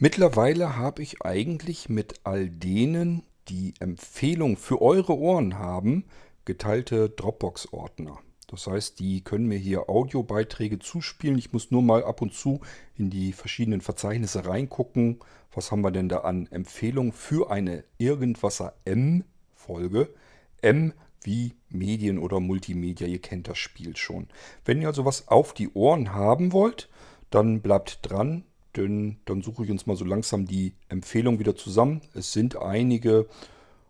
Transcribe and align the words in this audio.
Mittlerweile 0.00 0.76
habe 0.76 1.02
ich 1.02 1.22
eigentlich 1.22 1.88
mit 1.88 2.20
all 2.22 2.48
denen, 2.48 3.24
die 3.48 3.74
Empfehlung 3.80 4.56
für 4.56 4.80
eure 4.80 5.18
Ohren 5.18 5.58
haben, 5.58 6.04
geteilte 6.44 7.10
Dropbox-Ordner. 7.10 8.16
Das 8.46 8.68
heißt, 8.68 9.00
die 9.00 9.24
können 9.24 9.48
mir 9.48 9.58
hier 9.58 9.90
Audiobeiträge 9.90 10.78
zuspielen. 10.78 11.36
Ich 11.36 11.52
muss 11.52 11.72
nur 11.72 11.82
mal 11.82 12.04
ab 12.04 12.22
und 12.22 12.32
zu 12.32 12.60
in 12.94 13.10
die 13.10 13.32
verschiedenen 13.32 13.80
Verzeichnisse 13.80 14.46
reingucken. 14.46 15.18
Was 15.52 15.72
haben 15.72 15.80
wir 15.80 15.90
denn 15.90 16.08
da 16.08 16.18
an 16.18 16.46
Empfehlungen 16.46 17.12
für 17.12 17.50
eine 17.50 17.82
Irgendwasser 17.98 18.74
M-Folge? 18.84 20.14
M 20.62 20.92
wie 21.24 21.56
Medien 21.70 22.18
oder 22.18 22.38
Multimedia, 22.38 23.08
ihr 23.08 23.20
kennt 23.20 23.48
das 23.48 23.58
Spiel 23.58 23.96
schon. 23.96 24.28
Wenn 24.64 24.80
ihr 24.80 24.86
also 24.86 25.04
was 25.04 25.26
auf 25.26 25.54
die 25.54 25.70
Ohren 25.70 26.14
haben 26.14 26.52
wollt, 26.52 26.88
dann 27.30 27.62
bleibt 27.62 27.98
dran 28.08 28.44
denn 28.78 29.18
dann 29.24 29.42
suche 29.42 29.64
ich 29.64 29.70
uns 29.70 29.86
mal 29.86 29.96
so 29.96 30.04
langsam 30.04 30.46
die 30.46 30.74
Empfehlung 30.88 31.38
wieder 31.38 31.56
zusammen. 31.56 32.00
Es 32.14 32.32
sind 32.32 32.56
einige 32.56 33.26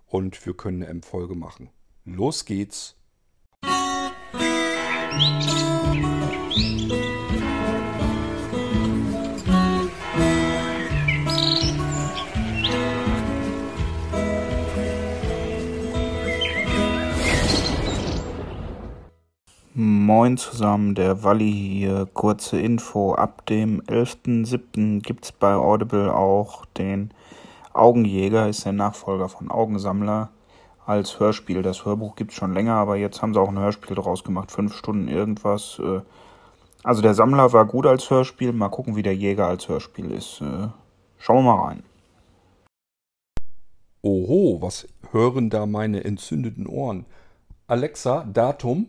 und 0.07 0.45
wir 0.47 0.55
können 0.55 0.83
eine 0.83 0.91
M-Folge 0.91 1.35
machen. 1.35 1.71
Los 2.05 2.45
geht's! 2.45 2.97
Moin 20.09 20.39
zusammen, 20.39 20.95
der 20.95 21.23
Walli 21.23 21.53
hier. 21.53 22.07
Kurze 22.07 22.59
Info. 22.59 23.13
Ab 23.13 23.45
dem 23.45 23.83
11.07. 23.83 25.03
gibt's 25.03 25.33
bei 25.33 25.53
Audible 25.53 26.15
auch 26.15 26.65
den 26.65 27.11
Augenjäger, 27.75 28.49
ist 28.49 28.65
der 28.65 28.73
Nachfolger 28.73 29.29
von 29.29 29.51
Augensammler, 29.51 30.31
als 30.87 31.21
Hörspiel. 31.21 31.61
Das 31.61 31.85
Hörbuch 31.85 32.17
gibt's 32.17 32.37
schon 32.37 32.55
länger, 32.55 32.77
aber 32.77 32.97
jetzt 32.97 33.21
haben 33.21 33.35
sie 33.35 33.39
auch 33.39 33.51
ein 33.51 33.59
Hörspiel 33.59 33.97
draus 33.97 34.25
gemacht. 34.25 34.51
Fünf 34.51 34.75
Stunden 34.75 35.09
irgendwas. 35.09 35.79
Äh. 35.79 36.01
Also 36.85 37.03
der 37.03 37.13
Sammler 37.13 37.53
war 37.53 37.67
gut 37.67 37.85
als 37.85 38.09
Hörspiel. 38.09 38.55
Mal 38.55 38.71
gucken, 38.71 38.97
wie 38.97 39.03
der 39.03 39.15
Jäger 39.15 39.47
als 39.47 39.69
Hörspiel 39.69 40.11
ist. 40.11 40.41
Äh. 40.41 40.69
Schauen 41.19 41.45
wir 41.45 41.55
mal 41.55 41.67
rein. 41.67 41.83
Oho, 44.01 44.57
was 44.63 44.89
hören 45.11 45.51
da 45.51 45.67
meine 45.67 46.03
entzündeten 46.03 46.67
Ohren? 46.67 47.05
Alexa, 47.67 48.25
Datum? 48.25 48.87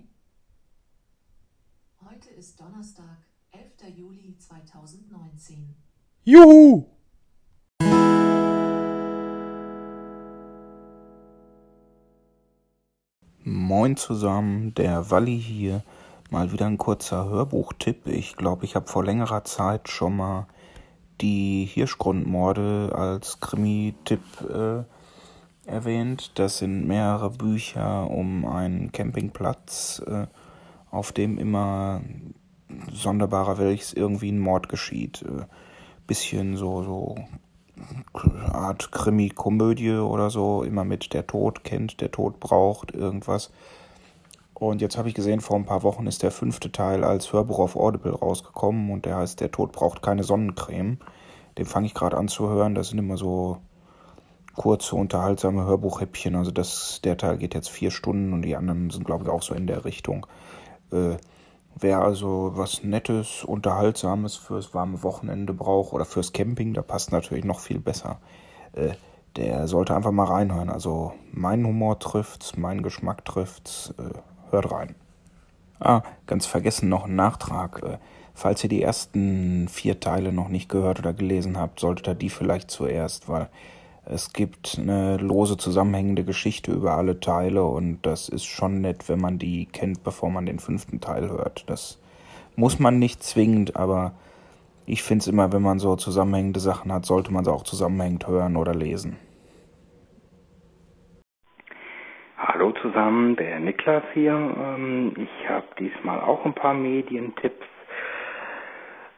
ist 2.39 2.57
Donnerstag, 2.57 3.17
11. 3.51 3.97
Juli 3.97 4.37
2019. 5.39 5.75
Juhu! 6.25 6.85
Moin 13.43 13.95
zusammen, 13.95 14.73
der 14.75 15.09
Walli 15.09 15.39
hier. 15.39 15.83
Mal 16.29 16.51
wieder 16.51 16.67
ein 16.67 16.77
kurzer 16.77 17.29
Hörbuchtipp. 17.29 18.07
Ich 18.07 18.35
glaube, 18.35 18.65
ich 18.65 18.75
habe 18.75 18.87
vor 18.87 19.03
längerer 19.03 19.43
Zeit 19.45 19.89
schon 19.89 20.17
mal 20.17 20.47
die 21.21 21.65
Hirschgrundmorde 21.65 22.91
als 22.93 23.39
Krimi-Tipp 23.39 24.21
äh, 24.41 24.83
erwähnt. 25.69 26.31
Das 26.35 26.59
sind 26.59 26.87
mehrere 26.87 27.31
Bücher 27.31 28.09
um 28.09 28.45
einen 28.45 28.91
Campingplatz. 28.91 30.03
Äh, 30.05 30.27
auf 30.91 31.11
dem 31.11 31.37
immer 31.37 32.01
sonderbarer 32.93 33.57
Welches 33.57 33.93
irgendwie 33.93 34.31
ein 34.31 34.39
Mord 34.39 34.69
geschieht. 34.69 35.23
Äh, 35.23 35.45
bisschen 36.07 36.57
so, 36.57 36.83
so 36.83 37.15
Art 38.51 38.91
Krimi-Komödie 38.91 39.93
oder 39.93 40.29
so, 40.29 40.63
immer 40.63 40.83
mit 40.83 41.13
der 41.13 41.27
Tod 41.27 41.63
kennt, 41.63 42.01
der 42.01 42.11
Tod 42.11 42.39
braucht, 42.39 42.93
irgendwas. 42.93 43.51
Und 44.53 44.81
jetzt 44.81 44.97
habe 44.97 45.07
ich 45.07 45.15
gesehen, 45.15 45.39
vor 45.39 45.55
ein 45.55 45.65
paar 45.65 45.83
Wochen 45.83 46.05
ist 46.05 46.21
der 46.21 46.31
fünfte 46.31 46.71
Teil 46.71 47.03
als 47.05 47.31
Hörbuch 47.31 47.59
auf 47.59 47.77
Audible 47.77 48.13
rausgekommen 48.13 48.91
und 48.91 49.05
der 49.05 49.15
heißt 49.15 49.39
Der 49.39 49.51
Tod 49.51 49.71
braucht 49.71 50.01
keine 50.01 50.23
Sonnencreme. 50.23 50.97
Den 51.57 51.65
fange 51.65 51.87
ich 51.87 51.93
gerade 51.93 52.17
an 52.17 52.27
zu 52.27 52.49
hören. 52.49 52.75
Das 52.75 52.89
sind 52.89 52.99
immer 52.99 53.15
so 53.15 53.57
kurze, 54.55 54.97
unterhaltsame 54.97 55.63
Hörbuchhäppchen. 55.65 56.35
Also 56.35 56.51
das, 56.51 56.99
der 57.03 57.15
Teil 57.17 57.37
geht 57.37 57.53
jetzt 57.53 57.69
vier 57.69 57.91
Stunden 57.91 58.33
und 58.33 58.41
die 58.41 58.57
anderen 58.57 58.89
sind, 58.89 59.05
glaube 59.05 59.23
ich, 59.23 59.29
auch 59.29 59.43
so 59.43 59.53
in 59.53 59.67
der 59.67 59.85
Richtung. 59.85 60.25
Äh, 60.91 61.15
wer 61.75 62.01
also 62.01 62.51
was 62.55 62.83
Nettes, 62.83 63.43
Unterhaltsames 63.43 64.35
fürs 64.35 64.73
warme 64.73 65.03
Wochenende 65.03 65.53
braucht 65.53 65.93
oder 65.93 66.05
fürs 66.05 66.33
Camping, 66.33 66.73
da 66.73 66.81
passt 66.81 67.11
natürlich 67.11 67.45
noch 67.45 67.59
viel 67.59 67.79
besser. 67.79 68.19
Äh, 68.73 68.91
der 69.35 69.67
sollte 69.67 69.95
einfach 69.95 70.11
mal 70.11 70.25
reinhören. 70.25 70.69
Also 70.69 71.13
mein 71.31 71.65
Humor 71.65 71.99
trifft's, 71.99 72.57
mein 72.57 72.81
Geschmack 72.81 73.25
trifft's. 73.25 73.93
Äh, 73.97 74.17
hört 74.51 74.71
rein. 74.71 74.95
Ah, 75.79 76.01
ganz 76.27 76.45
vergessen 76.45 76.89
noch 76.89 77.05
ein 77.05 77.15
Nachtrag. 77.15 77.81
Äh, 77.83 77.97
falls 78.33 78.63
ihr 78.63 78.69
die 78.69 78.81
ersten 78.81 79.67
vier 79.69 79.99
Teile 79.99 80.33
noch 80.33 80.49
nicht 80.49 80.69
gehört 80.69 80.99
oder 80.99 81.13
gelesen 81.13 81.57
habt, 81.57 81.79
solltet 81.79 82.07
ihr 82.07 82.15
die 82.15 82.29
vielleicht 82.29 82.71
zuerst, 82.71 83.29
weil 83.29 83.49
es 84.11 84.33
gibt 84.33 84.77
eine 84.79 85.17
lose 85.17 85.55
zusammenhängende 85.55 86.23
Geschichte 86.23 86.71
über 86.71 86.93
alle 86.93 87.19
Teile 87.19 87.63
und 87.63 87.99
das 88.01 88.27
ist 88.27 88.45
schon 88.45 88.81
nett, 88.81 89.07
wenn 89.07 89.21
man 89.21 89.37
die 89.37 89.67
kennt, 89.67 90.03
bevor 90.03 90.31
man 90.31 90.47
den 90.47 90.57
fünften 90.57 90.99
Teil 90.99 91.29
hört. 91.29 91.69
Das 91.69 92.01
muss 92.55 92.79
man 92.79 92.97
nicht 92.97 93.21
zwingend, 93.21 93.75
aber 93.75 94.13
ich 94.87 95.03
finde 95.03 95.21
es 95.21 95.27
immer, 95.27 95.53
wenn 95.53 95.61
man 95.61 95.77
so 95.77 95.95
zusammenhängende 95.95 96.59
Sachen 96.59 96.91
hat, 96.91 97.05
sollte 97.05 97.31
man 97.31 97.45
sie 97.45 97.51
auch 97.51 97.63
zusammenhängend 97.63 98.27
hören 98.27 98.55
oder 98.55 98.73
lesen. 98.73 99.17
Hallo 102.35 102.73
zusammen, 102.81 103.35
der 103.35 103.59
Niklas 103.59 104.03
hier. 104.15 104.33
Ähm, 104.33 105.13
ich 105.17 105.49
habe 105.49 105.67
diesmal 105.77 106.19
auch 106.19 106.43
ein 106.45 106.55
paar 106.55 106.73
Medientipps 106.73 107.65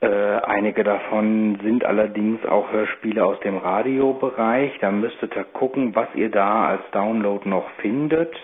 äh, 0.02 0.08
einige 0.08 0.84
davon 0.84 1.60
sind 1.62 1.86
allerdings 1.86 2.44
auch 2.48 2.72
Hörspiele 2.72 3.24
aus 3.24 3.40
dem 3.42 3.58
Radiobereich. 3.58 4.80
Da 4.80 4.92
müsstet 4.92 5.36
ihr 5.36 5.44
gucken, 5.44 5.94
was 5.94 6.08
ihr 6.16 6.32
da 6.32 6.66
als 6.66 6.82
Download 6.92 7.48
noch 7.48 7.70
findet. 7.82 8.36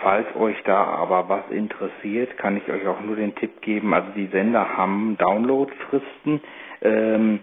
Falls 0.00 0.26
euch 0.36 0.56
da 0.62 0.84
aber 0.84 1.28
was 1.28 1.50
interessiert, 1.50 2.38
kann 2.38 2.56
ich 2.56 2.70
euch 2.70 2.86
auch 2.86 3.00
nur 3.00 3.16
den 3.16 3.34
Tipp 3.34 3.60
geben. 3.62 3.92
Also 3.94 4.10
die 4.14 4.26
Sender 4.26 4.76
haben 4.76 5.16
Downloadfristen. 5.18 6.40
Ähm, 6.82 7.40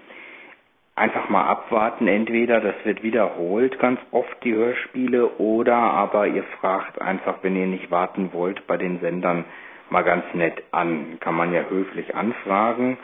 einfach 0.95 1.27
mal 1.27 1.45
abwarten. 1.45 2.07
Entweder 2.07 2.61
das 2.61 2.75
wird 2.85 3.03
wiederholt 3.03 3.77
ganz 3.79 3.99
oft 4.11 4.41
die 4.45 4.53
Hörspiele 4.53 5.27
oder 5.37 5.75
aber 5.75 6.27
ihr 6.27 6.43
fragt 6.61 7.01
einfach, 7.01 7.39
wenn 7.41 7.57
ihr 7.57 7.67
nicht 7.67 7.91
warten 7.91 8.29
wollt, 8.31 8.65
bei 8.67 8.77
den 8.77 9.01
Sendern 9.01 9.43
mal 9.89 10.03
ganz 10.03 10.23
nett 10.33 10.63
an. 10.71 11.17
Kann 11.19 11.35
man 11.35 11.51
ja 11.51 11.63
höflich 11.63 12.15
anfragen 12.15 12.97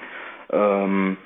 ähm, 0.52 1.18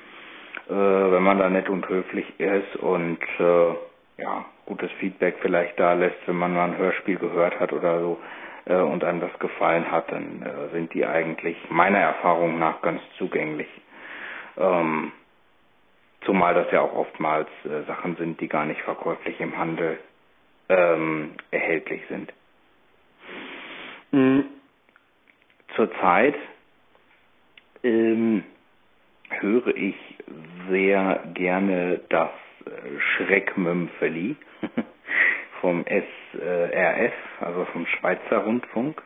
äh, 0.68 0.72
wenn 0.72 1.22
man 1.22 1.38
da 1.38 1.48
nett 1.48 1.68
und 1.68 1.88
höflich 1.88 2.38
ist 2.38 2.76
und 2.76 3.18
äh, 3.38 3.74
ja, 4.22 4.44
gutes 4.66 4.90
Feedback 4.92 5.36
vielleicht 5.40 5.78
da 5.78 5.92
lässt, 5.94 6.16
wenn 6.26 6.36
man 6.36 6.54
mal 6.54 6.70
ein 6.70 6.78
Hörspiel 6.78 7.16
gehört 7.16 7.58
hat 7.60 7.72
oder 7.72 8.00
so 8.00 8.18
äh, 8.66 8.76
und 8.76 9.04
einem 9.04 9.20
das 9.20 9.36
gefallen 9.38 9.90
hat, 9.90 10.10
dann 10.10 10.42
äh, 10.42 10.70
sind 10.72 10.94
die 10.94 11.04
eigentlich 11.04 11.56
meiner 11.70 11.98
Erfahrung 11.98 12.58
nach 12.58 12.80
ganz 12.82 13.00
zugänglich. 13.18 13.68
Ähm, 14.56 15.12
zumal 16.24 16.54
das 16.54 16.70
ja 16.70 16.80
auch 16.80 16.94
oftmals 16.94 17.48
äh, 17.64 17.82
Sachen 17.86 18.16
sind, 18.16 18.40
die 18.40 18.48
gar 18.48 18.64
nicht 18.64 18.80
verkäuflich 18.82 19.38
im 19.40 19.56
Handel 19.58 19.98
ähm, 20.68 21.32
erhältlich 21.50 22.02
sind. 22.08 22.32
Mhm. 24.12 24.44
Zurzeit 25.74 26.36
ähm, 27.82 28.44
höre 29.40 29.74
ich 29.76 29.96
sehr 30.70 31.22
gerne 31.34 32.00
das 32.08 32.30
äh, 32.66 33.00
Schreckmümpfeli 33.00 34.36
vom 35.60 35.84
SRF, 35.84 37.12
also 37.40 37.64
vom 37.66 37.86
Schweizer 37.86 38.38
Rundfunk. 38.38 39.02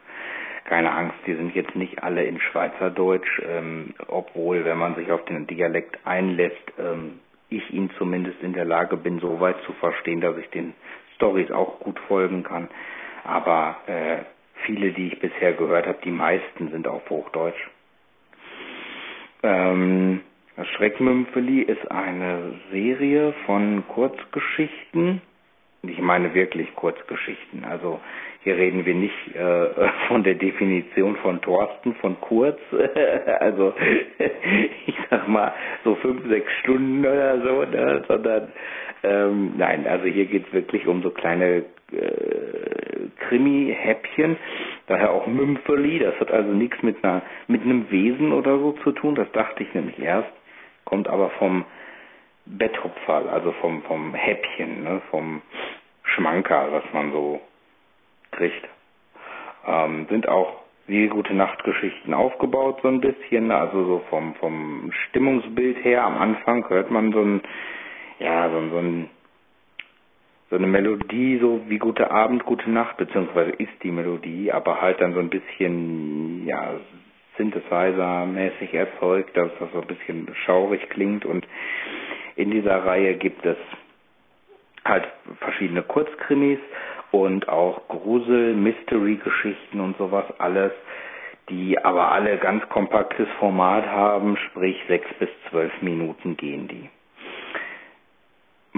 Keine 0.65 0.93
Angst, 0.93 1.17
die 1.27 1.35
sind 1.35 1.55
jetzt 1.55 1.75
nicht 1.75 2.03
alle 2.03 2.25
in 2.25 2.41
Schweizerdeutsch, 2.41 3.41
ähm, 3.49 3.95
obwohl, 4.09 4.65
wenn 4.65 4.79
man 4.79 4.95
sich 4.97 5.11
auf 5.11 5.25
den 5.25 5.47
Dialekt 5.47 5.99
einlässt, 6.05 6.73
ähm, 6.79 7.21
ich 7.49 7.73
ihn 7.73 7.91
zumindest 7.97 8.43
in 8.43 8.53
der 8.53 8.67
Lage 8.67 8.97
bin, 8.97 9.21
so 9.21 9.41
weit 9.41 9.57
zu 9.63 9.73
verstehen, 9.75 10.21
dass 10.21 10.37
ich 10.37 10.51
den 10.51 10.75
Stories 11.15 11.51
auch 11.51 11.81
gut 11.81 11.99
folgen 12.01 12.43
kann. 12.43 12.69
Aber 13.25 13.77
äh, 13.87 14.19
viele, 14.67 14.93
die 14.93 15.09
ich 15.09 15.21
bisher 15.21 15.55
gehört 15.55 15.87
habe, 15.87 15.99
die 16.05 16.11
meisten 16.11 16.71
sind 16.71 16.87
auf 16.87 17.09
Hochdeutsch. 17.09 17.69
Ähm, 19.43 20.21
Schreckmümpfeli 20.77 21.63
ist 21.63 21.91
eine 21.91 22.55
Serie 22.71 23.33
von 23.47 23.85
Kurzgeschichten 23.89 25.21
ich 25.83 26.01
meine 26.01 26.35
wirklich 26.35 26.75
Kurzgeschichten. 26.75 27.65
Also 27.65 28.01
hier 28.43 28.57
reden 28.57 28.85
wir 28.85 28.95
nicht 28.95 29.35
äh, 29.35 29.89
von 30.09 30.25
der 30.25 30.35
Definition 30.35 31.17
von 31.17 31.41
Thorsten 31.41 31.95
von 31.97 32.21
Kurz, 32.21 32.59
also 33.41 33.75
ich 34.87 34.95
sag 35.11 35.29
mal 35.29 35.53
so 35.85 35.95
fünf, 35.97 36.27
sechs 36.29 36.51
Stunden 36.61 37.01
oder 37.01 37.41
so, 37.41 37.63
ne? 37.65 38.03
sondern 38.09 38.53
ähm, 39.05 39.53
nein, 39.57 39.87
also 39.87 40.07
hier 40.07 40.27
geht 40.27 40.47
es 40.47 40.53
wirklich 40.53 40.87
um 40.87 41.03
so 41.03 41.11
kleine 41.11 41.65
äh, 41.93 43.09
Krimi-Häppchen, 43.29 44.37
daher 44.89 45.13
auch 45.13 45.27
Mümpfeli, 45.27 45.99
das 45.99 46.19
hat 46.21 46.31
also 46.31 46.51
nichts 46.51 46.83
mit 46.83 47.03
einer 47.05 47.23
mit 47.47 47.63
einem 47.63 47.91
Wesen 47.91 48.33
oder 48.33 48.59
so 48.59 48.73
zu 48.85 48.93
tun, 48.93 49.15
das 49.15 49.31
dachte 49.33 49.63
ich 49.63 49.73
nämlich 49.75 49.99
erst, 49.99 50.31
kommt 50.85 51.09
aber 51.09 51.31
vom 51.31 51.65
Betthupferl, 52.47 53.29
also 53.29 53.53
vom 53.61 53.83
vom 53.83 54.15
Häppchen, 54.15 54.85
ne? 54.85 55.01
vom 55.11 55.43
Schmanker, 56.03 56.69
was 56.73 56.85
man 56.93 57.13
so 57.13 57.41
kriegt. 58.33 58.69
Ähm, 59.67 60.07
sind 60.09 60.29
auch 60.29 60.63
wie 60.87 61.07
gute 61.09 61.35
Nachtgeschichten 61.35 62.15
aufgebaut 62.15 62.81
so 62.83 62.89
ein 62.89 63.01
bisschen, 63.01 63.51
also 63.53 63.85
so 63.85 64.03
vom 64.09 64.35
vom 64.37 64.91
Stimmungsbild 65.09 65.85
her. 65.85 66.05
Am 66.05 66.17
Anfang 66.17 66.67
hört 66.69 66.91
man 66.91 67.13
so 67.13 67.21
ein 67.21 67.43
ja 68.19 68.49
so, 68.51 68.69
so 68.71 68.79
ein 68.79 69.11
so 70.51 70.57
eine 70.57 70.67
Melodie, 70.67 71.39
so 71.41 71.61
wie 71.69 71.79
gute 71.79 72.11
Abend, 72.11 72.45
gute 72.45 72.71
Nacht, 72.71 72.97
beziehungsweise 72.97 73.51
ist 73.51 73.83
die 73.83 73.91
Melodie, 73.91 74.51
aber 74.51 74.81
halt 74.81 75.01
dann 75.01 75.13
so 75.15 75.21
ein 75.21 75.31
bisschen, 75.31 76.47
ja, 76.47 76.75
Synthesizer-mäßig 77.37 78.75
erzeugt, 78.75 79.37
dass 79.37 79.51
das 79.61 79.71
so 79.73 79.81
ein 79.81 79.87
bisschen 79.87 80.29
schaurig 80.45 80.89
klingt 80.91 81.25
und 81.25 81.47
in 82.37 82.51
dieser 82.51 82.85
Reihe 82.85 83.15
gibt 83.15 83.45
es 83.47 83.57
halt 84.85 85.07
verschiedene 85.41 85.83
Kurzkrimis 85.83 86.59
und 87.13 87.49
auch 87.49 87.87
Grusel, 87.89 88.55
Mystery-Geschichten 88.55 89.81
und 89.81 89.97
sowas 89.99 90.25
alles, 90.39 90.73
die 91.49 91.79
aber 91.83 92.13
alle 92.13 92.39
ganz 92.39 92.69
kompaktes 92.69 93.29
Format 93.39 93.87
haben, 93.87 94.37
sprich 94.49 94.77
sechs 94.89 95.09
bis 95.19 95.29
zwölf 95.49 95.73
Minuten 95.81 96.37
gehen 96.37 96.69
die. 96.69 96.89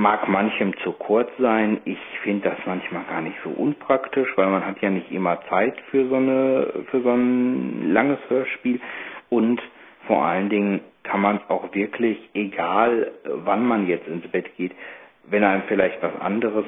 Mag 0.00 0.28
manchem 0.28 0.74
zu 0.78 0.92
kurz 0.92 1.28
sein. 1.38 1.78
Ich 1.84 1.98
finde 2.22 2.48
das 2.48 2.58
manchmal 2.64 3.04
gar 3.04 3.20
nicht 3.20 3.36
so 3.44 3.50
unpraktisch, 3.50 4.32
weil 4.36 4.46
man 4.46 4.64
hat 4.64 4.80
ja 4.80 4.88
nicht 4.88 5.12
immer 5.12 5.42
Zeit 5.50 5.78
für 5.90 6.08
so 6.08 6.14
eine, 6.14 6.84
für 6.90 7.02
so 7.02 7.10
ein 7.10 7.92
langes 7.92 8.18
Hörspiel 8.30 8.80
und 9.28 9.60
vor 10.06 10.24
allen 10.24 10.48
Dingen 10.48 10.80
kann 11.02 11.20
man 11.20 11.36
es 11.36 11.50
auch 11.50 11.74
wirklich, 11.74 12.16
egal 12.32 13.12
wann 13.26 13.66
man 13.66 13.86
jetzt 13.88 14.08
ins 14.08 14.26
Bett 14.28 14.56
geht, 14.56 14.72
wenn 15.24 15.44
einem 15.44 15.64
vielleicht 15.68 16.02
was 16.02 16.18
anderes 16.18 16.64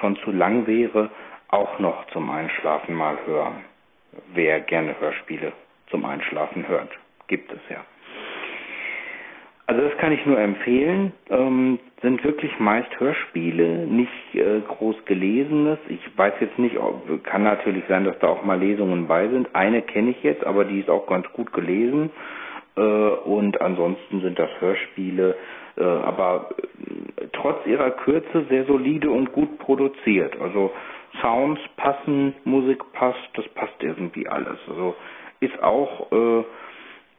schon 0.00 0.16
zu 0.24 0.32
lang 0.32 0.66
wäre, 0.66 1.10
auch 1.48 1.78
noch 1.78 2.06
zum 2.06 2.30
Einschlafen 2.30 2.94
mal 2.94 3.18
hören. 3.26 3.66
Wer 4.32 4.60
gerne 4.60 4.98
Hörspiele 4.98 5.52
zum 5.90 6.06
Einschlafen 6.06 6.66
hört, 6.66 6.88
gibt 7.28 7.52
es 7.52 7.60
ja. 7.68 7.84
Also 9.66 9.82
das 9.82 9.98
kann 9.98 10.12
ich 10.12 10.24
nur 10.24 10.38
empfehlen. 10.38 11.12
Ähm, 11.28 11.78
sind 12.02 12.22
wirklich 12.24 12.58
meist 12.58 12.98
Hörspiele, 12.98 13.86
nicht 13.86 14.34
äh, 14.34 14.60
groß 14.60 14.96
gelesenes. 15.04 15.78
Ich 15.88 16.00
weiß 16.16 16.34
jetzt 16.40 16.58
nicht, 16.58 16.76
ob, 16.78 17.24
kann 17.24 17.44
natürlich 17.44 17.84
sein, 17.88 18.04
dass 18.04 18.18
da 18.18 18.28
auch 18.28 18.44
mal 18.44 18.58
Lesungen 18.58 19.06
bei 19.06 19.28
sind. 19.28 19.54
Eine 19.54 19.82
kenne 19.82 20.10
ich 20.10 20.22
jetzt, 20.22 20.44
aber 20.44 20.64
die 20.64 20.80
ist 20.80 20.90
auch 20.90 21.06
ganz 21.06 21.26
gut 21.32 21.52
gelesen. 21.52 22.10
Äh, 22.76 22.80
und 22.80 23.60
ansonsten 23.60 24.20
sind 24.20 24.38
das 24.38 24.50
Hörspiele, 24.60 25.36
äh, 25.76 25.84
aber 25.84 26.50
äh, 27.20 27.26
trotz 27.32 27.64
ihrer 27.66 27.92
Kürze 27.92 28.46
sehr 28.48 28.64
solide 28.64 29.10
und 29.10 29.32
gut 29.32 29.58
produziert. 29.58 30.38
Also 30.40 30.72
Sounds 31.20 31.60
passen, 31.76 32.34
Musik 32.44 32.80
passt, 32.94 33.28
das 33.34 33.46
passt 33.50 33.74
irgendwie 33.80 34.26
alles. 34.28 34.58
Also 34.68 34.94
ist 35.40 35.62
auch 35.62 36.10
äh, 36.10 36.44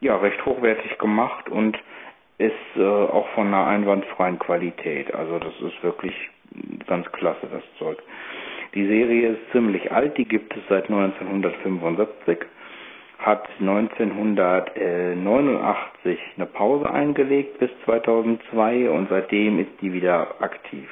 ja 0.00 0.16
recht 0.16 0.44
hochwertig 0.44 0.98
gemacht 0.98 1.48
und 1.48 1.78
ist 2.38 2.52
äh, 2.76 2.82
auch 2.82 3.28
von 3.34 3.48
einer 3.48 3.66
einwandfreien 3.66 4.38
Qualität. 4.38 5.12
Also 5.14 5.38
das 5.38 5.52
ist 5.60 5.82
wirklich 5.82 6.14
ganz 6.86 7.10
klasse, 7.12 7.46
das 7.50 7.62
Zeug. 7.78 8.02
Die 8.74 8.86
Serie 8.86 9.30
ist 9.30 9.50
ziemlich 9.52 9.90
alt, 9.92 10.18
die 10.18 10.26
gibt 10.26 10.54
es 10.56 10.62
seit 10.68 10.90
1975 10.90 12.38
hat 13.18 13.48
1989 13.60 16.18
eine 16.36 16.46
Pause 16.46 16.90
eingelegt 16.90 17.58
bis 17.58 17.70
2002 17.84 18.90
und 18.90 19.08
seitdem 19.08 19.60
ist 19.60 19.70
die 19.80 19.94
wieder 19.94 20.42
aktiv. 20.42 20.90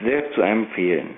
Sehr 0.00 0.32
zu 0.32 0.42
empfehlen. 0.42 1.16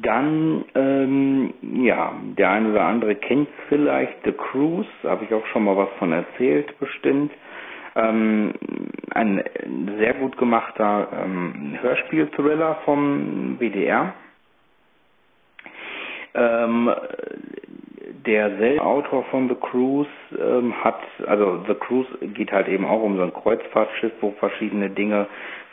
Dann, 0.00 0.64
ähm, 0.74 1.54
ja, 1.60 2.12
der 2.38 2.50
eine 2.50 2.70
oder 2.70 2.84
andere 2.84 3.16
kennt 3.16 3.48
vielleicht 3.68 4.24
The 4.24 4.32
Cruise, 4.32 4.88
habe 5.04 5.24
ich 5.24 5.34
auch 5.34 5.44
schon 5.46 5.64
mal 5.64 5.76
was 5.76 5.90
von 5.98 6.12
erzählt, 6.12 6.78
bestimmt. 6.78 7.32
Ähm, 7.94 8.54
ein 9.10 9.42
sehr 9.98 10.14
gut 10.14 10.38
gemachter 10.38 11.08
ähm, 11.24 11.76
Hörspiel-Thriller 11.82 12.78
vom 12.84 13.58
WDR 13.58 14.14
ähm, 16.34 16.90
derselbe 18.26 18.82
Autor 18.82 19.24
von 19.24 19.48
The 19.48 19.54
Cruise 19.56 20.08
ähm, 20.38 20.72
hat, 20.82 21.00
also 21.26 21.62
The 21.66 21.74
Cruise 21.74 22.08
geht 22.34 22.52
halt 22.52 22.68
eben 22.68 22.84
auch 22.84 23.02
um 23.02 23.16
so 23.16 23.22
ein 23.22 23.32
Kreuzfahrtschiff, 23.34 24.12
wo 24.20 24.30
verschiedene 24.32 24.90
Dinge 24.90 25.26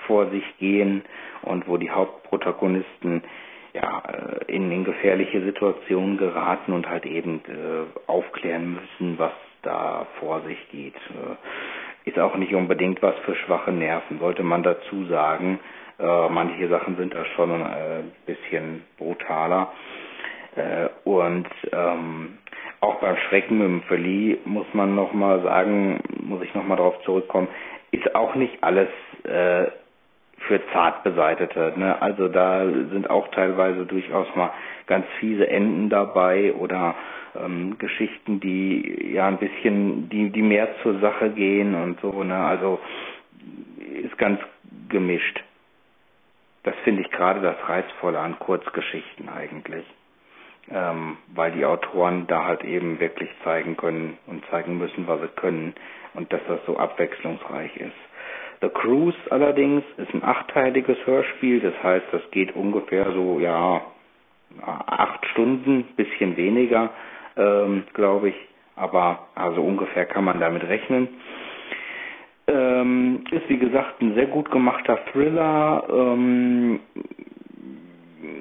vor 0.07 0.29
sich 0.29 0.43
gehen 0.57 1.03
und 1.43 1.67
wo 1.67 1.77
die 1.77 1.91
Hauptprotagonisten 1.91 3.23
ja, 3.73 4.01
äh, 4.07 4.51
in, 4.53 4.71
in 4.71 4.83
gefährliche 4.83 5.41
Situationen 5.41 6.17
geraten 6.17 6.73
und 6.73 6.89
halt 6.89 7.05
eben 7.05 7.41
äh, 7.47 8.09
aufklären 8.09 8.73
müssen, 8.73 9.19
was 9.19 9.33
da 9.61 10.07
vor 10.19 10.41
sich 10.41 10.57
geht. 10.71 10.95
Äh, 10.95 12.09
ist 12.09 12.19
auch 12.19 12.35
nicht 12.35 12.53
unbedingt 12.53 13.01
was 13.01 13.15
für 13.25 13.35
schwache 13.35 13.71
Nerven, 13.71 14.19
sollte 14.19 14.43
man 14.43 14.63
dazu 14.63 15.05
sagen. 15.05 15.59
Äh, 15.99 16.29
manche 16.29 16.67
Sachen 16.69 16.95
sind 16.97 17.13
da 17.13 17.25
schon 17.35 17.51
ein 17.51 17.65
äh, 17.65 18.03
bisschen 18.25 18.83
brutaler. 18.97 19.71
Äh, 20.55 20.89
und 21.03 21.47
ähm, 21.71 22.37
auch 22.81 22.95
beim 22.95 23.17
Schrecken 23.27 23.57
mit 23.59 23.67
dem 23.67 23.81
Verlieh 23.83 24.37
muss 24.45 24.67
man 24.73 24.95
nochmal 24.95 25.41
sagen, 25.43 25.99
muss 26.21 26.41
ich 26.41 26.53
nochmal 26.55 26.77
darauf 26.77 27.01
zurückkommen, 27.03 27.49
ist 27.91 28.15
auch 28.15 28.35
nicht 28.35 28.63
alles 28.63 28.87
für 30.47 30.61
zart 30.71 31.03
beseitete. 31.03 31.73
Ne? 31.75 32.01
Also 32.01 32.27
da 32.27 32.65
sind 32.65 33.09
auch 33.09 33.27
teilweise 33.29 33.85
durchaus 33.85 34.27
mal 34.35 34.51
ganz 34.87 35.05
fiese 35.19 35.47
Enden 35.47 35.89
dabei 35.89 36.53
oder 36.53 36.95
ähm, 37.35 37.77
Geschichten, 37.77 38.39
die 38.39 39.13
ja 39.13 39.27
ein 39.27 39.37
bisschen, 39.37 40.09
die, 40.09 40.29
die 40.29 40.41
mehr 40.41 40.69
zur 40.81 40.99
Sache 40.99 41.29
gehen 41.29 41.75
und 41.75 41.99
so. 42.01 42.23
Ne? 42.23 42.35
Also 42.35 42.79
ist 44.03 44.17
ganz 44.17 44.39
gemischt. 44.89 45.43
Das 46.63 46.75
finde 46.83 47.01
ich 47.01 47.11
gerade 47.11 47.41
das 47.41 47.55
Reizvolle 47.67 48.19
an 48.19 48.37
Kurzgeschichten 48.39 49.29
eigentlich 49.29 49.85
ähm, 50.71 51.17
weil 51.33 51.51
die 51.51 51.65
Autoren 51.65 52.27
da 52.27 52.45
halt 52.45 52.63
eben 52.63 52.99
wirklich 52.99 53.29
zeigen 53.43 53.75
können 53.77 54.17
und 54.27 54.45
zeigen 54.47 54.77
müssen, 54.77 55.07
was 55.07 55.21
sie 55.21 55.27
können 55.29 55.73
und 56.13 56.31
dass 56.31 56.41
das 56.47 56.59
so 56.65 56.77
abwechslungsreich 56.77 57.75
ist. 57.77 57.93
The 58.61 58.69
Cruise 58.69 59.17
allerdings 59.29 59.83
ist 59.97 60.13
ein 60.13 60.23
achtteiliges 60.23 60.97
Hörspiel, 61.05 61.61
das 61.61 61.81
heißt, 61.81 62.05
das 62.11 62.21
geht 62.31 62.55
ungefähr 62.55 63.11
so, 63.13 63.39
ja, 63.39 63.81
acht 64.65 65.25
Stunden, 65.27 65.83
bisschen 65.95 66.35
weniger, 66.35 66.89
ähm, 67.37 67.83
glaube 67.93 68.29
ich, 68.29 68.35
aber 68.75 69.27
also 69.35 69.61
ungefähr 69.61 70.05
kann 70.05 70.25
man 70.25 70.39
damit 70.39 70.63
rechnen. 70.63 71.07
Ähm, 72.47 73.23
ist 73.31 73.47
wie 73.47 73.59
gesagt 73.59 74.01
ein 74.01 74.15
sehr 74.15 74.25
gut 74.25 74.49
gemachter 74.51 74.99
Thriller 75.11 75.83
ähm, 75.89 76.79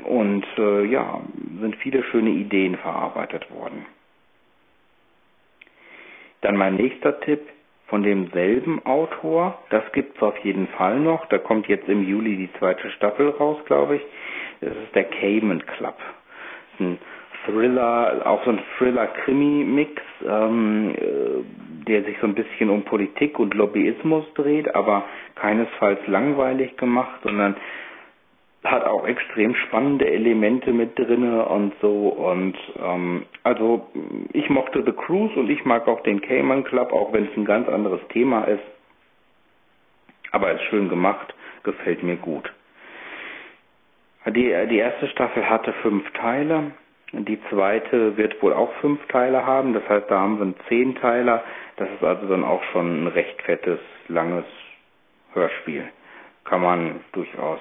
und 0.04 0.46
äh, 0.56 0.84
ja, 0.86 1.20
sind 1.60 1.76
viele 1.76 2.02
schöne 2.04 2.30
Ideen 2.30 2.76
verarbeitet 2.76 3.50
worden. 3.52 3.84
Dann 6.40 6.56
mein 6.56 6.76
nächster 6.76 7.20
Tipp 7.20 7.42
von 7.88 8.02
demselben 8.02 8.84
Autor, 8.84 9.58
das 9.70 9.82
gibt's 9.92 10.22
auf 10.22 10.36
jeden 10.38 10.68
Fall 10.68 11.00
noch. 11.00 11.26
Da 11.26 11.38
kommt 11.38 11.66
jetzt 11.68 11.88
im 11.88 12.02
Juli 12.06 12.36
die 12.36 12.50
zweite 12.58 12.90
Staffel 12.90 13.30
raus, 13.30 13.58
glaube 13.66 13.96
ich. 13.96 14.02
Das 14.60 14.72
ist 14.72 14.94
der 14.94 15.04
Cayman 15.04 15.64
Club. 15.66 15.96
Ein 16.80 16.98
Thriller, 17.46 18.22
auch 18.24 18.44
so 18.44 18.50
ein 18.50 18.60
Thriller-Krimi-Mix, 18.76 20.02
ähm, 20.26 20.94
äh, 20.96 21.84
der 21.88 22.04
sich 22.04 22.16
so 22.20 22.26
ein 22.26 22.34
bisschen 22.34 22.68
um 22.68 22.82
Politik 22.82 23.38
und 23.38 23.54
Lobbyismus 23.54 24.24
dreht, 24.34 24.74
aber 24.74 25.04
keinesfalls 25.36 26.00
langweilig 26.06 26.76
gemacht, 26.76 27.20
sondern 27.22 27.56
hat 28.64 28.84
auch 28.84 29.06
extrem 29.06 29.54
spannende 29.54 30.06
Elemente 30.06 30.72
mit 30.72 30.98
drinne 30.98 31.44
und 31.46 31.72
so 31.80 32.08
und 32.08 32.56
ähm, 32.82 33.24
also 33.44 33.86
ich 34.32 34.50
mochte 34.50 34.82
The 34.84 34.92
Cruise 34.92 35.38
und 35.38 35.48
ich 35.48 35.64
mag 35.64 35.86
auch 35.86 36.02
den 36.02 36.20
Cayman 36.20 36.64
Club, 36.64 36.92
auch 36.92 37.12
wenn 37.12 37.26
es 37.26 37.36
ein 37.36 37.44
ganz 37.44 37.68
anderes 37.68 38.00
Thema 38.08 38.44
ist. 38.44 38.64
Aber 40.32 40.50
es 40.50 40.60
ist 40.60 40.66
schön 40.68 40.88
gemacht, 40.88 41.34
gefällt 41.62 42.02
mir 42.02 42.16
gut. 42.16 42.52
Die, 44.26 44.52
die 44.68 44.78
erste 44.78 45.08
Staffel 45.08 45.48
hatte 45.48 45.72
fünf 45.74 46.10
Teile. 46.12 46.72
Die 47.12 47.40
zweite 47.48 48.16
wird 48.18 48.42
wohl 48.42 48.52
auch 48.52 48.72
fünf 48.80 49.06
Teile 49.06 49.46
haben. 49.46 49.72
Das 49.72 49.88
heißt, 49.88 50.10
da 50.10 50.20
haben 50.20 50.36
wir 50.36 50.42
einen 50.42 50.56
Zehnteiler. 50.68 51.42
Das 51.76 51.88
ist 51.88 52.04
also 52.04 52.26
dann 52.26 52.44
auch 52.44 52.62
schon 52.72 53.04
ein 53.04 53.06
recht 53.06 53.40
fettes, 53.42 53.78
langes 54.08 54.44
Hörspiel. 55.32 55.88
Kann 56.44 56.60
man 56.60 57.00
durchaus 57.12 57.60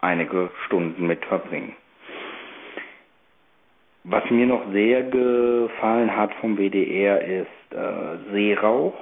einige 0.00 0.50
Stunden 0.66 1.06
mit 1.06 1.24
verbringen. 1.24 1.74
Was 4.04 4.28
mir 4.30 4.46
noch 4.46 4.70
sehr 4.72 5.02
gefallen 5.02 6.16
hat 6.16 6.32
vom 6.40 6.56
WDR 6.56 7.20
ist 7.22 7.74
äh, 7.74 8.32
Seerauch. 8.32 8.94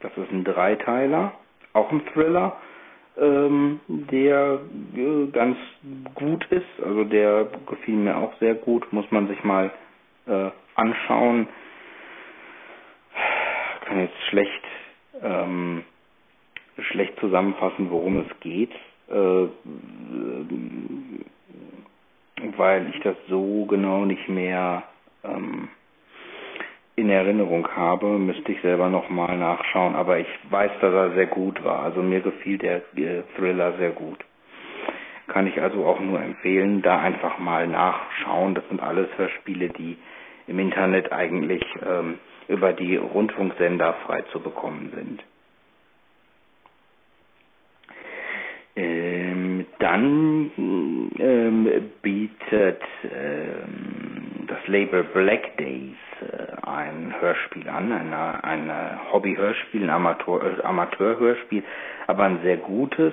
Das 0.00 0.12
ist 0.16 0.30
ein 0.30 0.44
Dreiteiler, 0.44 1.32
auch 1.72 1.90
ein 1.90 2.04
Thriller 2.12 2.56
ähm, 3.18 3.80
der 3.88 4.60
äh, 4.96 5.26
ganz 5.32 5.56
gut 6.14 6.46
ist. 6.50 6.66
Also 6.84 7.04
der 7.04 7.46
gefiel 7.66 7.96
mir 7.96 8.16
auch 8.16 8.32
sehr 8.38 8.54
gut, 8.54 8.92
muss 8.92 9.10
man 9.10 9.28
sich 9.28 9.42
mal 9.44 9.70
äh, 10.26 10.50
anschauen. 10.74 11.48
Kann 13.86 14.00
jetzt 14.00 14.22
schlecht 14.28 14.64
ähm, 15.22 15.84
schlecht 16.90 17.18
zusammenfassen, 17.20 17.90
worum 17.90 18.18
es 18.20 18.40
geht, 18.40 18.72
äh, 19.08 19.48
weil 22.56 22.88
ich 22.90 23.00
das 23.00 23.16
so 23.28 23.66
genau 23.66 24.04
nicht 24.04 24.28
mehr 24.28 24.82
ähm, 25.24 25.68
in 26.96 27.08
Erinnerung 27.08 27.66
habe, 27.68 28.18
müsste 28.18 28.52
ich 28.52 28.60
selber 28.60 28.88
nochmal 28.88 29.36
nachschauen, 29.38 29.94
aber 29.94 30.18
ich 30.18 30.28
weiß, 30.50 30.70
dass 30.80 30.92
er 30.92 31.12
sehr 31.12 31.26
gut 31.26 31.62
war. 31.64 31.82
Also 31.82 32.02
mir 32.02 32.20
gefiel 32.20 32.58
der 32.58 32.82
äh, 32.96 33.22
Thriller 33.36 33.76
sehr 33.78 33.90
gut. 33.90 34.18
Kann 35.28 35.46
ich 35.46 35.60
also 35.62 35.86
auch 35.86 36.00
nur 36.00 36.20
empfehlen, 36.20 36.82
da 36.82 36.98
einfach 37.00 37.38
mal 37.38 37.66
nachschauen. 37.66 38.54
Das 38.54 38.68
sind 38.68 38.80
alles 38.82 39.08
Hörspiele, 39.16 39.70
die 39.70 39.96
im 40.46 40.58
Internet 40.58 41.12
eigentlich 41.12 41.64
ähm, 41.86 42.18
über 42.48 42.72
die 42.72 42.96
Rundfunksender 42.96 43.94
frei 44.04 44.22
zu 44.32 44.40
bekommen 44.40 44.92
sind. 44.94 45.22
Ähm, 48.74 49.66
dann 49.82 50.50
ähm, 51.18 51.68
bietet 52.02 52.80
ähm, 53.02 54.46
das 54.46 54.58
Label 54.68 55.02
Black 55.02 55.56
Days 55.56 55.96
äh, 56.20 56.66
ein 56.66 57.12
Hörspiel 57.20 57.68
an, 57.68 57.90
eine, 57.90 58.44
eine 58.44 59.00
Hobby-Hörspiel, 59.12 59.82
ein 59.82 59.90
Amateur, 59.90 60.40
äh, 60.58 60.62
Amateur-Hörspiel, 60.62 61.64
aber 62.06 62.22
ein 62.24 62.38
sehr 62.44 62.58
gutes. 62.58 63.12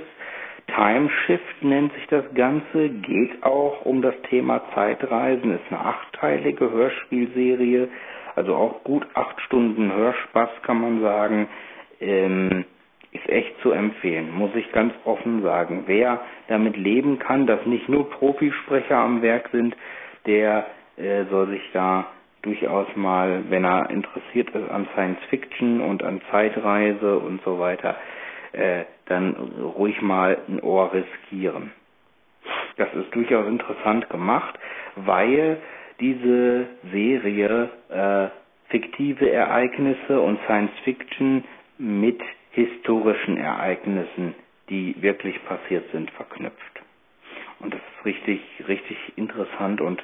Time 0.76 1.10
Shift 1.26 1.64
nennt 1.64 1.92
sich 1.94 2.06
das 2.08 2.26
Ganze, 2.36 2.90
geht 2.90 3.42
auch 3.42 3.84
um 3.86 4.04
das 4.04 4.14
Thema 4.30 4.62
Zeitreisen, 4.76 5.56
ist 5.56 5.72
eine 5.72 5.84
achtteilige 5.84 6.70
Hörspielserie, 6.70 7.88
also 8.36 8.54
auch 8.56 8.84
gut 8.84 9.08
acht 9.16 9.42
Stunden 9.42 9.92
Hörspaß 9.92 10.50
kann 10.62 10.80
man 10.82 11.02
sagen. 11.02 11.48
Ähm, 12.00 12.66
ist 13.12 13.28
echt 13.30 13.60
zu 13.62 13.72
empfehlen, 13.72 14.32
muss 14.32 14.52
ich 14.56 14.72
ganz 14.72 14.94
offen 15.06 15.42
sagen. 15.42 15.84
Wer 15.88 16.22
damit 16.48 16.78
leben 16.78 17.18
kann, 17.20 17.48
dass 17.48 17.66
nicht 17.66 17.90
nur 17.90 18.10
Profisprecher 18.10 18.98
am 18.98 19.22
Werk 19.22 19.50
sind, 19.52 19.76
der 20.26 20.68
äh, 20.98 21.26
soll 21.30 21.48
sich 21.50 21.62
da 21.74 22.06
durchaus 22.42 22.88
mal, 22.96 23.44
wenn 23.50 23.66
er 23.66 23.90
interessiert 23.90 24.50
ist 24.52 24.70
an 24.70 24.88
Science 24.94 25.20
Fiction 25.30 25.82
und 25.82 26.04
an 26.04 26.22
Zeitreise 26.32 27.18
und 27.20 27.42
so 27.44 27.60
weiter, 27.60 27.96
äh, 28.54 28.84
dann 29.08 29.36
ruhig 29.78 30.02
mal 30.02 30.38
ein 30.48 30.62
Ohr 30.62 30.92
riskieren. 30.94 31.72
Das 32.78 32.88
ist 32.94 33.14
durchaus 33.14 33.48
interessant 33.48 34.10
gemacht, 34.10 34.58
weil 34.96 35.58
diese 36.00 36.68
Serie 36.92 37.70
äh, 37.90 38.28
fiktive 38.72 39.30
Ereignisse 39.32 40.22
und 40.22 40.40
Science 40.46 40.72
Fiction 40.84 41.44
mit 41.78 42.22
historischen 42.52 43.38
Ereignissen, 43.38 44.36
die 44.70 44.96
wirklich 45.02 45.44
passiert 45.46 45.92
sind, 45.92 46.12
verknüpft. 46.12 46.82
Und 47.60 47.74
das 47.74 47.82
ist 47.82 48.06
richtig, 48.06 48.42
richtig 48.68 48.98
interessant 49.16 49.82
und 49.82 50.04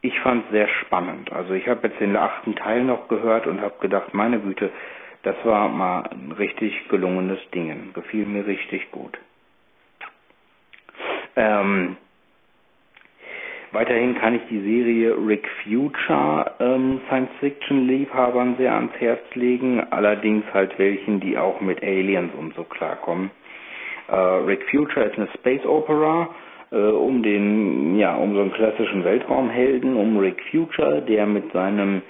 ich 0.00 0.18
fand 0.20 0.44
es 0.46 0.52
sehr 0.52 0.68
spannend. 0.68 1.32
Also 1.32 1.54
ich 1.54 1.66
habe 1.66 1.88
jetzt 1.88 2.00
den 2.00 2.16
achten 2.16 2.54
Teil 2.54 2.84
noch 2.84 3.08
gehört 3.08 3.46
und 3.46 3.60
habe 3.60 3.74
gedacht, 3.80 4.14
meine 4.14 4.38
Güte, 4.38 4.70
das 5.22 5.36
war 5.44 5.68
mal 5.68 6.02
ein 6.10 6.32
richtig 6.32 6.88
gelungenes 6.88 7.40
Ding. 7.50 7.92
Gefiel 7.94 8.26
mir 8.26 8.46
richtig 8.46 8.90
gut. 8.92 9.18
Ähm, 11.34 11.96
weiterhin 13.72 14.14
kann 14.16 14.34
ich 14.34 14.42
die 14.50 14.60
Serie 14.60 15.14
Rick 15.26 15.46
Future 15.64 16.52
ähm, 16.60 17.00
Science-Fiction-Liebhabern 17.08 18.56
sehr 18.56 18.74
ans 18.74 18.92
Herz 18.98 19.22
legen, 19.34 19.80
allerdings 19.90 20.44
halt 20.52 20.78
welchen, 20.78 21.20
die 21.20 21.36
auch 21.38 21.60
mit 21.60 21.82
Aliens 21.82 22.32
und 22.38 22.54
so 22.54 22.64
klarkommen. 22.64 23.30
Äh, 24.08 24.14
Rick 24.16 24.64
Future 24.70 25.06
ist 25.06 25.16
eine 25.16 25.28
Space 25.34 25.64
Opera 25.66 26.30
äh, 26.70 26.76
um 26.76 27.22
den, 27.22 27.98
ja, 27.98 28.14
um 28.16 28.34
so 28.34 28.40
einen 28.40 28.52
klassischen 28.52 29.04
Weltraumhelden, 29.04 29.96
um 29.96 30.18
Rick 30.18 30.42
Future, 30.50 31.02
der 31.02 31.26
mit 31.26 31.52
seinem 31.52 32.02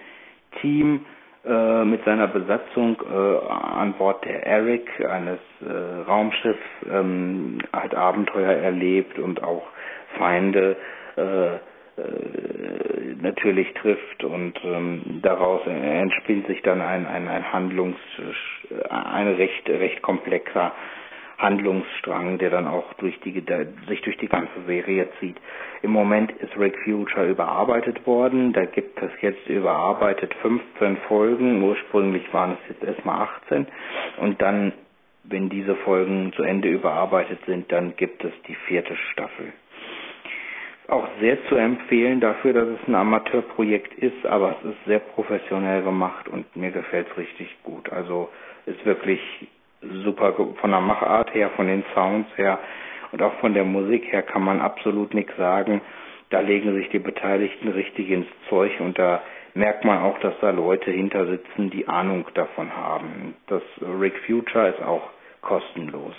Team, 0.60 1.04
äh, 1.46 1.84
mit 1.84 2.04
seiner 2.04 2.26
Besatzung 2.28 2.96
äh, 3.08 3.46
an 3.48 3.94
Bord 3.94 4.24
der 4.24 4.46
Eric, 4.46 4.88
eines 5.08 5.38
äh, 5.62 6.02
Raumschiffs, 6.08 6.58
ähm, 6.90 7.58
halt 7.72 7.94
Abenteuer 7.94 8.52
erlebt 8.52 9.18
und 9.18 9.42
auch 9.42 9.62
Feinde 10.18 10.76
äh, 11.18 11.54
äh, 12.00 13.14
natürlich 13.20 13.72
trifft 13.74 14.22
und 14.22 14.54
ähm, 14.64 15.20
daraus 15.22 15.66
entspinnt 15.66 16.46
sich 16.46 16.62
dann 16.62 16.80
ein, 16.80 17.06
ein, 17.06 17.26
ein 17.28 17.52
Handlungs, 17.52 17.98
ein 18.88 19.28
recht, 19.34 19.68
recht 19.68 20.00
komplexer 20.02 20.72
Handlungsstrang, 21.38 22.38
der 22.38 22.50
dann 22.50 22.66
auch 22.66 22.92
durch 22.94 23.18
die, 23.20 23.42
sich 23.88 24.00
durch 24.02 24.16
die 24.18 24.28
ganze 24.28 24.62
Serie 24.66 25.08
zieht. 25.20 25.36
Im 25.82 25.90
Moment 25.92 26.32
ist 26.32 26.56
Rick 26.58 26.76
Future 26.84 27.26
überarbeitet 27.26 28.06
worden. 28.06 28.52
Da 28.52 28.64
gibt 28.64 29.00
es 29.00 29.10
jetzt 29.20 29.48
überarbeitet 29.48 30.34
15 30.42 30.96
Folgen. 31.08 31.62
Ursprünglich 31.62 32.32
waren 32.32 32.52
es 32.52 32.68
jetzt 32.70 32.84
erstmal 32.84 33.28
18. 33.46 33.66
Und 34.18 34.42
dann, 34.42 34.72
wenn 35.24 35.48
diese 35.48 35.76
Folgen 35.76 36.32
zu 36.34 36.42
Ende 36.42 36.68
überarbeitet 36.68 37.38
sind, 37.46 37.70
dann 37.70 37.94
gibt 37.96 38.24
es 38.24 38.32
die 38.48 38.56
vierte 38.66 38.96
Staffel 39.12 39.52
auch 40.88 41.06
sehr 41.20 41.36
zu 41.48 41.54
empfehlen 41.54 42.20
dafür, 42.20 42.54
dass 42.54 42.66
es 42.68 42.88
ein 42.88 42.94
Amateurprojekt 42.94 43.94
ist, 43.94 44.24
aber 44.26 44.56
es 44.58 44.70
ist 44.70 44.84
sehr 44.86 45.00
professionell 45.00 45.82
gemacht 45.82 46.28
und 46.28 46.56
mir 46.56 46.70
gefällt 46.70 47.06
es 47.10 47.18
richtig 47.18 47.54
gut. 47.62 47.92
Also 47.92 48.30
ist 48.64 48.84
wirklich 48.86 49.20
super 50.02 50.32
von 50.32 50.70
der 50.70 50.80
Machart 50.80 51.34
her, 51.34 51.50
von 51.56 51.66
den 51.66 51.84
Sounds 51.94 52.28
her 52.36 52.58
und 53.12 53.22
auch 53.22 53.34
von 53.34 53.52
der 53.52 53.64
Musik 53.64 54.10
her 54.10 54.22
kann 54.22 54.42
man 54.42 54.60
absolut 54.60 55.12
nichts 55.12 55.36
sagen. 55.36 55.82
Da 56.30 56.40
legen 56.40 56.74
sich 56.74 56.88
die 56.88 56.98
Beteiligten 56.98 57.68
richtig 57.68 58.10
ins 58.10 58.26
Zeug 58.48 58.72
und 58.80 58.98
da 58.98 59.22
merkt 59.54 59.84
man 59.84 59.98
auch, 59.98 60.18
dass 60.20 60.34
da 60.40 60.50
Leute 60.50 60.90
hinter 60.90 61.26
sitzen, 61.26 61.70
die 61.70 61.86
Ahnung 61.86 62.26
davon 62.34 62.74
haben. 62.74 63.34
Das 63.46 63.62
Rick 64.00 64.18
Future 64.26 64.68
ist 64.68 64.82
auch 64.82 65.10
kostenlos. 65.42 66.14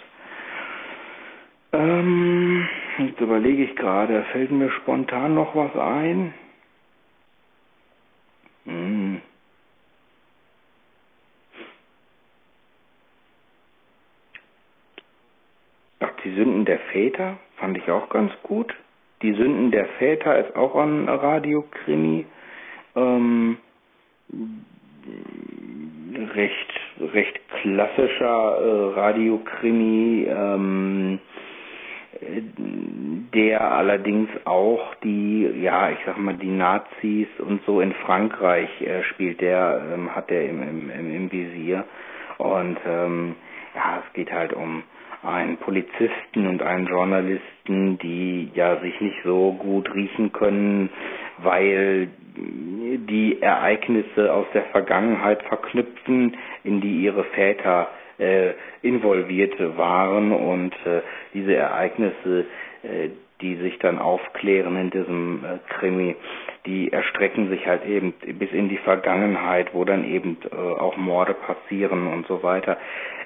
Ähm, 1.72 2.68
jetzt 2.98 3.22
überlege 3.22 3.64
ich 3.64 3.76
gerade, 3.76 4.24
fällt 4.32 4.52
mir 4.52 4.72
spontan 4.72 5.36
noch 5.36 5.56
was 5.56 5.76
ein? 5.76 6.34
Hm. 8.66 9.22
Die 16.26 16.36
Sünden 16.36 16.66
der 16.66 16.80
Väter 16.92 17.38
fand 17.58 17.78
ich 17.78 17.90
auch 17.90 18.10
ganz 18.10 18.32
gut. 18.44 18.74
Die 19.22 19.34
Sünden 19.34 19.72
der 19.72 19.86
Väter 19.98 20.38
ist 20.38 20.56
auch 20.56 20.76
ein 20.76 21.08
Radiokrimi. 21.08 22.26
Ähm, 22.96 23.58
recht, 26.36 26.80
recht 27.14 27.40
klassischer 27.62 28.58
äh, 28.62 29.00
Radiokrimi, 29.00 30.28
ähm, 30.30 31.20
der 32.22 33.72
allerdings 33.72 34.30
auch 34.46 34.96
die, 35.04 35.48
ja, 35.62 35.90
ich 35.92 36.00
sag 36.06 36.18
mal, 36.18 36.36
die 36.36 36.50
Nazis 36.52 37.28
und 37.40 37.62
so 37.66 37.80
in 37.82 37.94
Frankreich 37.94 38.70
äh, 38.82 39.04
spielt, 39.04 39.42
der 39.42 39.82
ähm, 39.94 40.14
hat 40.16 40.30
er 40.32 40.50
im, 40.50 40.62
im, 40.62 41.16
im 41.16 41.32
Visier. 41.32 41.86
Und 42.38 42.78
ähm, 42.86 43.36
ja, 43.76 44.04
es 44.06 44.14
geht 44.14 44.32
halt 44.32 44.54
um 44.54 44.84
einen 45.24 45.58
Polizisten 45.58 46.48
und 46.48 46.62
einen 46.62 46.88
Journalisten, 46.88 47.98
die 48.00 48.52
ja 48.54 48.78
sich 48.80 49.00
nicht 49.02 49.18
so 49.24 49.54
gut 49.54 49.94
riechen 49.94 50.32
können, 50.32 50.90
weil 51.40 52.10
die 52.38 53.42
Ereignisse 53.42 54.34
aus 54.34 54.46
der 54.54 54.64
Vergangenheit 54.66 55.44
verknüpfen, 55.44 56.38
in 56.64 56.80
die 56.80 57.02
ihre 57.04 57.26
Väter 57.26 57.90
äh, 57.90 58.09
involviert 58.82 59.56
waren 59.78 60.32
und 60.32 60.74
äh, 60.86 61.02
diese 61.34 61.56
Ereignisse, 61.56 62.46
äh, 62.84 63.10
die 63.42 63.56
sich 63.56 63.80
dann 63.80 64.00
aufklären 64.00 64.76
in 64.76 64.90
diesem 64.90 65.44
äh, 65.46 65.60
Krimi, 65.74 66.16
die 66.66 66.92
erstrecken 66.92 67.50
sich 67.50 67.66
halt 67.66 67.86
eben 67.86 68.14
bis 68.38 68.52
in 68.52 68.68
die 68.68 68.78
Vergangenheit, 68.78 69.74
wo 69.74 69.86
dann 69.86 70.04
eben 70.04 70.38
äh, 70.52 70.56
auch 70.56 70.98
Morde 70.98 71.34
passieren 71.34 72.08
und 72.08 72.28
so 72.28 72.44
weiter. 72.44 72.78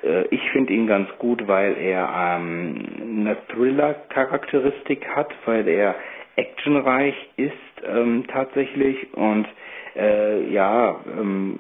Äh, 0.04 0.26
ich 0.30 0.42
finde 0.52 0.74
ihn 0.74 0.86
ganz 0.86 1.10
gut, 1.18 1.48
weil 1.48 1.76
er 1.78 2.38
ähm, 2.38 2.86
eine 3.02 3.38
Thriller-Charakteristik 3.48 5.08
hat, 5.16 5.34
weil 5.46 5.68
er 5.68 5.96
actionreich 6.36 7.16
ist 7.38 7.54
ähm, 7.88 8.26
tatsächlich 8.28 9.14
und 9.14 9.48
äh, 9.96 10.50
ja 10.52 11.00
ähm, 11.18 11.60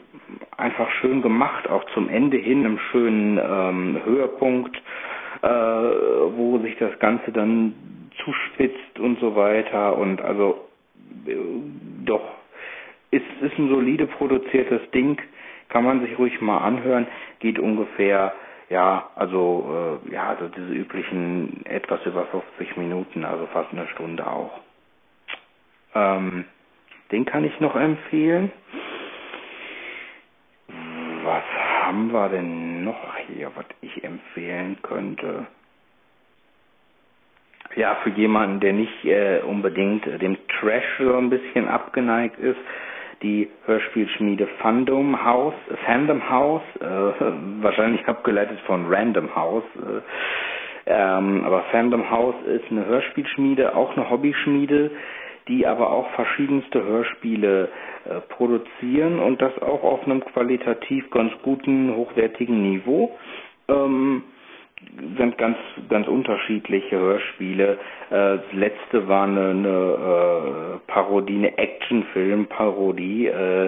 einfach 0.58 0.90
schön 1.02 1.22
gemacht, 1.22 1.70
auch 1.70 1.84
zum 1.94 2.10
Ende 2.10 2.38
hin 2.38 2.66
einem 2.66 2.80
schönen 2.92 3.38
ähm, 3.38 4.02
Höhepunkt, 4.06 4.75
äh, 5.42 5.48
wo 5.48 6.60
sich 6.60 6.78
das 6.78 6.98
Ganze 7.00 7.32
dann 7.32 7.74
zuspitzt 8.24 9.00
und 9.00 9.20
so 9.20 9.36
weiter 9.36 9.98
und 9.98 10.22
also 10.22 10.66
äh, 11.28 11.36
doch 12.06 12.24
ist 13.12 13.25
ist 13.42 13.58
ein 13.60 13.70
solide 13.70 14.08
produziertes 14.08 14.82
Ding, 14.92 15.18
kann 15.70 15.84
man 15.84 16.02
sich 16.02 16.18
ruhig 16.18 16.40
mal 16.42 16.60
anhören, 16.60 17.08
geht 17.40 17.60
ungefähr 17.60 18.34
ja, 18.70 19.10
also 19.16 20.00
äh, 20.08 20.13
ja, 20.13 20.30
also 20.30 20.48
diese 20.48 20.74
üblichen 20.74 21.66
etwas 21.66 22.04
über 22.06 22.25
50 22.25 22.78
Minuten, 22.78 23.24
also 23.24 23.46
fast 23.48 23.72
eine 23.72 23.88
Stunde 23.90 24.25
auch. 24.25 24.62
Ähm, 25.94 26.46
den 27.13 27.25
kann 27.25 27.43
ich 27.46 27.60
noch 27.60 27.75
empfehlen. 27.75 28.51
Was 31.24 31.43
haben 31.82 32.12
wir 32.12 32.27
denn 32.29 32.84
noch 32.84 33.15
hier, 33.27 33.51
was 33.55 33.65
ich 33.82 34.03
empfehlen 34.03 34.77
könnte? 34.82 35.46
Ja, 37.75 37.96
für 38.03 38.10
jemanden, 38.10 38.60
der 38.60 38.74
nicht 38.74 39.05
äh, 39.05 39.41
unbedingt 39.48 40.05
dem 40.05 40.38
Trash 40.48 40.84
so 41.00 41.15
ein 41.15 41.29
bisschen 41.29 41.67
abgeneigt 41.67 42.38
ist, 42.39 42.60
die 43.22 43.50
Hörspielschmiede 43.65 44.48
Fandom 44.60 45.24
House, 45.24 45.55
Fandom 45.86 46.29
House, 46.29 46.63
äh, 46.82 46.84
wahrscheinlich 47.62 48.05
abgeleitet 48.08 48.60
von 48.65 48.88
Random 48.91 49.34
House. 49.36 49.63
Äh, 49.75 50.01
ähm, 50.86 51.43
aber 51.46 51.62
Fandom 51.72 52.10
House 52.10 52.36
ist 52.46 52.70
eine 52.72 52.86
Hörspielschmiede, 52.86 53.75
auch 53.75 53.96
eine 53.96 54.10
Hobbyschmiede, 54.10 54.91
die 55.48 55.66
aber 55.66 55.92
auch 55.92 56.10
verschiedenste 56.12 56.84
Hörspiele 56.84 57.70
äh, 58.06 58.20
produzieren 58.34 59.20
und 59.20 59.42
das 59.42 59.58
auch 59.62 59.84
auf 59.84 60.04
einem 60.06 60.24
qualitativ 60.24 61.10
ganz 61.12 61.34
guten, 61.44 61.96
hochwertigen 61.96 62.62
Niveau. 62.62 63.18
Ähm, 63.68 64.24
sind 65.18 65.38
ganz 65.38 65.58
ganz 65.90 66.08
unterschiedliche 66.08 66.98
Hörspiele. 66.98 67.74
Äh, 68.10 68.38
das 68.38 68.54
letzte 68.54 69.08
war 69.08 69.24
eine, 69.24 69.50
eine 69.50 70.80
äh, 70.86 70.92
Parodie, 70.92 71.38
eine 71.38 71.58
Actionfilm-Parodie. 71.58 73.28
Äh, 73.28 73.68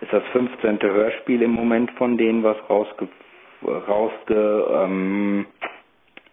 ist 0.00 0.12
das 0.12 0.22
15. 0.32 0.80
Hörspiel 0.82 1.42
im 1.42 1.50
Moment 1.52 1.90
von 1.92 2.16
denen, 2.16 2.42
was 2.42 2.56
rausge 2.70 3.08
rausge 3.66 4.66
ähm, 4.72 5.46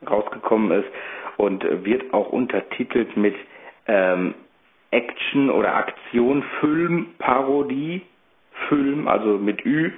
rausgekommen 0.08 0.72
ist 0.80 0.90
und 1.38 1.64
wird 1.84 2.14
auch 2.14 2.30
untertitelt 2.30 3.18
mit 3.18 3.36
ähm, 3.88 4.34
Action 4.92 5.50
oder 5.50 5.76
Aktion 5.76 6.44
Film 6.60 7.08
also 9.08 9.38
mit 9.38 9.66
Ü. 9.66 9.92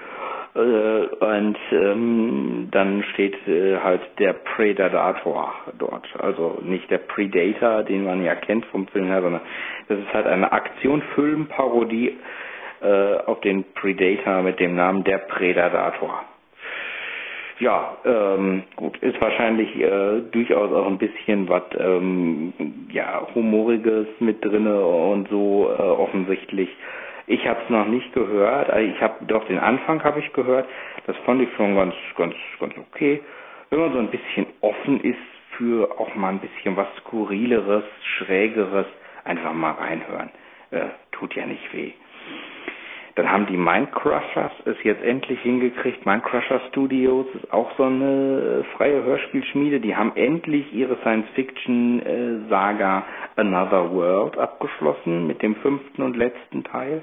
Äh, 0.56 0.60
und 0.60 1.58
ähm, 1.72 2.67
dann 2.72 3.03
steht 3.13 3.36
äh, 3.48 3.77
halt 3.77 4.01
der 4.17 4.34
Predator 4.34 5.53
dort. 5.77 6.08
Also 6.20 6.60
nicht 6.63 6.89
der 6.89 6.98
Predator 6.98 7.84
den 7.84 8.03
man 8.03 8.24
ja 8.24 8.36
kennt 8.36 8.65
vom 8.67 8.88
Film 8.88 9.06
her 9.06 9.22
sondern 9.22 9.41
das 9.88 10.00
ist 10.00 10.13
halt 10.13 10.25
eine 10.25 10.51
Aktion 10.51 11.03
Film 11.13 11.48
Parodie 11.48 12.17
äh, 12.82 13.17
auf 13.25 13.41
den 13.41 13.65
Predator 13.74 14.41
mit 14.41 14.60
dem 14.60 14.75
Namen 14.75 15.03
der 15.03 15.20
Predator 15.20 16.24
ja, 17.59 17.97
ähm, 18.05 18.63
gut, 18.75 18.97
ist 18.97 19.19
wahrscheinlich 19.19 19.75
äh, 19.77 20.21
durchaus 20.31 20.71
auch 20.71 20.87
ein 20.87 20.97
bisschen 20.97 21.49
was 21.49 21.63
ähm, 21.79 22.53
ja 22.91 23.27
humoriges 23.34 24.08
mit 24.19 24.43
drinne 24.43 24.86
und 24.86 25.27
so 25.29 25.69
äh, 25.69 25.82
offensichtlich. 25.82 26.69
Ich 27.25 27.45
habe 27.47 27.60
es 27.63 27.69
noch 27.69 27.88
nicht 27.88 28.13
gehört. 28.13 28.69
Also 28.69 28.88
ich 28.89 29.01
habe 29.01 29.25
doch 29.25 29.45
den 29.47 29.60
Anfang 29.60 30.03
habe 30.03 30.19
ich 30.19 30.32
gehört. 30.34 30.67
Das 31.08 31.17
fand 31.25 31.41
ich 31.41 31.49
schon 31.55 31.75
ganz 31.75 31.95
ganz 32.15 32.36
ganz 32.60 32.73
okay. 32.77 33.21
Wenn 33.69 33.79
man 33.79 33.93
so 33.93 33.99
ein 33.99 34.10
bisschen 34.12 34.45
offen 34.62 35.01
ist 35.01 35.17
für 35.58 35.99
auch 35.99 36.13
mal 36.15 36.29
ein 36.29 36.39
bisschen 36.39 36.77
was 36.77 36.88
skurrileres, 36.97 37.84
schrägeres, 38.17 38.86
einfach 39.23 39.53
mal 39.53 39.71
reinhören. 39.71 40.29
Äh, 40.71 40.86
tut 41.12 41.36
ja 41.36 41.45
nicht 41.45 41.73
weh. 41.73 41.91
Dann 43.17 43.30
haben 43.32 43.47
die 43.47 43.58
Mindcrushers 43.58 44.51
es 44.65 44.77
jetzt 44.84 45.03
endlich 45.03 45.41
hingekriegt. 45.41 46.06
Mindcrusher 46.06 46.62
Studios 46.69 47.25
ist 47.34 47.51
auch 47.51 47.71
so 47.75 47.86
eine 47.86 48.62
äh, 48.62 48.63
freie 48.77 49.03
Hörspielschmiede. 49.03 49.80
Die 49.80 49.95
haben 49.95 50.12
endlich 50.15 50.71
ihre 50.71 50.97
Science-Fiction-Saga 50.97 53.06
Another 53.36 53.91
World 53.91 54.38
abgeschlossen 54.38 55.25
mit 55.25 55.41
dem 55.41 55.56
fünften 55.56 56.03
und 56.03 56.15
letzten 56.15 56.63
Teil. 56.63 57.01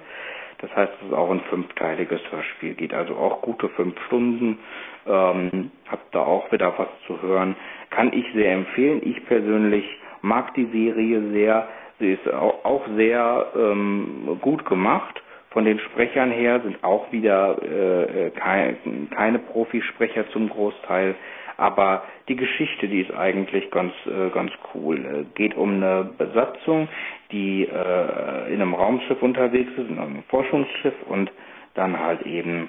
Das 0.59 0.70
heißt, 0.77 0.92
es 1.00 1.07
ist 1.09 1.14
auch 1.14 1.33
ein 1.33 1.40
fünfteiliges 1.50 2.20
Hörspiel, 2.31 2.74
geht 2.74 2.94
also 2.94 3.16
auch 3.16 3.42
gute 3.42 3.68
fünf 3.70 4.00
Stunden. 4.07 4.61
Ähm, 5.09 5.72
hab 5.90 6.12
da 6.12 6.20
auch 6.20 6.53
wieder 6.53 6.74
was 6.79 6.87
zu 7.09 7.20
hören. 7.22 7.57
Kann 7.90 8.12
ich 8.12 8.24
sehr 8.35 8.53
empfehlen. 8.53 9.03
Ich 9.05 9.27
persönlich 9.27 9.85
mag 10.22 10.55
die 10.55 10.66
Serie 10.66 11.33
sehr. 11.33 11.66
Sie 11.98 12.12
ist 12.12 12.33
auch 12.33 12.87
sehr 12.96 13.46
ähm, 13.57 14.38
gut 14.40 14.64
gemacht 14.64 15.23
von 15.55 15.64
den 15.64 15.79
Sprechern 15.79 16.33
her 16.33 16.61
sind 16.62 16.83
auch 16.83 17.11
wieder 17.12 17.57
äh, 17.62 18.31
kein, 18.33 19.09
keine 19.11 19.38
Profisprecher 19.38 20.29
zum 20.31 20.49
Großteil, 20.51 21.14
aber 21.57 22.03
die 22.29 22.35
Geschichte, 22.35 22.88
die 22.88 23.03
ist 23.03 23.14
eigentlich 23.14 23.71
ganz 23.71 23.93
äh, 24.07 24.31
ganz 24.31 24.51
cool. 24.75 24.99
Äh, 24.99 25.25
geht 25.37 25.55
um 25.57 25.75
eine 25.75 26.11
Besatzung, 26.19 26.88
die 27.31 27.62
äh, 27.62 28.53
in 28.53 28.61
einem 28.61 28.75
Raumschiff 28.75 29.23
unterwegs 29.23 29.71
ist, 29.77 29.88
in 29.88 29.99
einem 30.01 30.25
Forschungsschiff 30.25 30.95
und 31.09 31.31
dann 31.75 32.01
halt 32.01 32.23
eben 32.27 32.69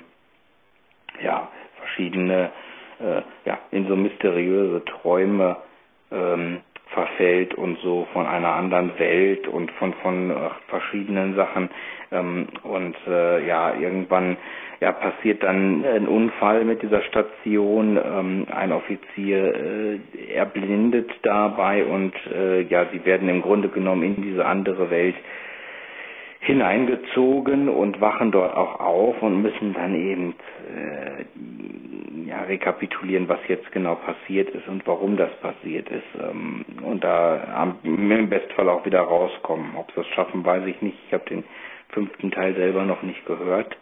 ja 1.24 1.50
verschiedene 1.80 2.52
äh, 3.00 3.22
ja 3.50 3.58
in 3.72 3.88
so 3.88 3.96
mysteriöse 3.96 4.86
Träume 4.86 5.58
ähm, 6.12 6.62
verfällt 6.94 7.56
und 7.56 7.80
so 7.80 8.08
von 8.14 8.28
einer 8.28 8.54
anderen 8.54 8.98
Welt 9.00 9.48
und 9.48 9.72
von 9.72 9.94
von 9.96 10.30
äh, 10.30 10.36
verschiedenen 10.68 11.36
Sachen 11.36 11.70
ähm, 12.16 12.48
und 12.64 12.96
äh, 13.08 13.46
ja 13.46 13.76
irgendwann 13.76 14.38
ja 14.82 14.92
passiert 14.92 15.44
dann 15.44 15.84
ein 15.86 16.08
Unfall 16.08 16.66
mit 16.66 16.82
dieser 16.82 17.02
Station 17.04 17.98
ähm, 17.98 18.48
ein 18.52 18.72
Offizier 18.72 19.54
äh, 19.56 20.34
erblindet 20.34 21.10
dabei 21.24 21.86
und 21.86 22.14
äh, 22.34 22.62
ja 22.62 22.86
sie 22.92 23.06
werden 23.06 23.30
im 23.30 23.42
Grunde 23.42 23.70
genommen 23.70 24.04
in 24.04 24.22
diese 24.22 24.46
andere 24.46 24.90
Welt 24.90 25.16
hineingezogen 26.46 27.70
und 27.70 28.00
wachen 28.02 28.32
dort 28.32 28.56
auch 28.56 28.80
auf 28.80 29.22
und 29.22 29.42
müssen 29.42 29.74
dann 29.74 29.96
eben 29.96 30.36
äh, 30.76 31.26
ja, 32.30 32.44
rekapitulieren, 32.44 33.28
was 33.28 33.40
jetzt 33.48 33.72
genau 33.72 33.96
passiert 33.96 34.50
ist 34.52 34.68
und 34.68 34.86
warum 34.86 35.18
das 35.18 35.32
passiert 35.40 35.90
ist. 35.90 36.04
Ähm, 36.22 36.64
und 36.84 37.04
da 37.04 37.74
im 37.84 38.30
Bestfall 38.30 38.70
auch 38.70 38.86
wieder 38.86 39.02
rauskommen. 39.02 39.76
Ob 39.76 39.90
sie 39.92 39.98
das 40.02 40.08
schaffen, 40.08 40.46
weiß 40.46 40.66
ich 40.68 40.82
nicht. 40.82 40.98
Ich 41.08 41.14
habe 41.14 41.26
den 41.30 41.44
fünften 41.90 42.32
Teil 42.32 42.56
selber 42.56 42.84
noch 42.84 43.02
nicht 43.02 43.26
gehört. 43.26 43.76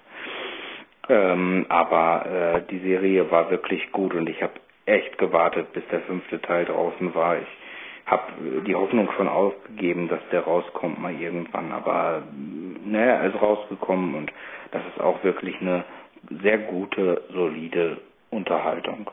Ähm, 1.09 1.65
aber 1.69 2.25
äh, 2.25 2.61
die 2.71 2.79
Serie 2.79 3.29
war 3.29 3.51
wirklich 3.51 3.91
gut 3.91 4.13
und 4.13 4.29
ich 4.29 4.41
habe 4.41 4.53
echt 4.85 5.17
gewartet, 5.17 5.73
bis 5.73 5.83
der 5.91 6.01
fünfte 6.01 6.41
Teil 6.41 6.65
draußen 6.65 7.13
war. 7.13 7.37
Ich 7.37 7.47
habe 8.05 8.61
die 8.65 8.75
Hoffnung 8.75 9.09
schon 9.15 9.27
aufgegeben, 9.27 10.07
dass 10.09 10.19
der 10.31 10.41
rauskommt 10.41 10.99
mal 11.01 11.13
irgendwann. 11.13 11.71
Aber 11.71 12.23
naja, 12.85 13.15
er 13.15 13.29
ist 13.33 13.41
rausgekommen 13.41 14.15
und 14.15 14.31
das 14.71 14.81
ist 14.93 15.01
auch 15.01 15.23
wirklich 15.23 15.59
eine 15.61 15.83
sehr 16.41 16.57
gute, 16.57 17.21
solide 17.31 17.97
Unterhaltung. 18.29 19.09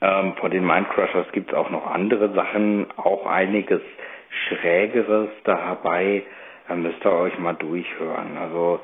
Ähm, 0.00 0.34
von 0.36 0.50
den 0.50 0.66
Mindcrushers 0.66 1.30
gibt 1.32 1.52
es 1.52 1.56
auch 1.56 1.70
noch 1.70 1.86
andere 1.86 2.32
Sachen, 2.32 2.86
auch 2.96 3.26
einiges 3.26 3.82
Schrägeres 4.30 5.30
dabei. 5.44 6.22
Da 6.68 6.74
müsst 6.76 7.04
ihr 7.04 7.12
euch 7.12 7.38
mal 7.38 7.54
durchhören. 7.54 8.36
Also 8.38 8.80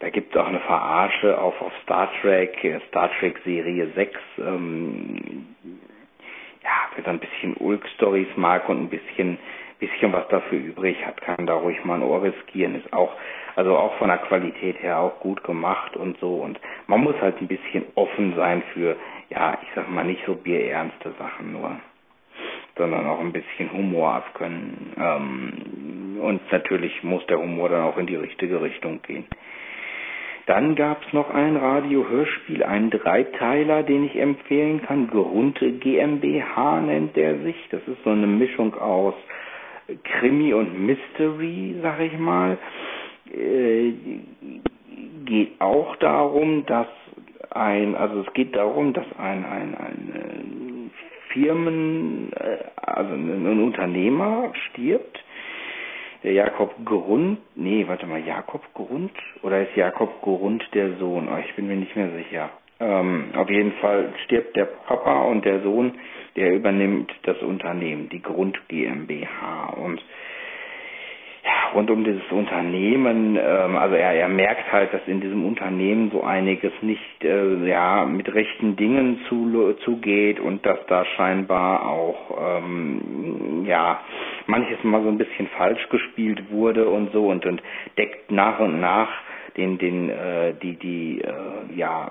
da 0.00 0.10
gibt 0.10 0.34
es 0.34 0.40
auch 0.40 0.46
eine 0.46 0.60
Verarsche 0.60 1.38
auf, 1.38 1.60
auf 1.60 1.72
Star 1.82 2.10
Trek, 2.20 2.62
äh, 2.64 2.80
Star 2.88 3.10
Trek 3.18 3.38
Serie 3.44 3.88
6. 3.94 4.18
Ähm, 4.38 5.46
ja, 6.62 6.70
wer 6.94 7.04
so 7.04 7.10
ein 7.10 7.18
bisschen 7.20 7.56
Ulk-Stories 7.56 8.28
mag 8.36 8.68
und 8.68 8.82
ein 8.82 8.88
bisschen 8.90 9.38
bisschen 9.80 10.12
was 10.12 10.28
dafür 10.28 10.58
übrig 10.58 11.04
hat, 11.04 11.20
kann 11.22 11.46
da 11.46 11.54
ruhig 11.54 11.82
mal 11.84 11.94
ein 11.94 12.02
Ohr 12.02 12.22
riskieren. 12.22 12.76
Ist 12.76 12.92
auch, 12.92 13.12
also 13.56 13.76
auch 13.76 13.94
von 13.96 14.08
der 14.08 14.18
Qualität 14.18 14.80
her 14.82 14.98
auch 14.98 15.18
gut 15.20 15.42
gemacht 15.42 15.96
und 15.96 16.18
so. 16.20 16.34
Und 16.34 16.60
man 16.86 17.00
muss 17.00 17.16
halt 17.20 17.40
ein 17.40 17.48
bisschen 17.48 17.84
offen 17.94 18.34
sein 18.36 18.62
für, 18.74 18.96
ja, 19.30 19.58
ich 19.62 19.68
sag 19.74 19.90
mal 19.90 20.04
nicht 20.04 20.24
so 20.26 20.34
bierernste 20.34 21.12
Sachen 21.18 21.52
nur, 21.52 21.80
sondern 22.80 23.06
auch 23.06 23.20
ein 23.20 23.32
bisschen 23.32 23.70
Humor 23.74 24.14
abkönnen. 24.14 24.94
Ähm, 24.98 26.18
und 26.18 26.40
natürlich 26.50 27.02
muss 27.02 27.24
der 27.26 27.38
Humor 27.38 27.68
dann 27.68 27.82
auch 27.82 27.98
in 27.98 28.06
die 28.06 28.16
richtige 28.16 28.62
Richtung 28.62 29.02
gehen. 29.02 29.26
Dann 30.46 30.74
gab 30.76 31.06
es 31.06 31.12
noch 31.12 31.28
ein 31.28 31.56
Radiohörspiel, 31.56 32.64
einen 32.64 32.88
Dreiteiler, 32.88 33.82
den 33.82 34.06
ich 34.06 34.16
empfehlen 34.16 34.80
kann. 34.80 35.08
Grunte 35.08 35.72
GmbH 35.72 36.80
nennt 36.80 37.16
der 37.16 37.40
sich. 37.40 37.56
Das 37.70 37.82
ist 37.86 38.02
so 38.02 38.10
eine 38.10 38.26
Mischung 38.26 38.74
aus 38.74 39.14
Krimi 40.02 40.54
und 40.54 40.80
Mystery, 40.86 41.76
sag 41.82 42.00
ich 42.00 42.18
mal. 42.18 42.56
Äh, 43.30 43.92
geht 45.26 45.60
auch 45.60 45.96
darum, 45.96 46.64
dass 46.64 46.88
ein, 47.50 47.94
also 47.94 48.22
es 48.22 48.32
geht 48.32 48.56
darum, 48.56 48.94
dass 48.94 49.06
ein, 49.18 49.44
ein, 49.44 49.74
ein 49.74 50.90
Firmen, 51.32 52.32
äh, 52.32 52.58
also 52.76 53.14
ein 53.14 53.62
Unternehmer 53.62 54.52
stirbt 54.70 55.22
der 56.22 56.32
Jakob 56.32 56.74
Grund, 56.84 57.38
nee, 57.54 57.84
warte 57.88 58.06
mal, 58.06 58.20
Jakob 58.24 58.62
Grund 58.74 59.12
oder 59.42 59.62
ist 59.62 59.74
Jakob 59.76 60.20
Grund 60.20 60.62
der 60.74 60.96
Sohn? 60.98 61.28
Oh, 61.32 61.38
ich 61.38 61.54
bin 61.54 61.66
mir 61.66 61.76
nicht 61.76 61.96
mehr 61.96 62.10
sicher. 62.10 62.50
Ähm, 62.78 63.30
auf 63.34 63.48
jeden 63.48 63.72
Fall 63.74 64.12
stirbt 64.24 64.56
der 64.56 64.66
Papa 64.66 65.24
und 65.24 65.44
der 65.44 65.60
Sohn, 65.62 65.98
der 66.36 66.52
übernimmt 66.52 67.12
das 67.22 67.38
Unternehmen, 67.42 68.08
die 68.10 68.22
Grund 68.22 68.58
GmbH 68.68 69.70
und 69.76 70.02
rund 71.74 71.90
um 71.90 72.04
dieses 72.04 72.30
Unternehmen, 72.30 73.36
ähm, 73.40 73.76
also 73.76 73.94
er, 73.94 74.12
er 74.14 74.28
merkt 74.28 74.72
halt, 74.72 74.92
dass 74.92 75.00
in 75.06 75.20
diesem 75.20 75.44
Unternehmen 75.44 76.10
so 76.10 76.22
einiges 76.22 76.72
nicht 76.82 77.24
äh, 77.24 77.66
ja 77.68 78.04
mit 78.04 78.32
rechten 78.32 78.76
Dingen 78.76 79.20
zu, 79.28 79.74
zugeht 79.84 80.40
und 80.40 80.64
dass 80.66 80.78
da 80.86 81.04
scheinbar 81.04 81.86
auch 81.88 82.58
ähm, 82.58 83.64
ja 83.66 84.00
manches 84.46 84.82
mal 84.84 85.02
so 85.02 85.08
ein 85.08 85.18
bisschen 85.18 85.48
falsch 85.56 85.88
gespielt 85.88 86.50
wurde 86.50 86.88
und 86.88 87.12
so 87.12 87.28
und, 87.28 87.44
und 87.46 87.62
deckt 87.98 88.30
nach 88.30 88.58
und 88.60 88.80
nach 88.80 89.08
den 89.56 89.78
den 89.78 90.10
äh, 90.10 90.54
die 90.62 90.76
die 90.76 91.20
äh, 91.20 91.76
ja 91.76 92.10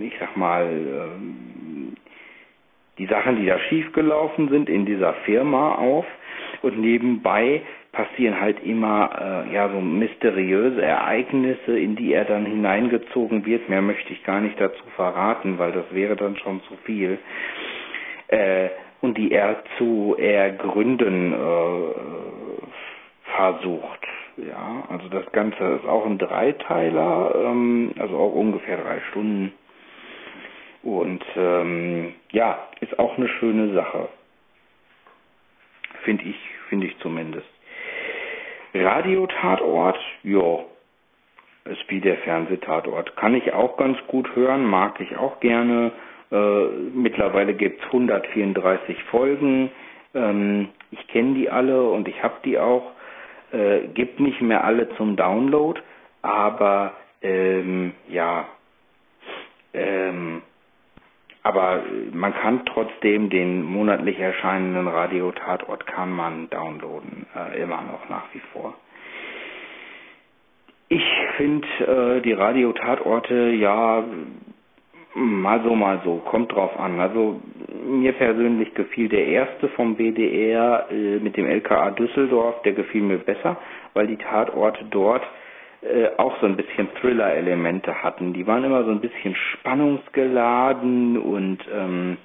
ich 0.00 0.12
sag 0.20 0.36
mal 0.36 0.64
äh, 0.66 1.46
die 2.98 3.06
Sachen, 3.06 3.36
die 3.36 3.46
da 3.46 3.58
schiefgelaufen 3.58 4.48
sind 4.48 4.68
in 4.68 4.86
dieser 4.86 5.12
Firma 5.24 5.74
auf. 5.74 6.06
Und 6.62 6.78
nebenbei 6.80 7.62
passieren 7.96 8.38
halt 8.38 8.62
immer 8.62 9.46
äh, 9.48 9.54
ja 9.54 9.70
so 9.70 9.80
mysteriöse 9.80 10.82
Ereignisse, 10.82 11.78
in 11.78 11.96
die 11.96 12.12
er 12.12 12.26
dann 12.26 12.44
hineingezogen 12.44 13.46
wird. 13.46 13.70
Mehr 13.70 13.80
möchte 13.80 14.12
ich 14.12 14.22
gar 14.22 14.40
nicht 14.42 14.60
dazu 14.60 14.84
verraten, 14.96 15.58
weil 15.58 15.72
das 15.72 15.86
wäre 15.92 16.14
dann 16.14 16.36
schon 16.36 16.62
zu 16.64 16.76
viel. 16.84 17.18
Äh, 18.28 18.68
und 19.00 19.16
die 19.16 19.32
er 19.32 19.62
zu 19.78 20.14
ergründen 20.18 21.32
äh, 21.32 21.94
versucht. 23.34 24.06
Ja, 24.36 24.84
also 24.90 25.08
das 25.08 25.30
Ganze 25.32 25.64
ist 25.64 25.86
auch 25.86 26.04
ein 26.04 26.18
Dreiteiler, 26.18 27.34
ähm, 27.46 27.92
also 27.98 28.18
auch 28.18 28.34
ungefähr 28.34 28.76
drei 28.76 29.00
Stunden. 29.10 29.54
Und 30.82 31.24
ähm, 31.36 32.12
ja, 32.30 32.58
ist 32.80 32.98
auch 32.98 33.16
eine 33.16 33.28
schöne 33.28 33.72
Sache. 33.72 34.08
Finde 36.04 36.24
ich, 36.24 36.36
finde 36.68 36.86
ich 36.86 36.98
zumindest. 36.98 37.55
Radiotatort, 38.84 39.98
ja, 40.22 40.60
ist 41.64 41.84
wie 41.88 42.00
der 42.00 42.16
Fernsehtatort. 42.18 43.16
Kann 43.16 43.34
ich 43.34 43.52
auch 43.52 43.76
ganz 43.76 43.98
gut 44.06 44.34
hören, 44.36 44.64
mag 44.64 45.00
ich 45.00 45.16
auch 45.16 45.40
gerne. 45.40 45.92
Äh, 46.30 46.66
mittlerweile 46.94 47.54
gibt 47.54 47.80
es 47.80 47.86
134 47.86 49.02
Folgen. 49.04 49.70
Ähm, 50.14 50.68
ich 50.90 51.06
kenne 51.08 51.34
die 51.34 51.50
alle 51.50 51.82
und 51.90 52.08
ich 52.08 52.22
habe 52.22 52.34
die 52.44 52.58
auch. 52.58 52.92
Äh, 53.52 53.88
gibt 53.94 54.18
nicht 54.20 54.40
mehr 54.42 54.64
alle 54.64 54.88
zum 54.96 55.16
Download, 55.16 55.80
aber 56.22 56.94
ähm, 57.22 57.92
ja, 58.08 58.46
ähm, 59.72 60.42
aber 61.46 61.84
man 62.12 62.34
kann 62.34 62.64
trotzdem 62.66 63.30
den 63.30 63.62
monatlich 63.62 64.18
erscheinenden 64.18 64.88
Radiotatort 64.88 65.86
kann 65.86 66.10
man 66.10 66.50
downloaden, 66.50 67.24
äh, 67.36 67.62
immer 67.62 67.82
noch 67.82 68.08
nach 68.08 68.24
wie 68.32 68.40
vor. 68.52 68.74
Ich 70.88 71.04
finde 71.36 71.68
äh, 72.18 72.20
die 72.20 72.32
Radiotatorte 72.32 73.50
ja 73.50 74.02
Mal 75.18 75.62
so, 75.64 75.74
mal 75.74 76.02
so, 76.04 76.16
kommt 76.16 76.52
drauf 76.52 76.78
an. 76.78 77.00
Also 77.00 77.40
mir 77.86 78.12
persönlich 78.12 78.74
gefiel 78.74 79.08
der 79.08 79.26
erste 79.26 79.68
vom 79.68 79.96
WDR 79.96 80.88
äh, 80.90 81.20
mit 81.20 81.38
dem 81.38 81.46
LKA 81.46 81.92
Düsseldorf, 81.92 82.60
der 82.64 82.74
gefiel 82.74 83.00
mir 83.00 83.16
besser, 83.16 83.56
weil 83.94 84.08
die 84.08 84.18
Tatorte 84.18 84.84
dort 84.90 85.22
äh, 85.86 86.10
auch 86.16 86.38
so 86.40 86.46
ein 86.46 86.56
bisschen 86.56 86.88
Thriller-Elemente 87.00 88.02
hatten. 88.02 88.32
Die 88.32 88.46
waren 88.46 88.64
immer 88.64 88.84
so 88.84 88.90
ein 88.90 89.00
bisschen 89.00 89.34
spannungsgeladen 89.34 91.18
und 91.18 91.58
ähm, 91.72 92.16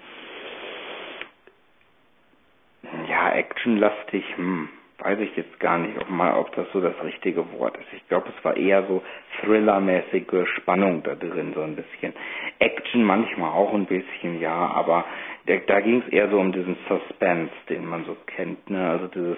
ja, 3.08 3.32
actionlastig. 3.34 4.24
Hm 4.36 4.69
weiß 5.04 5.19
ich 5.19 5.36
jetzt 5.36 5.60
gar 5.60 5.80
nicht, 5.80 5.97
ob, 6.00 6.10
mal, 6.10 6.38
ob 6.38 6.56
das 6.56 6.67
so 6.71 6.80
das 6.80 6.93
richtige 7.04 7.43
Wort 7.54 7.76
ist. 7.78 7.91
Ich 7.93 8.08
glaube, 8.08 8.32
es 8.38 8.45
war 8.45 8.56
eher 8.56 8.84
so 8.88 9.02
thrillermäßige 9.39 10.47
Spannung 10.58 11.02
da 11.04 11.15
drin, 11.15 11.54
so 11.56 11.62
ein 11.62 11.76
bisschen. 11.76 12.13
Action 12.60 13.04
manchmal 13.04 13.52
auch 13.52 13.74
ein 13.74 13.88
bisschen, 13.88 14.39
ja, 14.39 14.54
aber 14.54 15.06
der, 15.47 15.62
da 15.62 15.80
ging 15.80 16.04
es 16.06 16.13
eher 16.13 16.30
so 16.30 16.39
um 16.39 16.52
diesen 16.52 16.78
Suspense, 16.88 17.52
den 17.69 17.86
man 17.86 18.06
so 18.06 18.15
kennt, 18.28 18.69
ne? 18.69 18.89
Also 18.89 19.08
dieses 19.08 19.38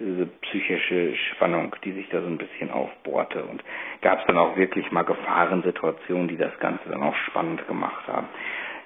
diese 0.00 0.26
psychische 0.26 1.14
Spannung, 1.32 1.76
die 1.84 1.92
sich 1.92 2.08
da 2.08 2.20
so 2.20 2.26
ein 2.26 2.38
bisschen 2.38 2.70
aufbohrte 2.70 3.44
und 3.44 3.62
gab 4.00 4.20
es 4.20 4.26
dann 4.26 4.38
auch 4.38 4.56
wirklich 4.56 4.90
mal 4.90 5.02
Gefahrensituationen, 5.02 6.28
die 6.28 6.36
das 6.36 6.58
Ganze 6.58 6.88
dann 6.88 7.02
auch 7.02 7.14
spannend 7.28 7.66
gemacht 7.68 8.08
haben. 8.08 8.28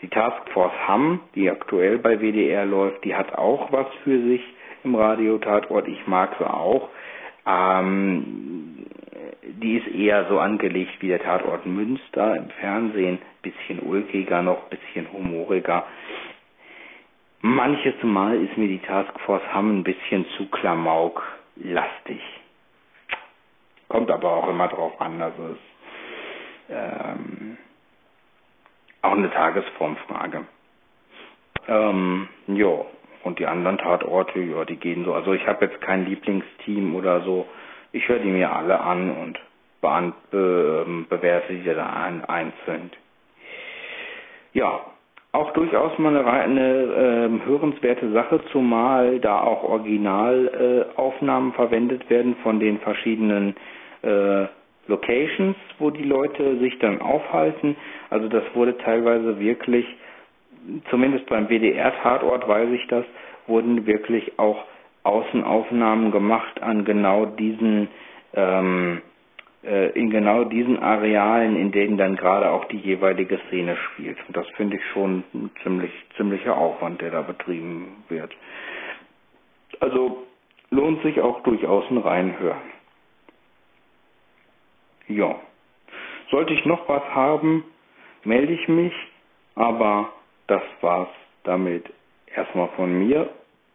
Die 0.03 0.09
Taskforce 0.09 0.74
Hamm, 0.87 1.20
die 1.35 1.50
aktuell 1.50 1.98
bei 1.98 2.18
WDR 2.18 2.66
läuft, 2.66 3.05
die 3.05 3.14
hat 3.14 3.33
auch 3.38 3.72
was 3.72 3.87
für 4.03 4.20
sich 4.22 4.42
im 4.83 4.94
Radiotatort. 4.96 5.88
Ich 5.88 6.07
mag 6.07 6.35
sie 6.38 6.44
auch. 6.44 6.90
Ähm, 7.46 8.87
die 9.62 9.77
ist 9.77 9.88
eher 9.88 10.27
so 10.29 10.38
angelegt 10.38 10.92
wie 11.00 11.09
der 11.09 11.22
Tatort 11.22 11.64
Münster 11.66 12.37
im 12.37 12.50
Fernsehen. 12.61 13.18
Bisschen 13.42 13.81
ulkiger 13.81 14.42
noch, 14.42 14.64
bisschen 14.64 15.11
humoriger. 15.12 15.85
Manches 17.46 18.02
Mal 18.02 18.42
ist 18.42 18.57
mir 18.57 18.68
die 18.68 18.78
Taskforce 18.78 19.42
Hamm 19.52 19.80
ein 19.80 19.85
bisschen 19.85 20.24
zu 20.38 20.46
Klamauk-lastig. 20.48 22.22
Kommt 23.87 24.11
aber 24.11 24.30
auch 24.33 24.48
immer 24.48 24.66
drauf 24.68 24.98
an, 24.98 25.20
also 25.20 25.48
ist 25.48 26.70
ähm, 26.70 27.59
auch 29.02 29.12
eine 29.12 29.30
Tagesformfrage. 29.30 30.46
Ähm, 31.68 32.30
jo, 32.46 32.87
und 33.24 33.38
die 33.38 33.46
anderen 33.46 33.76
Tatorte, 33.76 34.40
ja, 34.40 34.64
die 34.64 34.76
gehen 34.76 35.04
so. 35.04 35.12
Also 35.12 35.35
ich 35.35 35.46
habe 35.46 35.66
jetzt 35.66 35.83
kein 35.83 36.07
Lieblingsteam 36.07 36.94
oder 36.94 37.20
so. 37.24 37.46
Ich 37.92 38.09
höre 38.09 38.20
die 38.20 38.30
mir 38.30 38.57
alle 38.57 38.80
an 38.80 39.11
und 39.11 39.38
be 39.83 40.85
ähm, 40.87 41.04
bewerte 41.11 41.52
die 41.52 41.62
dann 41.62 42.24
einzeln. 42.24 42.90
Ja, 44.54 44.93
auch 45.35 45.53
durchaus 45.53 45.99
mal 45.99 46.16
eine, 46.16 46.27
eine 46.31 47.40
äh, 47.42 47.47
hörenswerte 47.47 48.11
Sache, 48.12 48.40
zumal 48.53 49.18
da 49.20 49.40
auch 49.40 49.64
Originalaufnahmen 49.64 51.51
äh, 51.53 51.55
verwendet 51.55 52.09
werden 52.09 52.37
von 52.42 52.61
den 52.61 52.79
verschiedenen 52.79 53.57
äh, 54.03 54.47
Locations, 54.87 55.57
wo 55.79 55.90
die 55.90 56.05
Leute 56.05 56.59
sich 56.59 56.79
dann 56.79 57.01
aufhalten. 57.01 57.77
Also 58.11 58.29
das 58.29 58.44
wurde 58.55 58.77
teilweise 58.79 59.40
wirklich 59.40 59.87
zumindest 60.90 61.27
beim 61.27 61.49
WDR-Tatort 61.49 62.47
weiß 62.49 62.70
ich 62.70 62.87
das, 62.88 63.05
wurden 63.47 63.87
wirklich 63.87 64.38
auch 64.38 64.64
Außenaufnahmen 65.03 66.11
gemacht 66.11 66.62
an 66.62 66.85
genau 66.85 67.27
diesen, 67.27 67.88
ähm, 68.35 68.99
äh, 68.99 69.13
in 69.98 70.11
genau 70.11 70.44
diesen 70.44 70.79
Arealen, 70.79 71.57
in 71.57 71.72
denen 71.72 71.96
dann 71.96 72.16
gerade 72.16 72.50
auch 72.50 72.66
die 72.66 72.79
jeweilige 72.79 73.38
Szene 73.48 73.77
spielt. 73.77 74.18
Und 74.27 74.37
das 74.37 74.46
finde 74.57 74.77
ich 74.77 74.85
schon 74.92 75.24
ein 75.33 75.50
ziemlich, 75.62 75.92
ziemlicher 76.16 76.57
Aufwand, 76.57 77.00
der 77.00 77.11
da 77.11 77.22
betrieben 77.22 78.05
wird. 78.09 78.33
Also 79.81 80.27
lohnt 80.70 81.03
sich 81.03 81.20
auch 81.20 81.42
durchaus 81.42 81.85
ein 81.90 81.98
Reinhören. 81.98 82.74
Ja. 85.09 85.37
Sollte 86.31 86.55
ich 86.55 86.64
noch 86.64 86.88
was 86.88 87.03
haben, 87.14 87.64
melde 88.24 88.53
ich 88.53 88.68
mich, 88.68 88.94
aber 89.55 90.12
das 90.46 90.62
war's 90.81 91.09
damit 91.44 91.85
erstmal 92.35 92.68
von 92.77 92.98
mir 92.98 93.29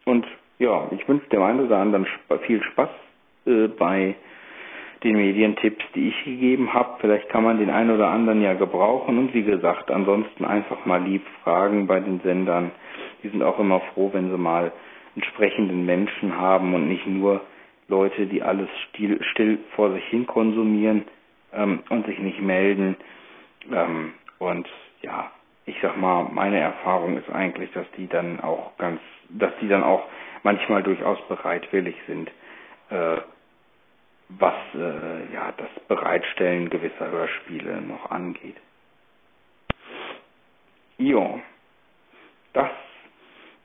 und 0.06 0.25
ja, 0.58 0.88
ich 0.91 1.08
wünsche 1.08 1.30
dem 1.30 1.41
einen 1.41 1.65
oder 1.65 1.78
anderen 1.78 2.06
viel 2.45 2.62
Spaß 2.62 2.89
äh, 3.45 3.67
bei 3.67 4.15
den 5.03 5.15
Medientipps, 5.15 5.83
die 5.95 6.09
ich 6.09 6.25
gegeben 6.25 6.73
habe. 6.73 6.97
Vielleicht 6.99 7.29
kann 7.29 7.43
man 7.43 7.57
den 7.57 7.69
einen 7.69 7.91
oder 7.91 8.09
anderen 8.09 8.41
ja 8.41 8.53
gebrauchen. 8.53 9.17
Und 9.17 9.33
wie 9.33 9.43
gesagt, 9.43 9.91
ansonsten 9.91 10.45
einfach 10.45 10.85
mal 10.85 11.01
lieb 11.01 11.25
fragen 11.43 11.88
bei 11.88 11.99
den 11.99 12.19
Sendern. 12.21 12.71
Die 13.23 13.29
sind 13.29 13.43
auch 13.43 13.59
immer 13.59 13.79
froh, 13.93 14.09
wenn 14.13 14.29
sie 14.29 14.38
mal 14.38 14.71
entsprechenden 15.15 15.85
Menschen 15.85 16.38
haben 16.38 16.73
und 16.73 16.88
nicht 16.88 17.07
nur 17.07 17.41
Leute, 17.88 18.27
die 18.27 18.43
alles 18.43 18.69
still, 18.89 19.19
still 19.31 19.59
vor 19.75 19.91
sich 19.93 20.03
hin 20.05 20.27
konsumieren 20.27 21.05
ähm, 21.53 21.79
und 21.89 22.05
sich 22.05 22.19
nicht 22.19 22.41
melden. 22.41 22.95
Ähm, 23.71 24.13
und 24.38 24.67
ja, 25.01 25.31
ich 25.65 25.75
sag 25.81 25.97
mal, 25.97 26.29
meine 26.31 26.59
Erfahrung 26.59 27.17
ist 27.17 27.29
eigentlich, 27.29 27.71
dass 27.71 27.85
die 27.97 28.07
dann 28.07 28.39
auch 28.41 28.77
ganz, 28.77 28.99
dass 29.29 29.51
die 29.62 29.67
dann 29.67 29.83
auch 29.83 30.03
manchmal 30.43 30.83
durchaus 30.83 31.19
bereitwillig 31.27 31.95
sind, 32.07 32.29
äh, 32.89 33.17
was 34.29 34.53
äh, 34.75 35.33
ja 35.33 35.51
das 35.57 35.69
Bereitstellen 35.87 36.69
gewisser 36.69 37.09
Hörspiele 37.09 37.81
noch 37.81 38.11
angeht. 38.11 38.57
Jo, 40.97 41.39
das 42.53 42.69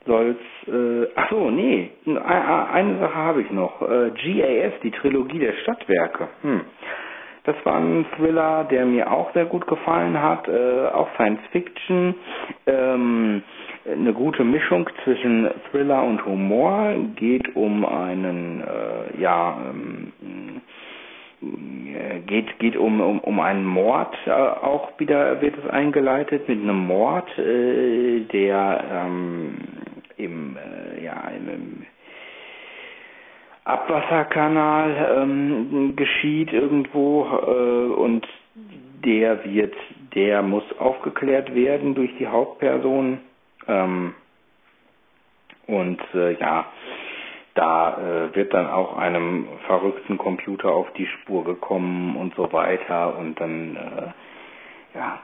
soll's. 0.07 0.39
Äh, 0.67 1.09
ach 1.17 1.31
so, 1.31 1.51
nee, 1.51 1.91
eine 2.07 2.99
Sache 2.99 3.15
habe 3.15 3.43
ich 3.43 3.51
noch. 3.51 3.83
Äh, 3.83 4.11
GAS, 4.11 4.73
die 4.83 4.91
Trilogie 4.91 5.39
der 5.39 5.55
Stadtwerke. 5.55 6.29
Hm. 6.43 6.63
Das 7.45 7.57
war 7.65 7.77
ein 7.77 8.07
Thriller, 8.17 8.65
der 8.65 8.87
mir 8.87 9.13
auch 9.13 9.31
sehr 9.35 9.45
gut 9.45 9.67
gefallen 9.67 10.21
hat, 10.21 10.49
äh, 10.49 10.87
auch 10.87 11.09
Science 11.15 11.43
Fiction. 11.53 12.15
Ähm, 12.67 13.43
eine 13.87 14.15
gute 14.15 14.45
Mischung 14.45 14.89
zwischen 15.05 15.51
Thriller 15.71 16.03
und 16.05 16.25
Humor. 16.25 16.95
Geht 17.17 17.55
um 17.55 17.85
einen, 17.85 18.63
äh, 18.63 19.21
ja, 19.21 19.59
ähm, 19.71 20.13
äh, 20.23 20.54
geht 22.27 22.59
geht 22.59 22.77
um 22.77 23.01
um, 23.01 23.21
um 23.21 23.41
einen 23.41 23.65
Mord 23.65 24.15
äh, 24.27 24.31
auch 24.31 24.99
wieder 24.99 25.41
wird 25.41 25.57
es 25.59 25.71
eingeleitet 25.71 26.49
mit 26.49 26.61
einem 26.61 26.87
Mord 26.87 27.29
äh, 27.39 28.21
der 28.33 28.85
ähm, 28.91 29.55
im 30.17 30.57
äh, 30.57 31.05
ja 31.05 31.29
im, 31.37 31.49
im 31.49 31.87
Abwasserkanal 33.65 35.23
ähm, 35.23 35.97
geschieht 35.97 36.53
irgendwo 36.53 37.25
äh, 37.25 37.95
und 37.95 38.27
der 39.05 39.45
wird, 39.45 39.75
der 40.15 40.43
muss 40.43 40.65
aufgeklärt 40.79 41.55
werden 41.55 41.95
durch 41.95 42.11
die 42.19 42.27
Hauptperson 42.27 43.19
ähm, 43.69 44.15
und 45.67 46.01
äh, 46.15 46.33
ja, 46.39 46.67
da 47.55 47.97
äh, 47.99 48.35
wird 48.35 48.53
dann 48.53 48.69
auch 48.69 48.97
einem 48.97 49.47
verrückten 49.67 50.19
Computer 50.19 50.71
auf 50.73 50.93
die 50.95 51.07
Spur 51.07 51.45
gekommen 51.45 52.17
und 52.17 52.35
so 52.35 52.53
weiter 52.53 53.17
und 53.17 53.41
dann 53.41 53.77
äh, 53.77 54.99
ja 54.99 55.21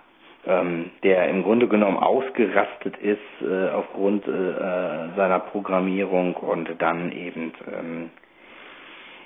ähm, 0.46 0.90
der 1.02 1.28
im 1.28 1.42
Grunde 1.42 1.68
genommen 1.68 1.98
ausgerastet 1.98 2.96
ist 2.98 3.18
äh, 3.42 3.68
aufgrund 3.70 4.26
äh, 4.26 4.30
äh 4.30 5.14
seiner 5.16 5.40
Programmierung 5.40 6.34
und 6.34 6.70
dann 6.78 7.12
eben 7.12 7.52
ähm, 7.66 8.10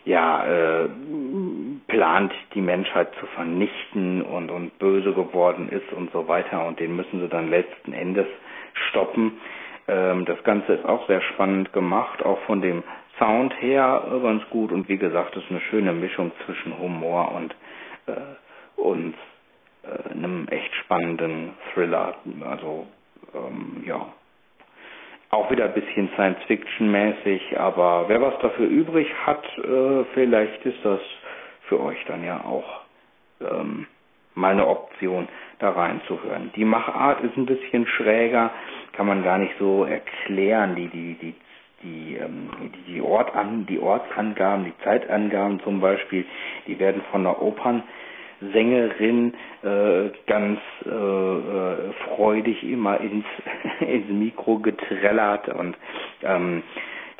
ja, 0.04 0.44
äh, 0.44 0.88
plant, 1.88 2.32
die 2.54 2.60
Menschheit 2.60 3.08
zu 3.20 3.26
vernichten 3.26 4.22
und, 4.22 4.50
und 4.50 4.78
böse 4.78 5.12
geworden 5.14 5.68
ist 5.70 5.92
und 5.92 6.10
so 6.12 6.28
weiter. 6.28 6.66
Und 6.66 6.78
den 6.78 6.94
müssen 6.94 7.20
sie 7.20 7.28
dann 7.28 7.48
letzten 7.48 7.92
Endes 7.92 8.26
stoppen. 8.90 9.40
Ähm, 9.88 10.24
das 10.24 10.42
Ganze 10.44 10.74
ist 10.74 10.84
auch 10.84 11.06
sehr 11.06 11.20
spannend 11.20 11.72
gemacht, 11.72 12.24
auch 12.24 12.38
von 12.40 12.60
dem 12.60 12.82
Sound 13.18 13.54
her 13.60 14.02
ganz 14.22 14.42
gut. 14.50 14.72
Und 14.72 14.88
wie 14.88 14.98
gesagt, 14.98 15.36
es 15.36 15.44
ist 15.44 15.50
eine 15.50 15.60
schöne 15.60 15.92
Mischung 15.92 16.32
zwischen 16.44 16.78
Humor 16.78 17.32
und, 17.32 17.54
äh, 18.06 18.80
und 18.80 19.14
äh, 19.82 20.10
einem 20.12 20.48
echt 20.48 20.74
spannenden 20.76 21.54
Thriller. 21.72 22.14
Also, 22.48 22.86
ähm, 23.34 23.84
ja, 23.86 24.06
auch 25.30 25.50
wieder 25.50 25.64
ein 25.64 25.74
bisschen 25.74 26.08
Science-Fiction-mäßig, 26.14 27.58
aber 27.58 28.04
wer 28.08 28.22
was 28.22 28.38
dafür 28.38 28.66
übrig 28.66 29.08
hat, 29.26 29.44
äh, 29.58 30.04
vielleicht 30.14 30.64
ist 30.64 30.84
das 30.84 31.00
für 31.68 31.80
euch 31.80 32.02
dann 32.06 32.24
ja 32.24 32.44
auch 32.44 32.82
ähm, 33.40 33.86
mal 34.34 34.52
eine 34.52 34.66
Option, 34.66 35.28
da 35.58 35.70
reinzuhören. 35.70 36.52
Die 36.56 36.64
Machart 36.64 37.22
ist 37.22 37.36
ein 37.36 37.46
bisschen 37.46 37.86
schräger, 37.86 38.50
kann 38.96 39.06
man 39.06 39.22
gar 39.22 39.38
nicht 39.38 39.54
so 39.58 39.84
erklären. 39.84 40.74
Die, 40.76 40.88
die, 40.88 41.14
die, 41.14 41.34
die, 41.82 42.16
ähm, 42.16 42.50
die, 42.88 43.00
Ort 43.00 43.34
an, 43.34 43.66
die 43.66 43.78
Ortsangaben, 43.78 44.64
die 44.64 44.84
Zeitangaben 44.84 45.60
zum 45.60 45.80
Beispiel, 45.80 46.24
die 46.66 46.78
werden 46.78 47.02
von 47.10 47.24
der 47.24 47.40
Opern 47.42 47.82
Sängerin 48.52 49.32
äh, 49.62 50.10
ganz 50.26 50.58
äh, 50.84 50.88
äh, 50.88 51.92
freudig 52.14 52.62
immer 52.64 53.00
ins, 53.00 53.24
ins 53.80 54.08
Mikro 54.08 54.58
getrellert 54.58 55.48
und 55.48 55.76
ähm, 56.22 56.62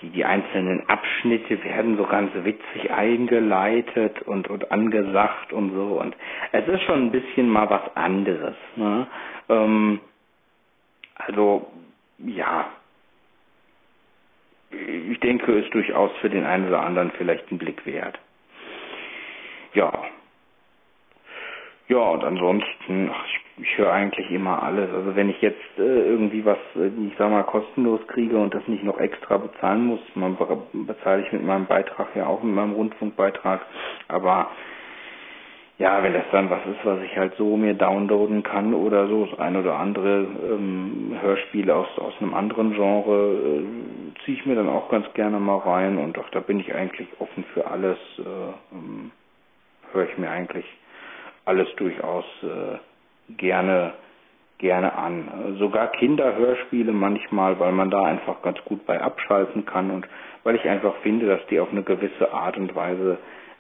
die, 0.01 0.11
die 0.11 0.25
einzelnen 0.25 0.89
Abschnitte 0.89 1.63
werden 1.65 1.97
so 1.97 2.05
ganz 2.05 2.31
witzig 2.35 2.91
eingeleitet 2.91 4.23
und, 4.23 4.49
und 4.49 4.71
angesagt 4.73 5.53
und 5.53 5.73
so. 5.73 6.01
Und 6.01 6.17
es 6.53 6.67
ist 6.67 6.83
schon 6.83 7.07
ein 7.07 7.11
bisschen 7.11 7.49
mal 7.49 7.71
was 7.71 7.97
anderes. 7.97 8.57
Ne? 8.77 9.07
Ähm, 9.49 10.01
also, 11.15 11.67
ja. 12.19 12.69
Ich 14.71 15.21
denke, 15.21 15.53
ist 15.53 15.73
durchaus 15.73 16.11
für 16.21 16.31
den 16.31 16.45
einen 16.45 16.69
oder 16.69 16.83
anderen 16.83 17.13
vielleicht 17.13 17.51
ein 17.51 17.59
Blick 17.59 17.87
wert. 17.87 18.19
Ja, 19.75 20.05
ja, 21.87 21.99
und 21.99 22.25
ansonsten, 22.25 23.11
ach, 23.13 23.27
ich, 23.27 23.63
ich 23.63 23.79
höre 23.79 23.93
eigentlich 23.93 24.31
immer 24.31 24.63
alles. 24.63 24.91
Also 24.91 25.15
wenn 25.17 25.29
ich 25.29 25.41
jetzt 25.43 25.61
äh, 25.77 25.83
irgendwie 25.83 26.45
was, 26.45 26.59
äh, 26.77 26.87
ich 26.87 27.13
sag 27.19 27.31
mal, 27.31 27.43
kostenlos 27.43 28.01
kriege 28.07 28.39
und 28.39 28.55
das 28.55 28.67
nicht 28.69 28.85
noch 28.85 28.99
extra 28.99 29.37
bezahlen 29.37 29.85
muss, 29.85 30.01
man 30.15 30.39
bezahle 30.73 31.23
ich 31.27 31.33
mit 31.33 31.45
meinem 31.45 31.67
Beitrag 31.67 32.09
ja 32.17 32.27
auch 32.27 32.43
mit 32.43 32.55
meinem 32.55 32.73
Rundfunkbeitrag. 32.73 33.61
Aber 34.09 34.51
ja, 35.79 36.03
wenn 36.03 36.13
das 36.13 36.25
dann 36.31 36.51
was 36.51 36.65
ist, 36.67 36.85
was 36.85 37.01
ich 37.03 37.17
halt 37.17 37.35
so 37.37 37.57
mir 37.57 37.75
downloaden 37.75 38.43
kann 38.45 38.75
oder 38.75 39.09
so, 39.09 39.27
das 39.27 39.39
ein 39.41 39.57
oder 39.57 39.77
andere 39.77 40.21
ähm, 40.21 41.17
Hörspiele 41.21 41.75
aus, 41.75 41.89
aus 41.99 42.15
einem 42.21 42.35
anderen 42.35 42.75
Genre, 42.75 43.33
äh, 43.35 44.25
ziehe 44.25 44.39
ich 44.39 44.47
mir 44.47 44.55
dann 44.55 44.69
auch 44.69 44.89
ganz 44.89 45.13
gerne 45.15 45.41
mal 45.41 45.59
rein 45.59 45.99
und 45.99 46.17
ach, 46.19 46.31
da 46.31 46.41
bin 46.41 46.61
ich 46.61 46.73
eigentlich 46.75 47.09
offen 47.19 47.45
für 47.53 47.67
alles, 47.67 47.99
äh, 48.19 48.23
ähm, 48.73 49.11
höre 49.93 50.09
ich 50.09 50.17
mir 50.17 50.31
eigentlich 50.31 50.67
alles 51.45 51.69
durchaus 51.77 52.25
äh, 52.43 53.35
gerne 53.37 53.95
gerne 54.59 54.97
an. 54.97 55.57
Sogar 55.59 55.89
Kinderhörspiele 55.89 56.93
manchmal, 56.93 57.59
weil 57.59 57.73
man 57.73 57.91
da 57.91 58.03
einfach 58.05 58.41
ganz 58.43 58.59
gut 58.65 58.87
bei 58.87 59.01
abschalten 59.01 59.67
kann 59.67 59.91
und 59.91 60.07
weil 60.45 60.55
ich 60.55 60.67
einfach 60.69 60.95
finde, 61.03 61.27
dass 61.27 61.45
die 61.47 61.59
auf 61.59 61.71
eine 61.73 61.83
gewisse 61.83 62.33
Art 62.33 62.57
und 62.57 62.75
Weise 62.75 63.19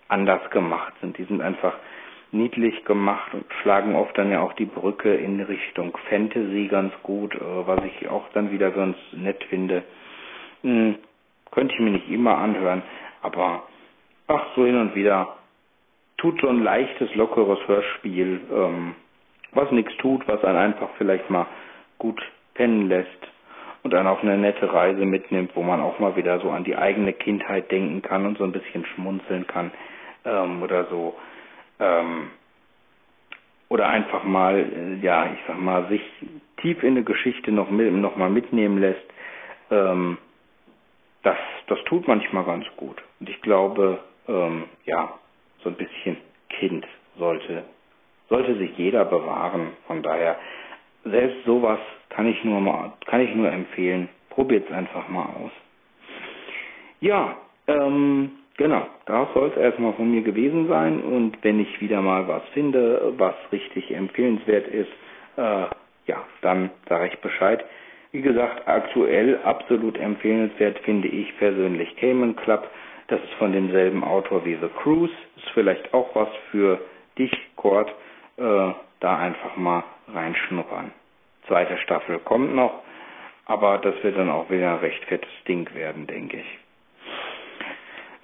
anders 0.09 0.49
gemacht 0.51 0.93
sind. 1.01 1.19
Die 1.19 1.25
sind 1.25 1.43
einfach 1.43 1.75
niedlich 2.35 2.85
gemacht 2.85 3.33
und 3.33 3.45
schlagen 3.63 3.95
oft 3.95 4.17
dann 4.19 4.31
ja 4.31 4.41
auch 4.41 4.53
die 4.55 4.67
Brücke 4.67 5.15
in 5.15 5.41
Richtung 5.41 5.97
Fantasy 6.11 6.69
ganz 6.71 6.93
gut, 7.03 7.35
äh, 7.35 7.41
was 7.41 7.81
ich 7.85 8.09
auch 8.09 8.29
dann 8.35 8.51
wieder 8.51 8.71
ganz 8.71 8.97
nett 9.13 9.43
finde. 9.45 9.83
Hm, 10.63 10.97
könnte 11.51 11.75
ich 11.75 11.81
mir 11.81 11.93
nicht 11.93 12.11
immer 12.11 12.37
anhören, 12.37 12.83
aber 13.23 13.63
ach, 14.27 14.47
so 14.57 14.67
hin 14.67 14.77
und 14.77 14.95
wieder 14.95 15.37
tut 16.19 16.41
so 16.41 16.49
ein 16.49 16.63
leichtes, 16.63 17.15
lockeres 17.15 17.61
Hörspiel, 17.67 18.41
ähm, 18.53 18.95
was 19.53 19.71
nichts 19.71 19.97
tut, 19.99 20.27
was 20.27 20.43
einen 20.45 20.59
einfach 20.59 20.89
vielleicht 20.99 21.31
mal 21.31 21.47
gut 21.99 22.21
pennen 22.55 22.89
lässt 22.89 23.09
und 23.83 23.95
einen 23.95 24.09
auf 24.09 24.23
eine 24.23 24.39
nette 24.39 24.73
Reise 24.73 25.05
mitnimmt, 25.05 25.53
wo 25.55 25.63
man 25.63 25.81
auch 25.81 25.99
mal 25.99 26.17
wieder 26.17 26.41
so 26.41 26.51
an 26.51 26.65
die 26.65 26.77
eigene 26.77 27.13
Kindheit 27.13 27.71
denken 27.71 28.03
kann 28.03 28.27
und 28.27 28.39
so 28.39 28.45
ein 28.45 28.53
bisschen 28.53 28.85
schmunzeln 28.87 29.47
kann 29.47 29.71
ähm, 30.25 30.63
oder 30.63 30.87
so. 30.87 31.15
Ähm, 31.81 32.31
oder 33.69 33.89
einfach 33.89 34.25
mal, 34.25 34.59
äh, 34.59 35.05
ja, 35.05 35.33
ich 35.33 35.39
sag 35.47 35.59
mal, 35.61 35.89
sich 35.89 36.03
tief 36.59 36.83
in 36.83 36.91
eine 36.91 37.05
Geschichte 37.05 37.51
noch, 37.53 37.71
mit, 37.71 37.93
noch 37.93 38.17
mal 38.17 38.31
mitnehmen 38.31 38.79
lässt. 38.79 39.05
Ähm, 39.71 40.19
das, 41.23 41.37
das 41.67 41.79
tut 41.85 42.07
manchmal 42.07 42.45
ganz 42.45 42.67
gut. 42.77 43.03
Und 43.21 43.29
ich 43.29 43.41
glaube, 43.43 43.99
ähm, 44.29 44.65
ja, 44.85 45.19
so 45.63 45.71
ein 45.71 45.77
bisschen 45.77 46.19
Kind 46.51 46.87
sollte, 47.19 47.65
sollte 48.29 48.57
sich 48.57 48.77
jeder 48.77 49.05
bewahren. 49.05 49.73
Von 49.87 50.03
daher, 50.03 50.39
selbst 51.05 51.45
sowas 51.45 51.81
kann 52.11 52.27
ich 52.27 52.43
nur 52.45 52.61
mal, 52.61 52.93
kann 53.07 53.21
ich 53.21 53.35
nur 53.35 53.51
empfehlen. 53.51 54.09
Probiert 54.31 54.69
es 54.69 54.75
einfach 54.75 55.09
mal 55.09 55.27
aus. 55.27 55.53
Ja, 57.01 57.37
ähm, 57.67 58.31
genau, 58.57 58.87
das 59.07 59.29
soll 59.35 59.51
es 59.51 59.57
erstmal 59.57 59.93
von 59.95 60.11
mir 60.11 60.23
gewesen 60.23 60.69
sein. 60.69 61.01
Und 61.01 61.43
wenn 61.43 61.61
ich 61.61 61.81
wieder 61.81 62.01
mal 62.01 62.27
was 62.29 62.43
finde, 62.53 63.13
was 63.17 63.35
richtig 63.53 63.91
empfehlenswert 63.95 64.69
ist, 64.69 64.91
äh, 65.37 65.67
ja, 66.07 66.25
dann 66.43 66.71
sage 66.89 67.09
ich 67.09 67.19
Bescheid. 67.21 67.65
Wie 68.13 68.23
gesagt, 68.23 68.69
aktuell 68.69 69.41
absolut 69.43 69.99
empfehlenswert 69.99 70.79
finde 70.81 71.09
ich 71.09 71.37
persönlich 71.39 71.97
Cayman 71.97 72.37
Club. 72.37 72.69
Das 73.09 73.21
ist 73.23 73.35
von 73.35 73.53
demselben 73.53 74.05
Autor 74.05 74.45
wie 74.45 74.55
The 74.55 74.69
Cruise. 74.83 75.13
Ist 75.37 75.51
vielleicht 75.51 75.93
auch 75.93 76.15
was 76.15 76.29
für 76.51 76.81
dich, 77.19 77.33
Kurt. 77.57 77.93
Äh, 78.37 78.73
da 79.01 79.19
einfach 79.19 79.57
mal 79.57 79.85
reinschnuppern. 80.13 80.93
Zweite 81.47 81.77
Staffel 81.79 82.19
kommt 82.21 82.55
noch, 82.55 82.83
aber 83.45 83.79
das 83.79 83.95
wird 84.03 84.17
dann 84.17 84.31
auch 84.31 84.49
wieder 84.49 84.73
ein 84.73 84.79
recht 84.79 85.05
fettes 85.05 85.31
Ding 85.47 85.69
werden, 85.75 86.07
denke 86.07 86.39
ich. 86.39 86.59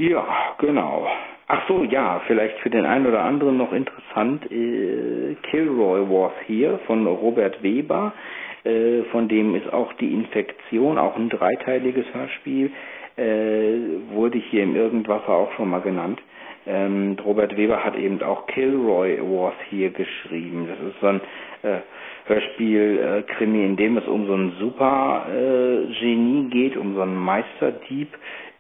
Ja, 0.01 0.55
genau. 0.57 1.07
Ach 1.47 1.69
so, 1.69 1.85
ja, 1.85 2.23
vielleicht 2.27 2.59
für 2.61 2.71
den 2.71 2.87
einen 2.87 3.07
oder 3.07 3.23
anderen 3.23 3.59
noch 3.59 3.71
interessant, 3.71 4.51
äh, 4.51 5.35
Kilroy 5.43 6.01
was 6.09 6.33
hier 6.47 6.81
von 6.87 7.07
Robert 7.07 7.63
Weber, 7.63 8.15
äh, 8.65 9.03
von 9.13 9.29
dem 9.29 9.55
ist 9.55 9.71
auch 9.71 9.93
die 9.95 10.15
Infektion, 10.15 10.97
auch 10.97 11.17
ein 11.17 11.29
dreiteiliges 11.29 12.07
Hörspiel, 12.15 12.71
äh, 13.19 13.75
wurde 14.15 14.39
hier 14.39 14.63
im 14.63 14.75
Irgendwasser 14.75 15.29
auch 15.29 15.53
schon 15.53 15.69
mal 15.69 15.83
genannt. 15.83 16.19
Ähm, 16.67 17.19
Robert 17.23 17.55
Weber 17.59 17.85
hat 17.85 17.95
eben 17.95 18.23
auch 18.23 18.47
Kilroy 18.47 19.19
was 19.21 19.55
hier 19.69 19.91
geschrieben. 19.91 20.67
Das 20.67 20.79
ist 20.95 21.01
so 21.03 21.09
ein 21.09 21.21
Hörspiel 22.27 22.99
äh, 22.99 23.33
Krimi, 23.33 23.65
in 23.65 23.77
dem 23.77 23.97
es 23.97 24.07
um 24.07 24.27
so 24.27 24.35
einen 24.35 24.53
Super 24.59 25.27
äh, 25.29 25.93
Genie 26.01 26.49
geht, 26.51 26.77
um 26.77 26.95
so 26.95 27.03
einen 27.03 27.17
Meisterdieb, 27.17 28.09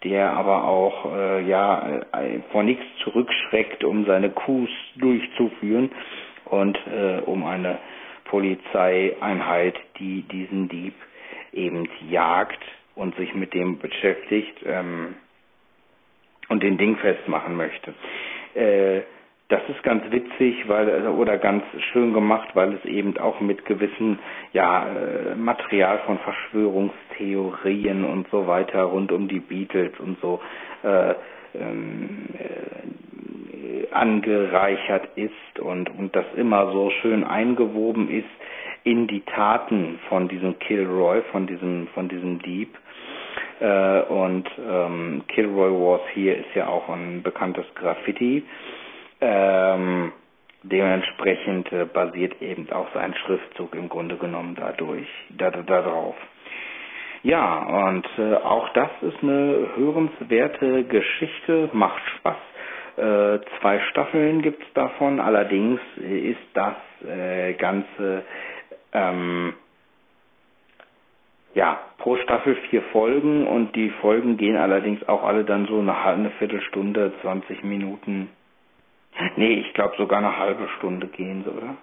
der 0.04 0.32
aber 0.32 0.64
auch 0.64 1.14
äh, 1.14 1.48
ja 1.48 2.00
äh, 2.12 2.40
vor 2.50 2.62
nichts 2.62 2.84
zurückschreckt, 3.04 3.84
um 3.84 4.06
seine 4.06 4.30
Coups 4.30 4.70
durchzuführen 4.96 5.90
und 6.46 6.78
äh, 6.86 7.20
um 7.26 7.44
eine 7.44 7.78
Polizeieinheit, 8.24 9.74
die 9.98 10.22
diesen 10.22 10.68
Dieb 10.68 10.94
eben 11.52 11.88
jagt 12.08 12.60
und 12.94 13.14
sich 13.16 13.34
mit 13.34 13.54
dem 13.54 13.78
beschäftigt 13.78 14.58
ähm, 14.64 15.14
und 16.48 16.62
den 16.62 16.78
Ding 16.78 16.96
festmachen 16.96 17.56
möchte. 17.56 17.94
Äh, 18.54 19.02
das 19.50 19.60
ist 19.68 19.82
ganz 19.82 20.04
witzig, 20.10 20.68
weil 20.68 21.08
oder 21.08 21.36
ganz 21.36 21.64
schön 21.92 22.14
gemacht, 22.14 22.50
weil 22.54 22.72
es 22.74 22.84
eben 22.84 23.18
auch 23.18 23.40
mit 23.40 23.64
gewissen 23.64 24.20
ja 24.52 24.86
äh, 24.86 25.34
Material 25.34 25.98
von 26.06 26.18
Verschwörungstheorien 26.20 28.04
und 28.04 28.28
so 28.30 28.46
weiter 28.46 28.84
rund 28.84 29.10
um 29.10 29.26
die 29.26 29.40
Beatles 29.40 29.90
und 29.98 30.20
so 30.20 30.40
äh, 30.84 31.14
ähm, 31.54 32.26
äh, 32.38 33.92
angereichert 33.92 35.08
ist 35.16 35.58
und 35.58 35.90
und 35.98 36.14
das 36.14 36.26
immer 36.36 36.70
so 36.72 36.90
schön 37.02 37.24
eingewoben 37.24 38.08
ist 38.08 38.28
in 38.84 39.08
die 39.08 39.22
Taten 39.22 39.98
von 40.08 40.28
diesem 40.28 40.60
Kilroy, 40.60 41.22
von 41.32 41.48
diesem 41.48 41.88
von 41.88 42.08
diesem 42.08 42.38
Dieb. 42.40 42.78
Äh, 43.58 44.02
und 44.02 44.48
ähm, 44.70 45.22
Kilroy 45.26 45.70
Wars 45.72 46.02
hier 46.14 46.36
ist 46.38 46.54
ja 46.54 46.68
auch 46.68 46.88
ein 46.88 47.22
bekanntes 47.22 47.66
Graffiti 47.74 48.44
ähm, 49.20 50.12
dementsprechend 50.62 51.72
äh, 51.72 51.84
basiert 51.86 52.40
eben 52.42 52.70
auch 52.72 52.92
sein 52.94 53.14
Schriftzug 53.14 53.74
im 53.74 53.88
Grunde 53.88 54.16
genommen 54.16 54.54
dadurch, 54.58 55.08
da, 55.30 55.50
darauf. 55.50 56.16
Ja, 57.22 57.88
und 57.88 58.06
äh, 58.18 58.34
auch 58.36 58.68
das 58.70 58.90
ist 59.02 59.22
eine 59.22 59.68
hörenswerte 59.76 60.84
Geschichte, 60.84 61.68
macht 61.72 62.02
Spaß. 62.16 62.36
Äh, 62.96 63.40
zwei 63.60 63.80
Staffeln 63.90 64.42
gibt's 64.42 64.66
davon, 64.74 65.20
allerdings 65.20 65.80
ist 65.96 66.38
das 66.54 66.74
äh, 67.06 67.52
Ganze 67.54 68.24
ähm, 68.92 69.54
ja, 71.54 71.78
pro 71.98 72.16
Staffel 72.16 72.56
vier 72.70 72.82
Folgen 72.92 73.46
und 73.46 73.74
die 73.74 73.90
Folgen 74.00 74.36
gehen 74.36 74.56
allerdings 74.56 75.06
auch 75.08 75.24
alle 75.24 75.44
dann 75.44 75.66
so 75.66 75.78
eine, 75.78 75.96
eine 75.96 76.30
Viertelstunde, 76.32 77.12
20 77.22 77.64
Minuten 77.64 78.28
Nee, 79.36 79.54
ich 79.54 79.72
glaube 79.74 79.94
sogar 79.96 80.18
eine 80.18 80.38
halbe 80.38 80.68
Stunde 80.78 81.06
gehen 81.08 81.44
oder? 81.44 81.76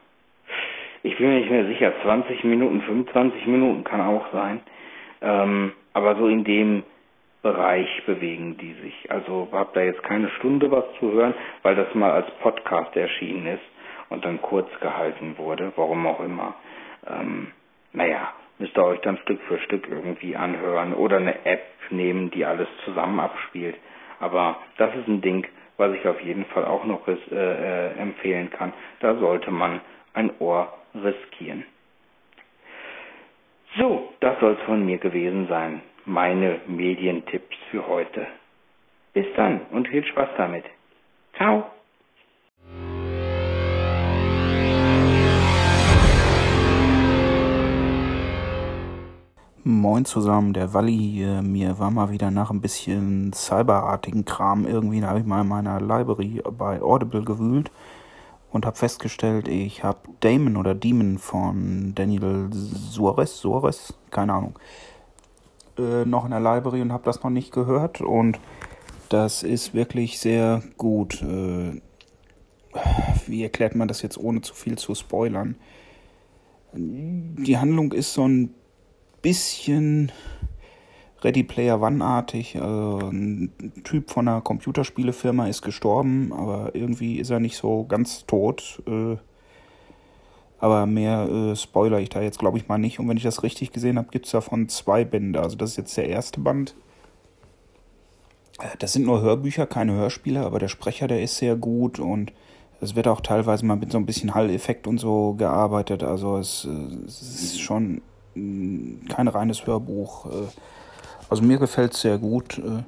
Ich 1.03 1.17
bin 1.17 1.29
mir 1.29 1.39
nicht 1.39 1.51
mehr 1.51 1.65
sicher. 1.65 1.93
20 2.03 2.43
Minuten, 2.43 2.81
25 2.81 3.45
Minuten 3.47 3.83
kann 3.83 4.01
auch 4.01 4.31
sein. 4.31 4.61
Ähm, 5.21 5.73
aber 5.93 6.15
so 6.15 6.27
in 6.27 6.43
dem 6.43 6.83
Bereich 7.41 7.87
bewegen 8.05 8.57
die 8.57 8.73
sich. 8.81 9.11
Also 9.11 9.47
habt 9.51 9.75
da 9.75 9.81
jetzt 9.81 10.03
keine 10.03 10.29
Stunde 10.31 10.69
was 10.71 10.85
zu 10.99 11.11
hören, 11.11 11.33
weil 11.61 11.75
das 11.75 11.93
mal 11.95 12.11
als 12.11 12.29
Podcast 12.41 12.95
erschienen 12.95 13.47
ist 13.47 13.63
und 14.09 14.25
dann 14.25 14.41
kurz 14.41 14.67
gehalten 14.79 15.37
wurde, 15.37 15.71
warum 15.75 16.05
auch 16.07 16.19
immer. 16.19 16.55
Ähm, 17.07 17.51
naja, 17.93 18.33
müsst 18.59 18.77
ihr 18.77 18.83
euch 18.83 18.99
dann 19.01 19.17
Stück 19.19 19.39
für 19.47 19.59
Stück 19.59 19.87
irgendwie 19.89 20.35
anhören 20.35 20.93
oder 20.93 21.17
eine 21.17 21.45
App 21.45 21.63
nehmen, 21.89 22.31
die 22.31 22.45
alles 22.45 22.67
zusammen 22.85 23.19
abspielt. 23.19 23.75
Aber 24.19 24.57
das 24.77 24.95
ist 24.95 25.07
ein 25.07 25.21
Ding, 25.21 25.47
was 25.77 25.93
ich 25.93 26.07
auf 26.07 26.19
jeden 26.21 26.45
Fall 26.45 26.65
auch 26.65 26.85
noch 26.85 27.07
äh, 27.07 27.13
äh, 27.31 27.91
empfehlen 27.99 28.49
kann. 28.51 28.73
Da 28.99 29.15
sollte 29.15 29.51
man 29.51 29.81
ein 30.13 30.31
Ohr 30.39 30.73
riskieren. 30.95 31.63
So, 33.77 34.13
das 34.19 34.39
soll 34.39 34.53
es 34.59 34.65
von 34.65 34.85
mir 34.85 34.97
gewesen 34.97 35.47
sein. 35.47 35.81
Meine 36.05 36.61
Medientipps 36.67 37.55
für 37.69 37.87
heute. 37.87 38.27
Bis 39.13 39.25
dann 39.35 39.61
und 39.71 39.87
viel 39.87 40.05
Spaß 40.05 40.29
damit. 40.37 40.65
Ciao. 41.35 41.71
Moin 49.67 50.05
zusammen, 50.05 50.53
der 50.53 50.73
Walli 50.73 50.97
hier. 50.97 51.41
Mir 51.41 51.77
war 51.77 51.91
mal 51.91 52.09
wieder 52.09 52.31
nach 52.31 52.51
ein 52.51 52.61
bisschen 52.61 53.33
cyberartigen 53.33 54.23
Kram 54.23 54.65
irgendwie, 54.65 55.01
da 55.01 55.07
habe 55.07 55.19
ich 55.19 55.25
mal 55.25 55.41
in 55.41 55.49
meiner 55.49 55.81
Library 55.81 56.41
bei 56.57 56.81
Audible 56.81 57.25
gewühlt 57.25 57.69
und 58.49 58.65
habe 58.65 58.77
festgestellt, 58.77 59.49
ich 59.49 59.83
habe 59.83 59.99
Damon 60.21 60.55
oder 60.55 60.73
Demon 60.73 61.17
von 61.17 61.91
Daniel 61.95 62.47
Suarez, 62.53 63.39
Suarez, 63.39 63.93
keine 64.09 64.35
Ahnung, 64.35 64.57
äh, 65.77 66.05
noch 66.05 66.23
in 66.23 66.31
der 66.31 66.39
Library 66.39 66.81
und 66.81 66.93
habe 66.93 67.03
das 67.03 67.21
noch 67.21 67.29
nicht 67.29 67.51
gehört 67.51 67.99
und 67.99 68.39
das 69.09 69.43
ist 69.43 69.73
wirklich 69.73 70.19
sehr 70.19 70.63
gut. 70.77 71.21
Äh, 71.21 71.81
wie 73.25 73.43
erklärt 73.43 73.75
man 73.75 73.89
das 73.89 74.01
jetzt 74.01 74.17
ohne 74.17 74.39
zu 74.39 74.53
viel 74.53 74.77
zu 74.77 74.95
spoilern? 74.95 75.57
Die 76.71 77.57
Handlung 77.57 77.91
ist 77.91 78.13
so 78.13 78.25
ein 78.25 78.53
bisschen 79.21 80.11
Ready 81.23 81.43
Player 81.43 81.81
One-artig. 81.81 82.55
Also 82.61 83.09
ein 83.09 83.51
Typ 83.83 84.11
von 84.11 84.27
einer 84.27 84.41
Computerspielefirma 84.41 85.47
ist 85.47 85.61
gestorben, 85.61 86.31
aber 86.33 86.75
irgendwie 86.75 87.19
ist 87.19 87.29
er 87.29 87.39
nicht 87.39 87.57
so 87.57 87.85
ganz 87.85 88.25
tot. 88.25 88.81
Äh, 88.87 89.17
aber 90.59 90.85
mehr 90.85 91.27
äh, 91.29 91.55
spoiler 91.55 91.99
ich 91.99 92.09
da 92.09 92.21
jetzt, 92.21 92.39
glaube 92.39 92.57
ich, 92.57 92.67
mal 92.67 92.77
nicht. 92.77 92.99
Und 92.99 93.07
wenn 93.07 93.17
ich 93.17 93.23
das 93.23 93.43
richtig 93.43 93.71
gesehen 93.71 93.97
habe, 93.97 94.09
gibt 94.11 94.25
es 94.25 94.31
davon 94.31 94.69
zwei 94.69 95.05
Bände. 95.05 95.41
Also 95.41 95.55
das 95.55 95.71
ist 95.71 95.77
jetzt 95.77 95.97
der 95.97 96.09
erste 96.09 96.39
Band. 96.39 96.75
Äh, 98.59 98.77
das 98.79 98.93
sind 98.93 99.05
nur 99.05 99.21
Hörbücher, 99.21 99.67
keine 99.67 99.93
Hörspiele, 99.93 100.41
aber 100.45 100.59
der 100.59 100.67
Sprecher, 100.67 101.07
der 101.07 101.21
ist 101.21 101.37
sehr 101.37 101.55
gut 101.55 101.99
und 101.99 102.31
es 102.79 102.95
wird 102.95 103.07
auch 103.07 103.21
teilweise 103.21 103.65
mal 103.65 103.75
mit 103.75 103.91
so 103.91 103.97
ein 103.97 104.05
bisschen 104.05 104.35
Hall-Effekt 104.35 104.85
und 104.85 104.99
so 104.99 105.33
gearbeitet. 105.33 106.03
Also 106.03 106.37
es, 106.37 106.63
es 106.63 107.21
ist 107.21 107.59
schon 107.59 108.01
kein 109.09 109.27
reines 109.27 109.65
Hörbuch. 109.65 110.25
Äh, 110.27 110.47
also 111.29 111.43
mir 111.43 111.57
gefällt 111.57 111.93
es 111.93 112.01
sehr 112.01 112.17
gut, 112.17 112.57
äh, 112.59 112.83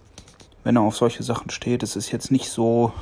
wenn 0.64 0.76
er 0.76 0.82
auf 0.82 0.98
solche 0.98 1.24
Sachen 1.24 1.50
steht. 1.50 1.84
Es 1.84 1.96
ist 1.96 2.12
jetzt 2.12 2.32
nicht 2.32 2.50
so 2.50 2.94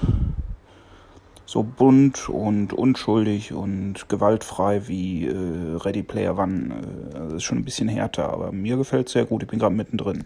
so 1.46 1.64
bunt 1.64 2.28
und 2.28 2.74
unschuldig 2.74 3.54
und 3.54 4.10
gewaltfrei 4.10 4.88
wie 4.90 5.28
äh, 5.28 5.78
Ready 5.78 6.04
Player 6.04 6.38
One. 6.38 6.76
Also 7.14 7.38
ist 7.38 7.44
schon 7.44 7.60
ein 7.60 7.66
bisschen 7.66 7.88
härter, 7.88 8.30
aber 8.30 8.52
mir 8.52 8.76
gefällt 8.76 9.08
es 9.08 9.14
sehr 9.14 9.26
gut. 9.26 9.44
Ich 9.44 9.50
bin 9.50 9.60
gerade 9.60 9.74
mittendrin. 9.74 10.26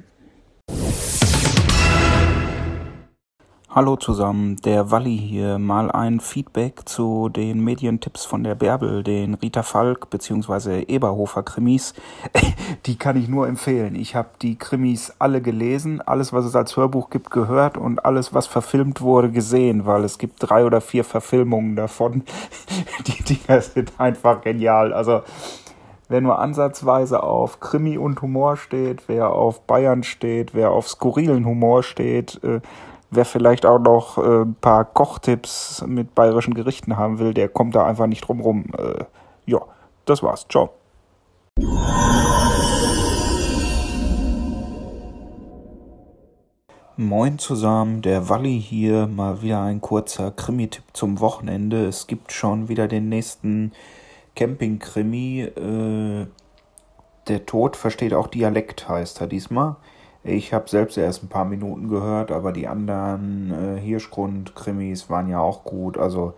Hallo 3.74 3.96
zusammen, 3.96 4.58
der 4.66 4.92
Walli 4.92 5.18
hier. 5.18 5.58
Mal 5.58 5.90
ein 5.92 6.20
Feedback 6.20 6.90
zu 6.90 7.30
den 7.30 7.64
Medientipps 7.64 8.26
von 8.26 8.44
der 8.44 8.54
Bärbel, 8.54 9.02
den 9.02 9.36
Rita 9.36 9.64
Falk 9.64 10.10
bzw. 10.10 10.84
Eberhofer 10.90 11.42
Krimis. 11.44 11.94
Die 12.86 12.98
kann 12.98 13.16
ich 13.16 13.30
nur 13.30 13.48
empfehlen. 13.48 13.96
Ich 13.96 14.14
habe 14.14 14.28
die 14.42 14.58
Krimis 14.58 15.14
alle 15.20 15.42
gelesen, 15.42 16.02
alles 16.02 16.34
was 16.34 16.44
es 16.44 16.54
als 16.54 16.76
Hörbuch 16.76 17.10
gibt 17.10 17.32
gehört 17.32 17.78
und 17.78 18.04
alles 18.04 18.34
was 18.34 18.46
verfilmt 18.46 19.00
wurde 19.00 19.32
gesehen, 19.32 19.86
weil 19.86 20.04
es 20.04 20.18
gibt 20.18 20.36
drei 20.40 20.66
oder 20.66 20.82
vier 20.82 21.06
Verfilmungen 21.06 21.78
davon. 21.78 22.24
Die 23.08 23.24
Dinger 23.24 23.62
sind 23.62 23.94
einfach 23.98 24.42
genial. 24.42 24.92
Also 24.92 25.22
wer 26.10 26.20
nur 26.20 26.40
ansatzweise 26.40 27.24
auf 27.24 27.62
Krimi 27.62 27.98
und 27.98 28.22
Humor 28.22 28.58
steht, 28.58 29.04
wer 29.08 29.30
auf 29.30 29.62
Bayern 29.62 30.04
steht, 30.04 30.54
wer 30.54 30.72
auf 30.72 30.90
skurrilen 30.90 31.46
Humor 31.46 31.84
steht, 31.84 32.44
äh, 32.44 32.60
Wer 33.14 33.26
vielleicht 33.26 33.66
auch 33.66 33.78
noch 33.78 34.18
äh, 34.18 34.44
ein 34.44 34.56
paar 34.56 34.86
Kochtipps 34.86 35.84
mit 35.86 36.16
bayerischen 36.16 36.54
Gerichten 36.54 36.96
haben 36.96 37.20
will, 37.20 37.34
der 37.34 37.50
kommt 37.50 37.76
da 37.76 37.86
einfach 37.86 38.08
nicht 38.08 38.22
drum 38.22 38.40
rum. 38.40 38.68
Äh, 38.78 39.04
ja, 39.46 39.60
das 40.06 40.24
war's. 40.24 40.46
Ciao. 40.48 40.70
Moin 46.96 47.38
zusammen, 47.38 48.02
der 48.02 48.30
Walli 48.30 48.62
hier. 48.62 49.08
Mal 49.08 49.42
wieder 49.42 49.62
ein 49.62 49.82
kurzer 49.82 50.32
Krimi-Tipp 50.32 50.86
zum 50.94 51.20
Wochenende. 51.20 51.86
Es 51.86 52.08
gibt 52.08 52.32
schon 52.32 52.70
wieder 52.70 52.88
den 52.88 53.10
nächsten 53.10 53.74
Camping-Krimi. 54.38 55.42
Äh, 55.42 56.28
der 57.28 57.46
Tod 57.46 57.76
versteht 57.76 58.14
auch 58.14 58.28
Dialekt, 58.28 58.88
heißt 58.88 59.20
er 59.20 59.28
diesmal. 59.28 59.76
Ich 60.24 60.54
habe 60.54 60.70
selbst 60.70 60.98
erst 60.98 61.24
ein 61.24 61.30
paar 61.30 61.46
Minuten 61.46 61.90
gehört, 61.90 62.32
aber 62.32 62.52
die 62.52 62.68
anderen 62.68 63.78
äh, 63.78 63.80
Hirschgrund-Krimis 63.80 65.10
waren 65.10 65.28
ja 65.28 65.40
auch 65.40 65.64
gut. 65.64 65.98
Also 65.98 66.34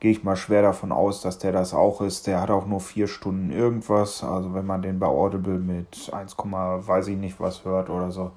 gehe 0.00 0.10
ich 0.10 0.24
mal 0.24 0.36
schwer 0.36 0.62
davon 0.62 0.90
aus, 0.90 1.20
dass 1.20 1.38
der 1.38 1.52
das 1.52 1.74
auch 1.74 2.00
ist. 2.00 2.26
Der 2.26 2.40
hat 2.40 2.50
auch 2.50 2.66
nur 2.66 2.80
vier 2.80 3.06
Stunden 3.06 3.50
irgendwas. 3.50 4.24
Also 4.24 4.52
wenn 4.52 4.66
man 4.66 4.82
den 4.82 4.98
bei 4.98 5.06
Audible 5.06 5.60
mit 5.60 6.10
1, 6.12 6.36
weiß 6.38 7.08
ich 7.08 7.16
nicht 7.16 7.38
was 7.40 7.64
hört 7.64 7.88
oder 7.88 8.10
so, 8.10 8.32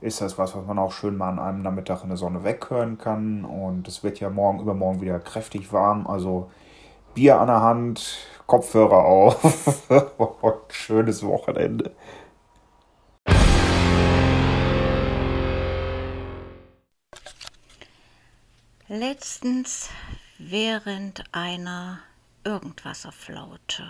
ist 0.00 0.20
das 0.20 0.38
was, 0.38 0.54
was 0.54 0.64
man 0.64 0.78
auch 0.78 0.92
schön 0.92 1.16
mal 1.16 1.30
an 1.30 1.38
einem 1.40 1.62
Nachmittag 1.62 2.04
in 2.04 2.08
der 2.08 2.16
Sonne 2.16 2.44
weghören 2.44 2.98
kann. 2.98 3.44
Und 3.44 3.88
es 3.88 4.04
wird 4.04 4.20
ja 4.20 4.30
morgen, 4.30 4.60
übermorgen 4.60 5.00
wieder 5.00 5.18
kräftig 5.18 5.72
warm. 5.72 6.06
Also 6.06 6.48
Bier 7.14 7.40
an 7.40 7.48
der 7.48 7.62
Hand, 7.62 8.16
Kopfhörer 8.46 9.04
auf. 9.04 9.84
Schönes 10.68 11.26
Wochenende. 11.26 11.90
Letztens 18.92 19.88
während 20.36 21.22
einer 21.32 22.00
Irgendwasserflaute 22.42 23.86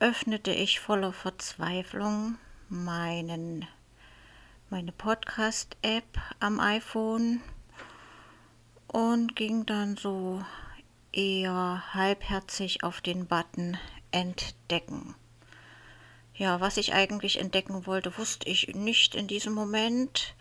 öffnete 0.00 0.50
ich 0.50 0.80
voller 0.80 1.14
Verzweiflung 1.14 2.36
meinen 2.68 3.66
meine 4.68 4.92
Podcast-App 4.92 6.04
am 6.40 6.60
iPhone 6.60 7.40
und 8.86 9.34
ging 9.34 9.64
dann 9.64 9.96
so 9.96 10.44
eher 11.12 11.84
halbherzig 11.94 12.84
auf 12.84 13.00
den 13.00 13.26
Button 13.26 13.78
Entdecken. 14.10 15.14
Ja, 16.34 16.60
was 16.60 16.76
ich 16.76 16.92
eigentlich 16.92 17.40
entdecken 17.40 17.86
wollte, 17.86 18.18
wusste 18.18 18.46
ich 18.46 18.74
nicht 18.74 19.14
in 19.14 19.26
diesem 19.26 19.54
Moment, 19.54 20.34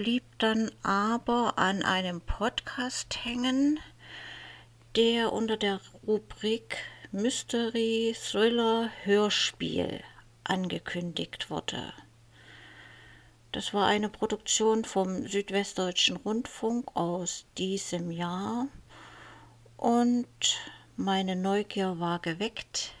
blieb 0.00 0.24
dann 0.38 0.70
aber 0.82 1.58
an 1.58 1.82
einem 1.82 2.22
Podcast 2.22 3.22
hängen, 3.22 3.78
der 4.96 5.30
unter 5.30 5.58
der 5.58 5.78
Rubrik 6.06 6.78
Mystery 7.12 8.16
Thriller 8.18 8.90
Hörspiel 9.04 10.02
angekündigt 10.42 11.50
wurde. 11.50 11.92
Das 13.52 13.74
war 13.74 13.88
eine 13.88 14.08
Produktion 14.08 14.86
vom 14.86 15.28
Südwestdeutschen 15.28 16.16
Rundfunk 16.16 16.96
aus 16.96 17.44
diesem 17.58 18.10
Jahr 18.10 18.68
und 19.76 20.26
meine 20.96 21.36
Neugier 21.36 22.00
war 22.00 22.20
geweckt. 22.20 22.92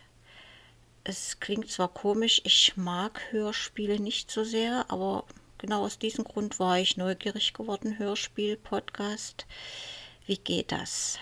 Es 1.02 1.40
klingt 1.40 1.70
zwar 1.70 1.88
komisch, 1.88 2.42
ich 2.44 2.76
mag 2.76 3.22
Hörspiele 3.30 3.98
nicht 3.98 4.30
so 4.30 4.44
sehr, 4.44 4.84
aber 4.88 5.24
genau 5.60 5.84
aus 5.84 5.98
diesem 5.98 6.24
Grund 6.24 6.58
war 6.58 6.78
ich 6.78 6.96
neugierig 6.96 7.52
geworden. 7.52 7.98
Hörspiel, 7.98 8.56
Podcast, 8.56 9.46
wie 10.26 10.38
geht 10.38 10.72
das? 10.72 11.18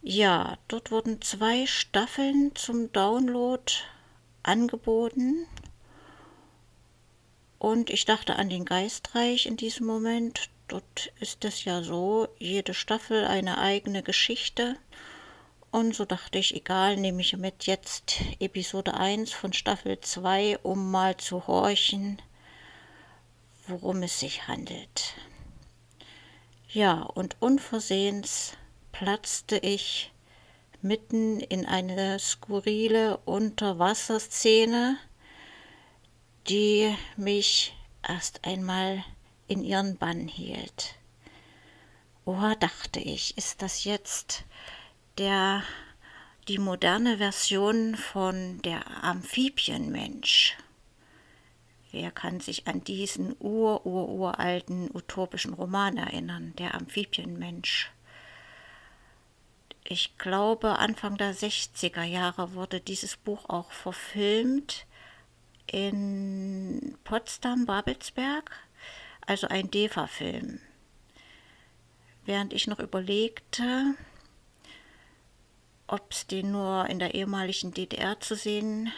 Ja, 0.00 0.58
dort 0.68 0.90
wurden 0.90 1.20
zwei 1.20 1.66
Staffeln 1.66 2.54
zum 2.54 2.92
Download 2.92 3.72
angeboten. 4.42 5.46
Und 7.58 7.90
ich 7.90 8.04
dachte 8.04 8.36
an 8.36 8.48
den 8.48 8.64
Geistreich 8.64 9.46
in 9.46 9.56
diesem 9.56 9.86
Moment. 9.86 10.48
Dort 10.68 11.12
ist 11.20 11.44
es 11.44 11.64
ja 11.64 11.82
so, 11.82 12.28
jede 12.38 12.74
Staffel 12.74 13.24
eine 13.24 13.58
eigene 13.58 14.02
Geschichte. 14.02 14.76
Und 15.70 15.94
so 15.94 16.04
dachte 16.04 16.38
ich, 16.38 16.54
egal, 16.54 16.96
nehme 16.96 17.20
ich 17.20 17.36
mit 17.36 17.66
jetzt 17.66 18.14
Episode 18.40 18.94
1 18.94 19.32
von 19.32 19.52
Staffel 19.52 20.00
2, 20.00 20.58
um 20.58 20.90
mal 20.90 21.16
zu 21.16 21.46
horchen, 21.46 22.20
worum 23.72 24.02
es 24.02 24.20
sich 24.20 24.46
handelt. 24.46 25.14
Ja, 26.68 27.02
und 27.02 27.36
unversehens 27.40 28.52
platzte 28.92 29.58
ich 29.58 30.12
mitten 30.80 31.40
in 31.40 31.66
eine 31.66 32.18
skurrile 32.18 33.18
Unterwasserszene, 33.18 34.96
die 36.48 36.94
mich 37.16 37.74
erst 38.06 38.44
einmal 38.44 39.04
in 39.48 39.64
ihren 39.64 39.96
Bann 39.96 40.28
hielt. 40.28 40.96
Oh, 42.24 42.52
dachte 42.58 43.00
ich, 43.00 43.36
ist 43.36 43.62
das 43.62 43.84
jetzt 43.84 44.44
der 45.18 45.62
die 46.48 46.58
moderne 46.58 47.18
Version 47.18 47.96
von 47.96 48.60
der 48.62 49.04
Amphibienmensch? 49.04 50.56
Wer 51.92 52.10
kann 52.10 52.40
sich 52.40 52.66
an 52.66 52.82
diesen 52.82 53.36
ur, 53.38 53.84
ur, 53.84 54.08
uralten 54.08 54.90
utopischen 54.94 55.52
Roman 55.52 55.98
erinnern, 55.98 56.54
der 56.56 56.74
Amphibienmensch? 56.74 57.92
Ich 59.84 60.16
glaube, 60.16 60.78
Anfang 60.78 61.18
der 61.18 61.34
60er 61.34 62.02
Jahre 62.02 62.54
wurde 62.54 62.80
dieses 62.80 63.18
Buch 63.18 63.50
auch 63.50 63.70
verfilmt 63.72 64.86
in 65.66 66.96
Potsdam-Babelsberg, 67.04 68.50
also 69.26 69.48
ein 69.48 69.70
DEFA-Film. 69.70 70.60
Während 72.24 72.54
ich 72.54 72.68
noch 72.68 72.78
überlegte, 72.78 73.94
ob 75.88 76.10
es 76.10 76.26
den 76.26 76.52
nur 76.52 76.86
in 76.88 76.98
der 76.98 77.14
ehemaligen 77.14 77.74
DDR 77.74 78.18
zu 78.18 78.34
sehen 78.34 78.90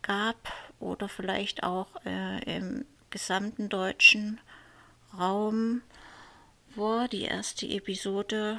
gab 0.00 0.52
oder 0.82 1.08
vielleicht 1.08 1.62
auch 1.62 1.88
äh, 2.04 2.56
im 2.56 2.84
gesamten 3.10 3.68
deutschen 3.68 4.40
Raum, 5.16 5.82
war 6.74 7.08
die 7.08 7.22
erste 7.22 7.66
Episode 7.66 8.58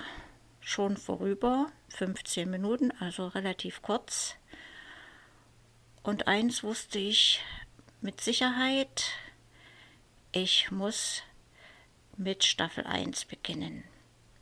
schon 0.62 0.98
vorüber, 0.98 1.68
15 1.90 2.50
Minuten, 2.50 2.92
also 3.00 3.28
relativ 3.28 3.82
kurz. 3.82 4.36
Und 6.04 6.28
eins 6.28 6.64
wusste 6.64 7.00
ich 7.00 7.42
mit 8.02 8.22
Sicherheit, 8.22 9.12
ich 10.32 10.72
muss 10.72 11.24
mit 12.18 12.44
Staffel 12.44 12.86
1 12.86 13.26
beginnen. 13.26 13.84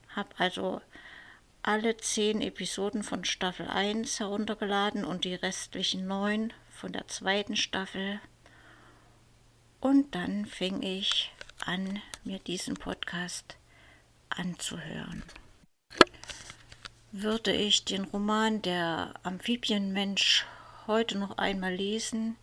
Habe 0.10 0.30
also 0.38 0.82
alle 1.64 1.96
zehn 1.98 2.42
Episoden 2.42 3.04
von 3.04 3.24
Staffel 3.24 3.68
1 3.68 4.20
heruntergeladen 4.20 5.06
und 5.06 5.26
die 5.26 5.36
restlichen 5.36 6.08
neun 6.08 6.52
von 6.82 6.92
der 6.92 7.08
zweiten 7.08 7.56
Staffel. 7.56 8.20
Und 9.80 10.16
dann 10.16 10.48
fing 10.48 10.82
ich 10.82 11.32
an, 11.64 12.02
mir 12.24 12.40
diesen 12.40 12.74
Podcast 12.74 13.56
anzuhören. 14.30 15.22
Würde 17.12 17.54
ich 17.54 17.86
den 17.86 18.06
Roman 18.06 18.64
Der 18.64 19.14
Amphibienmensch 19.22 20.48
heute 20.88 21.20
noch 21.20 21.38
einmal 21.38 21.76
lesen, 21.76 22.36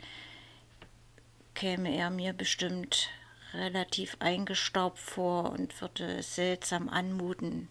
käme 1.55 1.93
er 1.97 2.11
mir 2.11 2.33
bestimmt 2.33 3.09
relativ 3.55 4.19
eingestaubt 4.21 5.01
vor 5.01 5.51
und 5.51 5.81
würde 5.81 6.23
seltsam 6.23 6.89
anmuten. 6.89 7.69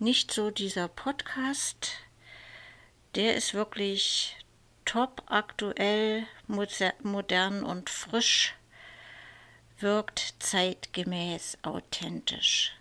Nicht 0.00 0.32
so 0.32 0.50
dieser 0.50 0.88
Podcast, 0.88 1.90
der 3.14 3.36
ist 3.36 3.54
wirklich 3.54 4.34
top 4.88 5.22
aktuell, 5.26 6.26
modern 6.46 7.62
und 7.62 7.90
frisch, 7.90 8.54
wirkt 9.78 10.34
zeitgemäß 10.38 11.58
authentisch. 11.62 12.72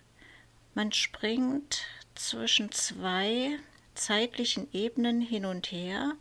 Man 0.74 0.94
springt 0.94 1.84
zwischen 2.16 2.72
zwei 2.72 3.60
zeitlichen 3.94 4.68
Ebenen 4.74 5.22
hin 5.22 5.46
und 5.46 5.72
her 5.72 6.14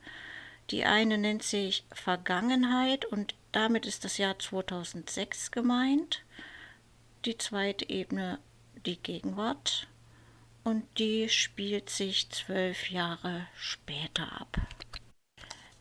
die 0.70 0.84
eine 0.84 1.16
nennt 1.16 1.44
sich 1.44 1.84
Vergangenheit 1.92 3.04
und 3.04 3.34
damit 3.52 3.86
ist 3.86 4.04
das 4.04 4.18
Jahr 4.18 4.38
2006 4.38 5.52
gemeint. 5.52 6.24
Die 7.24 7.38
zweite 7.38 7.88
Ebene 7.88 8.40
die 8.84 8.96
Gegenwart 8.96 9.86
und 10.64 10.84
die 10.98 11.28
spielt 11.28 11.90
sich 11.90 12.30
zwölf 12.30 12.90
Jahre 12.90 13.46
später 13.56 14.40
ab. 14.40 14.56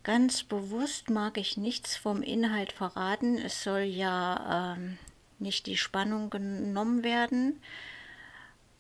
Ganz 0.06 0.44
bewusst 0.44 1.10
mag 1.10 1.36
ich 1.40 1.58
nichts 1.58 1.98
vom 1.98 2.22
Inhalt 2.22 2.72
verraten. 2.72 3.40
Es 3.40 3.64
soll 3.64 3.80
ja 3.80 4.76
ähm, 4.76 5.00
nicht 5.40 5.66
die 5.66 5.78
Spannung 5.78 6.30
genommen 6.30 7.04
werden. 7.04 7.60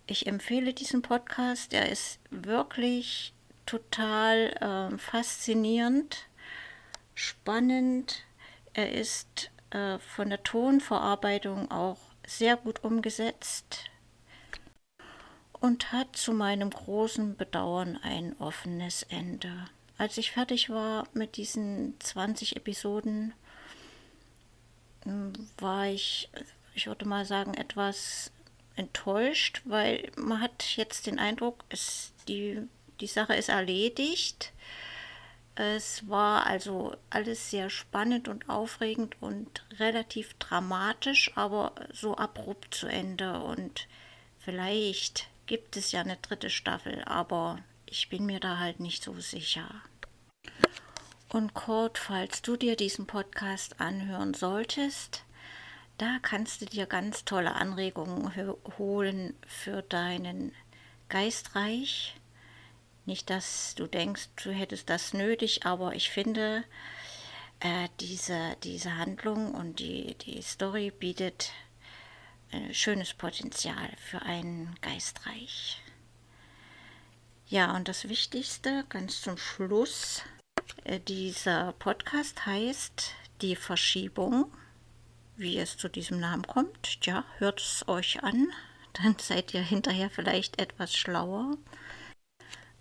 Ich 0.05 0.27
empfehle 0.27 0.75
diesen 0.75 1.01
Podcast. 1.01 1.73
Er 1.73 1.89
ist 1.89 2.19
wirklich 2.29 3.33
total 3.65 4.91
äh, 4.93 4.97
faszinierend, 4.99 6.27
spannend. 7.15 8.23
Er 8.73 8.91
ist 8.91 9.49
äh, 9.71 9.97
von 9.97 10.29
der 10.29 10.43
Tonverarbeitung 10.43 11.71
auch 11.71 11.97
sehr 12.27 12.55
gut 12.55 12.83
umgesetzt 12.83 13.85
und 15.53 15.91
hat 15.91 16.15
zu 16.15 16.33
meinem 16.33 16.69
großen 16.69 17.35
Bedauern 17.35 17.97
ein 18.03 18.37
offenes 18.37 19.01
Ende. 19.01 19.65
Als 19.97 20.17
ich 20.17 20.31
fertig 20.31 20.69
war 20.69 21.07
mit 21.13 21.37
diesen 21.37 21.99
20 21.99 22.57
Episoden, 22.57 23.33
hm, 25.03 25.33
war 25.57 25.87
ich, 25.87 26.29
ich 26.73 26.87
würde 26.87 27.05
mal 27.05 27.25
sagen, 27.25 27.53
etwas 27.53 28.31
enttäuscht, 28.75 29.61
weil 29.65 30.11
man 30.17 30.41
hat 30.41 30.75
jetzt 30.75 31.07
den 31.07 31.17
Eindruck, 31.19 31.63
es, 31.69 32.11
die, 32.27 32.61
die 32.99 33.07
Sache 33.07 33.35
ist 33.35 33.49
erledigt. 33.49 34.51
Es 35.55 36.09
war 36.09 36.45
also 36.45 36.97
alles 37.09 37.49
sehr 37.49 37.69
spannend 37.69 38.27
und 38.27 38.49
aufregend 38.49 39.15
und 39.21 39.65
relativ 39.79 40.33
dramatisch, 40.33 41.31
aber 41.35 41.71
so 41.93 42.17
abrupt 42.17 42.75
zu 42.75 42.87
Ende. 42.87 43.39
Und 43.41 43.87
vielleicht 44.39 45.29
gibt 45.45 45.77
es 45.77 45.93
ja 45.93 46.01
eine 46.01 46.17
dritte 46.17 46.49
Staffel, 46.49 47.01
aber 47.05 47.59
ich 47.87 48.09
bin 48.09 48.25
mir 48.25 48.39
da 48.39 48.59
halt 48.59 48.79
nicht 48.79 49.03
so 49.03 49.19
sicher. 49.19 49.69
Und 51.29 51.53
Kurt, 51.53 51.97
falls 51.97 52.41
du 52.41 52.55
dir 52.55 52.75
diesen 52.75 53.07
Podcast 53.07 53.79
anhören 53.81 54.33
solltest, 54.33 55.23
da 55.97 56.19
kannst 56.21 56.61
du 56.61 56.65
dir 56.65 56.85
ganz 56.85 57.25
tolle 57.25 57.55
Anregungen 57.55 58.31
holen 58.77 59.33
für 59.47 59.81
deinen 59.81 60.53
Geistreich. 61.09 62.15
Nicht, 63.05 63.29
dass 63.29 63.75
du 63.75 63.87
denkst, 63.87 64.29
du 64.43 64.51
hättest 64.51 64.89
das 64.89 65.13
nötig, 65.13 65.65
aber 65.65 65.95
ich 65.95 66.09
finde, 66.09 66.63
äh, 67.59 67.87
diese, 67.99 68.57
diese 68.63 68.97
Handlung 68.97 69.53
und 69.53 69.79
die, 69.79 70.15
die 70.15 70.41
Story 70.41 70.91
bietet 70.91 71.51
äh, 72.51 72.73
schönes 72.73 73.13
Potenzial 73.13 73.89
für 73.97 74.21
einen 74.21 74.75
Geistreich. 74.81 75.81
Ja, 77.47 77.75
und 77.75 77.87
das 77.87 78.09
Wichtigste 78.09 78.85
ganz 78.89 79.21
zum 79.21 79.37
Schluss, 79.37 80.23
äh, 80.83 80.99
dieser 80.99 81.73
Podcast 81.73 82.45
heißt 82.45 83.13
Die 83.41 83.55
Verschiebung 83.55 84.51
wie 85.37 85.57
es 85.57 85.77
zu 85.77 85.89
diesem 85.89 86.19
Namen 86.19 86.45
kommt. 86.47 86.99
Ja, 87.05 87.25
hört 87.37 87.59
es 87.59 87.87
euch 87.87 88.23
an, 88.23 88.47
dann 88.93 89.15
seid 89.19 89.53
ihr 89.53 89.61
hinterher 89.61 90.09
vielleicht 90.09 90.59
etwas 90.59 90.95
schlauer. 90.95 91.57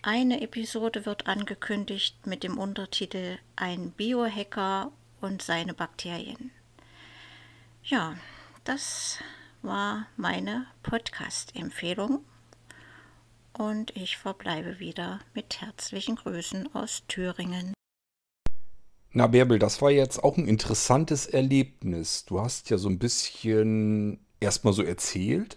Eine 0.03 0.43
Episode 0.43 1.07
wird 1.07 1.27
angekündigt 1.27 2.27
mit 2.27 2.43
dem 2.43 2.59
Untertitel 2.59 3.39
Ein 3.57 3.91
Biohacker 3.93 4.93
und 5.21 5.41
seine 5.41 5.73
Bakterien. 5.73 6.51
Ja, 7.83 8.15
das 8.65 9.19
war 9.63 10.07
meine 10.17 10.67
Podcast-Empfehlung 10.83 12.23
und 13.59 13.97
ich 13.97 14.17
verbleibe 14.17 14.79
wieder 14.79 15.21
mit 15.35 15.61
herzlichen 15.61 16.17
Grüßen 16.17 16.75
aus 16.75 17.03
Thüringen. 17.09 17.75
Na, 19.13 19.29
Bärbel, 19.29 19.59
das 19.59 19.81
war 19.81 19.91
jetzt 19.91 20.25
auch 20.25 20.37
ein 20.37 20.49
interessantes 20.49 21.27
Erlebnis. 21.27 22.25
Du 22.25 22.41
hast 22.41 22.71
ja 22.71 22.79
so 22.79 22.89
ein 22.89 22.99
bisschen 22.99 24.19
erstmal 24.41 24.73
so 24.73 24.83
erzählt. 24.83 25.57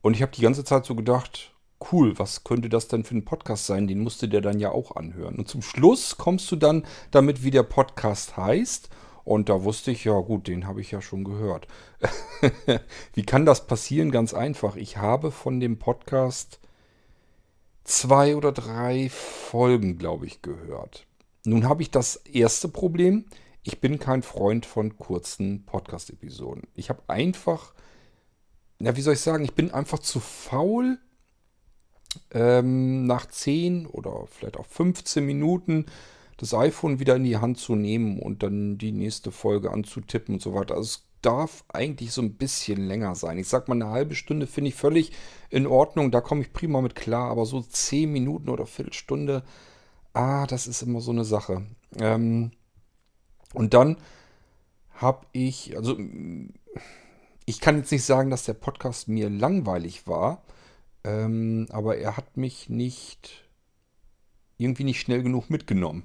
Und 0.00 0.14
ich 0.14 0.22
habe 0.22 0.32
die 0.32 0.42
ganze 0.42 0.64
Zeit 0.64 0.84
so 0.84 0.94
gedacht, 0.94 1.52
cool, 1.90 2.18
was 2.18 2.44
könnte 2.44 2.68
das 2.68 2.86
denn 2.86 3.02
für 3.02 3.16
ein 3.16 3.24
Podcast 3.24 3.66
sein? 3.66 3.88
Den 3.88 4.00
musst 4.00 4.22
du 4.22 4.28
dir 4.28 4.40
dann 4.40 4.60
ja 4.60 4.70
auch 4.70 4.94
anhören. 4.94 5.36
Und 5.36 5.48
zum 5.48 5.62
Schluss 5.62 6.16
kommst 6.18 6.50
du 6.52 6.56
dann 6.56 6.86
damit, 7.10 7.42
wie 7.42 7.50
der 7.50 7.64
Podcast 7.64 8.36
heißt. 8.36 8.90
Und 9.24 9.48
da 9.48 9.64
wusste 9.64 9.90
ich, 9.90 10.04
ja 10.04 10.18
gut, 10.20 10.46
den 10.46 10.66
habe 10.66 10.80
ich 10.80 10.90
ja 10.90 11.00
schon 11.00 11.24
gehört. 11.24 11.66
wie 13.14 13.24
kann 13.24 13.46
das 13.46 13.66
passieren? 13.66 14.10
Ganz 14.12 14.34
einfach. 14.34 14.76
Ich 14.76 14.96
habe 14.96 15.30
von 15.30 15.58
dem 15.58 15.78
Podcast 15.78 16.60
zwei 17.84 18.36
oder 18.36 18.52
drei 18.52 19.08
Folgen, 19.10 19.98
glaube 19.98 20.26
ich, 20.26 20.42
gehört. 20.42 21.06
Nun 21.44 21.68
habe 21.68 21.82
ich 21.82 21.90
das 21.90 22.16
erste 22.16 22.68
Problem. 22.68 23.24
Ich 23.62 23.80
bin 23.80 23.98
kein 23.98 24.22
Freund 24.22 24.66
von 24.66 24.96
kurzen 24.98 25.64
Podcast-Episoden. 25.64 26.64
Ich 26.74 26.88
habe 26.88 27.02
einfach, 27.08 27.74
na, 28.78 28.96
wie 28.96 29.02
soll 29.02 29.14
ich 29.14 29.20
sagen, 29.20 29.44
ich 29.44 29.54
bin 29.54 29.70
einfach 29.70 29.98
zu 29.98 30.20
faul, 30.20 30.98
ähm, 32.30 33.06
nach 33.06 33.26
10 33.26 33.86
oder 33.86 34.26
vielleicht 34.26 34.56
auch 34.56 34.66
15 34.66 35.24
Minuten 35.24 35.86
das 36.36 36.54
iPhone 36.54 36.98
wieder 36.98 37.16
in 37.16 37.24
die 37.24 37.36
Hand 37.36 37.58
zu 37.58 37.76
nehmen 37.76 38.18
und 38.18 38.42
dann 38.42 38.78
die 38.78 38.92
nächste 38.92 39.30
Folge 39.30 39.70
anzutippen 39.70 40.34
und 40.34 40.42
so 40.42 40.54
weiter. 40.54 40.74
Also 40.74 40.82
es 40.82 41.04
darf 41.22 41.64
eigentlich 41.68 42.12
so 42.12 42.20
ein 42.20 42.34
bisschen 42.34 42.86
länger 42.86 43.14
sein. 43.14 43.38
Ich 43.38 43.48
sag 43.48 43.68
mal, 43.68 43.74
eine 43.74 43.88
halbe 43.88 44.14
Stunde 44.14 44.46
finde 44.46 44.68
ich 44.68 44.74
völlig 44.74 45.12
in 45.50 45.66
Ordnung. 45.66 46.10
Da 46.10 46.20
komme 46.20 46.42
ich 46.42 46.52
prima 46.52 46.80
mit 46.80 46.94
klar. 46.94 47.30
Aber 47.30 47.46
so 47.46 47.62
10 47.62 48.10
Minuten 48.12 48.48
oder 48.48 48.66
Viertelstunde, 48.66 49.42
Ah, 50.14 50.46
das 50.46 50.66
ist 50.66 50.82
immer 50.82 51.00
so 51.00 51.10
eine 51.10 51.24
Sache. 51.24 51.66
Ähm, 51.98 52.50
und 53.54 53.74
dann 53.74 53.96
habe 54.94 55.26
ich, 55.32 55.76
also 55.76 55.98
ich 57.46 57.60
kann 57.60 57.78
jetzt 57.78 57.92
nicht 57.92 58.04
sagen, 58.04 58.30
dass 58.30 58.44
der 58.44 58.54
Podcast 58.54 59.08
mir 59.08 59.30
langweilig 59.30 60.06
war, 60.06 60.42
ähm, 61.04 61.66
aber 61.70 61.96
er 61.96 62.16
hat 62.16 62.36
mich 62.36 62.68
nicht 62.68 63.48
irgendwie 64.58 64.84
nicht 64.84 65.00
schnell 65.00 65.22
genug 65.22 65.50
mitgenommen. 65.50 66.04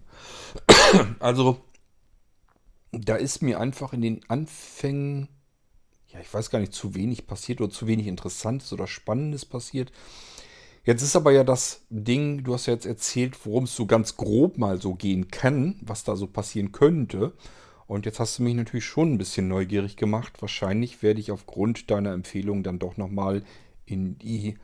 also 1.19 1.59
da 3.05 3.15
ist 3.15 3.41
mir 3.41 3.59
einfach 3.59 3.93
in 3.93 4.01
den 4.01 4.21
Anfängen, 4.29 5.27
ja, 6.07 6.19
ich 6.19 6.33
weiß 6.33 6.49
gar 6.49 6.59
nicht, 6.59 6.73
zu 6.73 6.95
wenig 6.95 7.27
passiert 7.27 7.61
oder 7.61 7.69
zu 7.69 7.87
wenig 7.87 8.07
Interessantes 8.07 8.71
oder 8.73 8.87
Spannendes 8.87 9.45
passiert. 9.45 9.91
Jetzt 10.83 11.01
ist 11.01 11.17
aber 11.17 11.31
ja 11.31 11.43
das 11.43 11.85
Ding, 11.89 12.45
du 12.45 12.53
hast 12.53 12.65
ja 12.65 12.73
jetzt 12.73 12.85
erzählt, 12.85 13.45
worum 13.45 13.65
es 13.65 13.75
so 13.75 13.85
ganz 13.85 14.15
grob 14.15 14.57
mal 14.57 14.81
so 14.81 14.95
gehen 14.95 15.29
kann, 15.29 15.75
was 15.81 16.05
da 16.05 16.15
so 16.15 16.27
passieren 16.27 16.71
könnte. 16.71 17.33
Und 17.87 18.05
jetzt 18.05 18.19
hast 18.19 18.39
du 18.39 18.43
mich 18.43 18.55
natürlich 18.55 18.85
schon 18.85 19.13
ein 19.13 19.17
bisschen 19.17 19.49
neugierig 19.49 19.97
gemacht. 19.97 20.41
Wahrscheinlich 20.41 21.03
werde 21.03 21.19
ich 21.19 21.31
aufgrund 21.31 21.91
deiner 21.91 22.13
Empfehlung 22.13 22.63
dann 22.63 22.79
doch 22.79 22.95
nochmal 22.95 23.43
in 23.85 24.17
die 24.17 24.57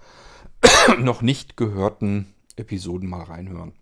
noch 0.99 1.21
nicht 1.21 1.57
gehörten 1.57 2.33
Episoden 2.55 3.09
mal 3.09 3.23
reinhören. 3.23 3.73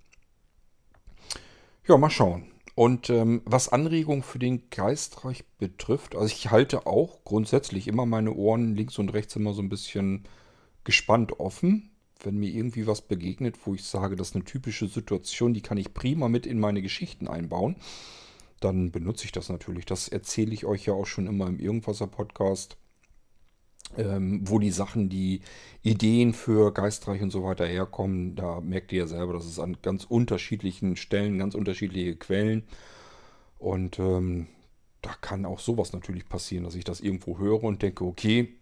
Ja, 1.88 1.97
mal 1.97 2.10
schauen. 2.10 2.52
Und 2.74 3.09
ähm, 3.09 3.41
was 3.45 3.69
Anregungen 3.69 4.24
für 4.24 4.39
den 4.39 4.69
Geistreich 4.69 5.43
betrifft, 5.57 6.15
also 6.15 6.28
ich 6.28 6.51
halte 6.51 6.88
auch 6.88 7.24
grundsätzlich 7.24 7.88
immer 7.88 8.05
meine 8.05 8.34
Ohren 8.34 8.76
links 8.76 8.97
und 8.97 9.13
rechts 9.13 9.36
immer 9.36 9.53
so 9.53 9.61
ein 9.61 9.69
bisschen 9.69 10.24
gespannt 10.84 11.39
offen 11.39 11.91
wenn 12.26 12.38
mir 12.38 12.49
irgendwie 12.49 12.88
was 12.88 13.01
begegnet, 13.01 13.57
wo 13.65 13.74
ich 13.74 13.84
sage, 13.84 14.15
das 14.15 14.30
ist 14.30 14.36
eine 14.36 14.45
typische 14.45 14.88
Situation, 14.88 15.53
die 15.53 15.61
kann 15.61 15.78
ich 15.78 15.93
prima 15.93 16.30
mit 16.30 16.45
in 16.45 16.59
meine 16.59 16.82
Geschichten 16.82 17.28
einbauen, 17.28 17.76
dann 18.59 18.91
benutze 18.91 19.26
ich 19.26 19.32
das 19.32 19.49
natürlich. 19.49 19.86
Das 19.86 20.07
erzähle 20.07 20.53
ich 20.53 20.65
euch 20.65 20.86
ja 20.86 20.93
auch 20.93 21.07
schon 21.07 21.28
immer 21.28 21.47
im 21.47 21.59
Irgendwasser-Podcast, 21.59 22.78
ähm, 23.98 24.42
wo 24.44 24.60
die 24.60 24.72
Sachen, 24.72 25.10
die 25.10 25.42
Ideen 25.84 26.34
für 26.34 26.74
Geistreich 26.74 27.22
und 27.22 27.32
so 27.32 27.44
weiter 27.44 27.66
herkommen. 27.66 28.36
Da 28.36 28.62
merkt 28.62 28.92
ihr 28.92 29.00
ja 29.00 29.08
selber, 29.08 29.34
das 29.34 29.46
ist 29.46 29.60
an 29.60 29.78
ganz 29.82 30.06
unterschiedlichen 30.06 30.96
Stellen, 30.96 31.39
ganz 31.39 31.56
unterschiedliche 31.56 32.16
Quellen. 32.16 32.64
Und 33.58 34.00
ähm, 34.00 34.48
da 35.02 35.12
kann 35.22 35.46
auch 35.46 35.60
sowas 35.60 35.94
natürlich 35.94 36.28
passieren, 36.28 36.64
dass 36.64 36.76
ich 36.76 36.84
das 36.84 37.02
irgendwo 37.02 37.38
höre 37.38 37.64
und 37.64 37.82
denke, 37.82 38.06
okay, 38.06 38.56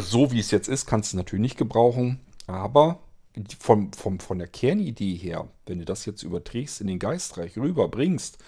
so 0.00 0.32
wie 0.32 0.40
es 0.40 0.50
jetzt 0.50 0.68
ist, 0.68 0.86
kannst 0.86 1.12
du 1.12 1.16
natürlich 1.16 1.42
nicht 1.42 1.58
gebrauchen. 1.58 2.20
Aber 2.46 3.00
vom, 3.58 3.92
vom, 3.92 4.20
von 4.20 4.38
der 4.38 4.48
Kernidee 4.48 5.16
her, 5.16 5.48
wenn 5.66 5.78
du 5.78 5.84
das 5.84 6.04
jetzt 6.04 6.22
überträgst 6.22 6.80
in 6.80 6.86
den 6.86 6.98
Geistreich 6.98 7.56
rüberbringst, 7.56 8.38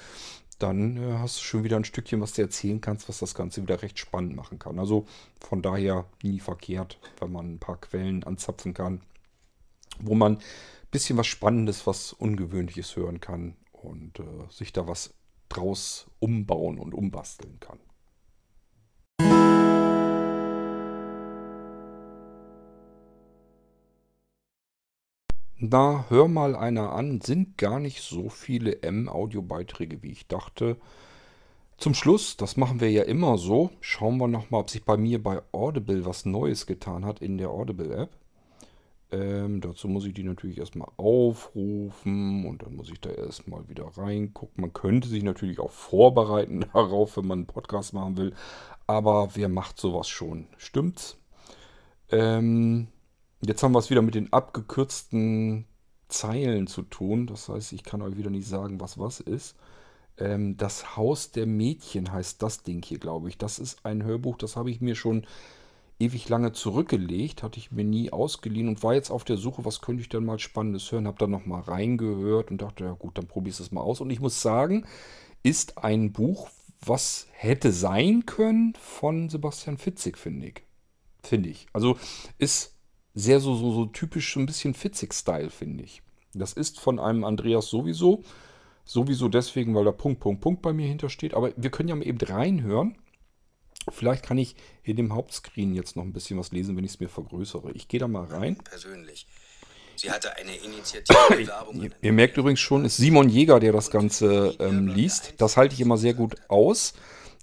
dann 0.59 0.97
äh, 0.97 1.19
hast 1.19 1.39
du 1.39 1.43
schon 1.43 1.65
wieder 1.65 1.77
ein 1.77 1.85
Stückchen, 1.85 2.21
was 2.21 2.33
du 2.33 2.43
erzählen 2.43 2.81
kannst, 2.81 3.09
was 3.09 3.19
das 3.19 3.35
Ganze 3.35 3.63
wieder 3.63 3.83
recht 3.83 3.99
spannend 3.99 4.37
machen 4.37 4.59
kann. 4.59 4.79
Also 4.79 5.07
von 5.41 5.63
daher 5.63 6.07
nie 6.23 6.41
verkehrt, 6.41 6.99
wenn 7.19 7.33
man 7.33 7.55
ein 7.55 7.59
paar 7.59 7.81
Quellen 7.81 8.25
anzapfen 8.25 8.75
kann, 8.75 9.03
wo 10.01 10.15
man 10.15 10.37
ein 10.37 10.43
bisschen 10.91 11.19
was 11.19 11.27
Spannendes, 11.27 11.87
was 11.87 12.13
Ungewöhnliches 12.13 12.97
hören 12.97 13.21
kann 13.21 13.57
und 13.73 14.19
äh, 14.21 14.51
sich 14.51 14.73
da 14.73 14.87
was 14.87 15.15
draus 15.49 16.07
umbauen 16.19 16.79
und 16.79 16.95
umbasteln 16.95 17.59
kann. 17.61 17.79
Na, 25.71 26.05
hör 26.11 26.29
mal 26.29 26.55
einer 26.57 26.93
an, 26.93 27.23
sind 27.23 27.57
gar 27.57 27.81
nicht 27.81 28.03
so 28.03 28.29
viele 28.29 28.83
M-Audiobeiträge, 28.83 30.03
wie 30.03 30.11
ich 30.11 30.29
dachte. 30.29 30.77
Zum 31.79 31.95
Schluss, 31.95 32.37
das 32.37 32.59
machen 32.59 32.81
wir 32.81 32.91
ja 32.91 33.05
immer 33.05 33.39
so, 33.39 33.71
schauen 33.81 34.19
wir 34.19 34.29
nochmal, 34.29 34.61
ob 34.61 34.69
sich 34.69 34.85
bei 34.85 34.99
mir 34.99 35.23
bei 35.23 35.41
Audible 35.53 36.05
was 36.05 36.27
Neues 36.27 36.67
getan 36.67 37.07
hat 37.07 37.23
in 37.23 37.39
der 37.39 37.49
Audible-App. 37.49 38.11
Ähm, 39.11 39.63
dazu 39.63 39.89
muss 39.89 40.05
ich 40.05 40.13
die 40.13 40.23
natürlich 40.23 40.59
erstmal 40.59 40.91
aufrufen 40.99 42.45
und 42.45 42.63
dann 42.63 42.77
muss 42.77 42.91
ich 42.91 43.01
da 43.01 43.09
erstmal 43.09 43.67
wieder 43.67 43.87
reingucken. 43.97 44.61
Man 44.61 44.75
könnte 44.75 45.09
sich 45.09 45.23
natürlich 45.23 45.61
auch 45.61 45.71
vorbereiten 45.71 46.67
darauf, 46.75 47.17
wenn 47.17 47.27
man 47.27 47.39
einen 47.39 47.47
Podcast 47.47 47.95
machen 47.95 48.19
will. 48.19 48.35
Aber 48.87 49.31
wer 49.35 49.49
macht 49.49 49.81
sowas 49.81 50.09
schon? 50.09 50.47
Stimmt's? 50.59 51.17
Ähm, 52.11 52.89
jetzt 53.49 53.63
haben 53.63 53.73
wir 53.73 53.79
es 53.79 53.91
wieder 53.91 54.03
mit 54.03 54.15
den 54.15 54.33
abgekürzten 54.33 55.67
Zeilen 56.09 56.67
zu 56.67 56.83
tun. 56.83 57.27
Das 57.27 57.49
heißt, 57.49 57.73
ich 57.73 57.85
kann 57.85 58.03
euch 58.03 58.17
wieder 58.17 58.31
nicht 58.31 58.47
sagen, 58.47 58.81
was 58.81 58.99
was 58.99 59.21
ist. 59.21 59.57
Ähm, 60.19 60.57
das 60.57 60.97
Haus 60.97 61.33
der 61.33 61.47
Mädchen 61.47 62.13
heißt 62.13 62.43
das 62.43 62.63
Ding 62.63 62.85
hier, 62.85 62.99
glaube 62.99 63.29
ich. 63.29 63.39
Das 63.39 63.59
ist 63.59 63.85
ein 63.85 64.05
Hörbuch, 64.05 64.37
das 64.39 64.57
habe 64.57 64.71
ich 64.71 64.81
mir 64.81 64.95
schon 64.95 65.27
ewig 65.99 66.29
lange 66.29 66.53
zurückgelegt, 66.53 67.43
hatte 67.43 67.59
ich 67.59 67.71
mir 67.71 67.85
nie 67.85 68.13
ausgeliehen 68.13 68.69
und 68.69 68.83
war 68.83 68.95
jetzt 68.95 69.11
auf 69.11 69.25
der 69.25 69.37
Suche, 69.37 69.65
was 69.65 69.81
könnte 69.81 70.03
ich 70.03 70.09
denn 70.09 70.25
mal 70.25 70.39
Spannendes 70.39 70.91
hören. 70.91 71.07
Habe 71.07 71.19
dann 71.19 71.31
nochmal 71.31 71.63
reingehört 71.63 72.51
und 72.51 72.63
dachte, 72.63 72.85
ja 72.85 72.93
gut, 72.93 73.19
dann 73.19 73.27
probiere 73.27 73.55
ich 73.55 73.61
es 73.61 73.73
mal 73.73 73.81
aus. 73.81 74.01
Und 74.01 74.11
ich 74.11 74.21
muss 74.21 74.43
sagen, 74.43 74.87
ist 75.43 75.79
ein 75.79 76.13
Buch, 76.13 76.49
was 76.85 77.27
hätte 77.33 77.73
sein 77.73 78.27
können 78.27 78.75
von 78.81 79.29
Sebastian 79.29 79.79
Fitzig, 79.79 80.19
finde 80.19 80.49
ich. 80.49 80.63
Finde 81.23 81.49
ich. 81.49 81.67
Also 81.73 81.97
ist 82.39 82.74
sehr 83.15 83.41
so, 83.41 83.55
so, 83.55 83.73
so 83.73 83.87
typisch 83.87 84.35
so 84.35 84.41
ein 84.41 84.47
bisschen 84.47 84.75
Fitzig-Style, 84.75 85.51
finde 85.51 85.85
ich. 85.85 86.03
Das 86.35 86.53
ist 86.53 86.81
von 86.81 86.99
einem 86.99 87.25
Andreas 87.25 87.69
sowieso. 87.69 88.25
Sowieso 88.85 89.29
deswegen, 89.29 89.75
weil 89.75 89.85
da 89.85 89.93
Punkt, 89.93 90.21
Punkt, 90.21 90.43
Punkt 90.43 90.63
bei 90.63 90.73
mir 90.73 90.87
hintersteht. 90.87 91.35
Aber 91.35 91.53
wir 91.57 91.71
können 91.71 91.89
ja 91.89 91.95
mal 91.95 92.07
eben 92.07 92.19
reinhören. 92.19 92.97
Vielleicht 93.91 94.25
kann 94.25 94.39
ich 94.39 94.57
in 94.83 94.97
dem 94.97 95.15
Hauptscreen 95.15 95.75
jetzt 95.75 95.97
noch 95.97 96.05
ein 96.05 96.13
bisschen 96.13 96.39
was 96.39 96.53
lesen, 96.53 96.77
wenn 96.77 96.85
ich 96.85 96.93
es 96.93 97.01
mir 97.01 97.09
vergrößere. 97.09 97.73
Ich 97.73 97.89
gehe 97.89 98.01
da 98.01 98.09
mal 98.09 98.25
rein. 98.25 98.57
Persönlich. 98.57 99.27
Sie 99.97 100.11
hatte 100.11 100.37
eine 100.37 100.55
Initiative 100.57 101.15
Werbung. 101.47 101.91
Ihr, 102.03 102.13
merkt 102.13 102.37
übrigens 102.37 102.61
schon, 102.61 102.85
es 102.85 102.95
ist 102.95 102.99
Simon 102.99 103.29
Jäger, 103.29 103.61
der 103.61 103.73
das 103.73 103.91
Ganze 103.91 104.57
ähm, 104.59 104.89
liest. 104.89 105.35
Das 105.39 105.57
halte 105.57 105.75
ich 105.75 105.81
immer 105.81 105.99
sehr 105.99 106.15
gut 106.15 106.37
aus. 106.49 106.95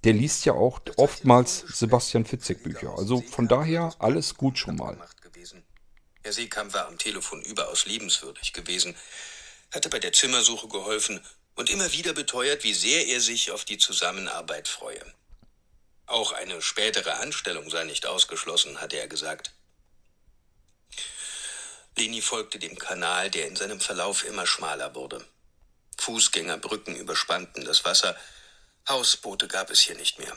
Der 0.03 0.13
liest 0.13 0.45
ja 0.45 0.53
auch 0.53 0.79
oftmals 0.97 1.59
Sebastian 1.59 2.25
Fitzek 2.25 2.63
Bücher. 2.63 2.97
Also 2.97 3.21
von 3.21 3.47
daher 3.47 3.93
alles 3.99 4.35
gut 4.35 4.57
schon 4.57 4.75
mal. 4.75 4.97
Herr 6.23 6.33
Seekamp 6.33 6.73
war 6.73 6.87
am 6.87 6.97
Telefon 6.97 7.41
überaus 7.41 7.85
liebenswürdig 7.85 8.53
gewesen, 8.53 8.95
hatte 9.73 9.89
bei 9.89 9.99
der 9.99 10.13
Zimmersuche 10.13 10.67
geholfen 10.67 11.25
und 11.55 11.69
immer 11.69 11.91
wieder 11.93 12.13
beteuert, 12.13 12.63
wie 12.63 12.73
sehr 12.73 13.07
er 13.07 13.21
sich 13.21 13.51
auf 13.51 13.65
die 13.65 13.77
Zusammenarbeit 13.77 14.67
freue. 14.67 15.03
Auch 16.05 16.31
eine 16.33 16.61
spätere 16.61 17.15
Anstellung 17.19 17.69
sei 17.69 17.85
nicht 17.85 18.05
ausgeschlossen, 18.05 18.81
hatte 18.81 18.97
er 18.97 19.07
gesagt. 19.07 19.53
Leni 21.95 22.21
folgte 22.21 22.59
dem 22.59 22.77
Kanal, 22.77 23.29
der 23.31 23.47
in 23.47 23.55
seinem 23.55 23.79
Verlauf 23.79 24.23
immer 24.23 24.45
schmaler 24.45 24.95
wurde. 24.95 25.25
Fußgängerbrücken 25.97 26.95
überspannten 26.95 27.65
das 27.65 27.85
Wasser, 27.85 28.15
Hausboote 28.87 29.47
gab 29.47 29.69
es 29.69 29.81
hier 29.81 29.95
nicht 29.95 30.19
mehr. 30.19 30.35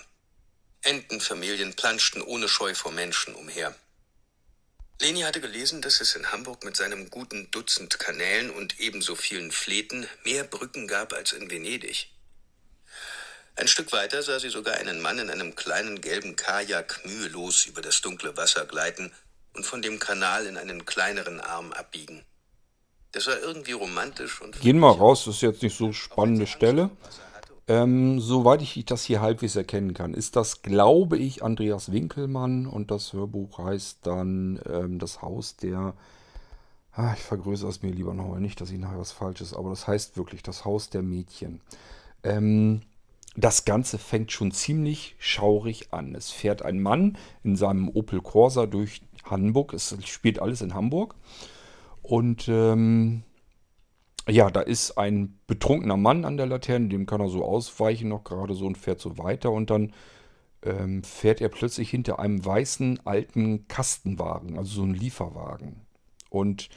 Entenfamilien 0.82 1.74
planschten 1.74 2.22
ohne 2.22 2.49
Scheu 2.49 2.74
vor 2.74 2.93
Menschen 2.93 3.35
umher. 3.35 3.74
Leni 5.01 5.22
hatte 5.22 5.40
gelesen, 5.40 5.82
dass 5.82 6.01
es 6.01 6.14
in 6.14 6.30
Hamburg 6.30 6.64
mit 6.64 6.76
seinem 6.76 7.11
guten 7.11 7.51
Dutzend 7.51 7.99
Kanälen 7.99 8.51
und 8.51 8.78
ebenso 8.78 9.16
vielen 9.16 9.51
Fleten 9.51 10.07
mehr 10.24 10.45
Brücken 10.45 10.86
gab 10.86 11.12
als 11.12 11.32
in 11.32 11.51
Venedig. 11.51 12.11
Ein 13.57 13.68
Stück 13.68 13.92
weiter 13.92 14.22
sah 14.22 14.38
sie 14.38 14.49
sogar 14.49 14.74
einen 14.74 15.01
Mann 15.01 15.18
in 15.18 15.30
einem 15.30 15.55
kleinen 15.55 16.01
gelben 16.01 16.36
Kajak 16.36 17.01
mühelos 17.05 17.66
über 17.66 17.82
das 17.82 18.01
dunkle 18.01 18.36
Wasser 18.36 18.66
gleiten 18.66 19.12
und 19.55 19.64
von 19.66 19.82
dem 19.82 19.99
Kanal 19.99 20.47
in 20.47 20.57
einen 20.57 20.86
kleineren 20.86 21.40
Arm 21.40 21.72
abbiegen. 21.72 22.24
Das 23.12 23.26
war 23.28 23.38
irgendwie 23.38 23.72
romantisch 23.72 24.40
und. 24.40 24.61
Gehen 24.61 24.80
wir 24.80 24.90
raus, 24.90 25.24
das 25.24 25.36
ist 25.36 25.42
jetzt 25.42 25.62
nicht 25.62 25.76
so 25.76 25.92
spannende 25.92 26.49
Stelle. 26.49 26.90
Ähm, 27.66 28.20
soweit 28.20 28.60
ich 28.60 28.84
das 28.84 29.04
hier 29.04 29.22
halbwegs 29.22 29.56
erkennen 29.56 29.94
kann, 29.94 30.12
ist 30.12 30.36
das, 30.36 30.60
glaube 30.60 31.16
ich, 31.16 31.42
Andreas 31.42 31.92
Winkelmann 31.92 32.66
und 32.66 32.90
das 32.90 33.12
Hörbuch 33.14 33.58
heißt 33.58 34.00
dann 34.02 34.60
ähm, 34.68 34.98
Das 34.98 35.22
Haus 35.22 35.56
der. 35.56 35.94
Ah, 36.92 37.14
ich 37.14 37.22
vergrößere 37.22 37.70
es 37.70 37.82
mir 37.82 37.90
lieber 37.90 38.14
nochmal 38.14 38.40
nicht, 38.40 38.60
dass 38.60 38.70
ich 38.70 38.78
nachher 38.78 39.00
was 39.00 39.12
Falsches, 39.12 39.54
aber 39.54 39.70
das 39.70 39.88
heißt 39.88 40.16
wirklich 40.16 40.42
Das 40.42 40.64
Haus 40.64 40.90
der 40.90 41.02
Mädchen. 41.02 41.60
Ähm, 42.22 42.82
das 43.36 43.64
Ganze 43.64 43.98
fängt 43.98 44.30
schon 44.30 44.52
ziemlich 44.52 45.16
schaurig 45.18 45.92
an. 45.92 46.14
Es 46.14 46.30
fährt 46.30 46.62
ein 46.62 46.80
Mann 46.80 47.18
in 47.42 47.56
seinem 47.56 47.88
Opel 47.88 48.20
Corsa 48.20 48.66
durch 48.66 49.02
Hamburg. 49.24 49.72
Es 49.72 49.96
spielt 50.04 50.38
alles 50.38 50.60
in 50.60 50.74
Hamburg. 50.74 51.16
Und 52.02 52.46
ähm, 52.48 53.24
ja, 54.29 54.51
da 54.51 54.61
ist 54.61 54.97
ein 54.97 55.39
betrunkener 55.47 55.97
Mann 55.97 56.25
an 56.25 56.37
der 56.37 56.47
Laterne, 56.47 56.89
dem 56.89 57.07
kann 57.07 57.20
er 57.20 57.29
so 57.29 57.45
ausweichen 57.45 58.09
noch 58.09 58.25
gerade 58.25 58.55
so 58.55 58.66
und 58.66 58.79
fährt 58.79 59.01
so 59.01 59.18
weiter. 59.18 59.51
Und 59.53 59.70
dann 59.70 59.93
ähm, 60.62 61.03
fährt 61.03 61.41
er 61.41 61.51
plötzlich 61.51 61.91
hinter 61.91 62.18
einem 62.18 62.45
weißen 62.45 63.01
alten 63.05 63.68
Kastenwagen, 63.68 64.59
also 64.59 64.77
so 64.77 64.83
ein 64.83 64.95
Lieferwagen. 64.95 65.83
Und 66.31 66.70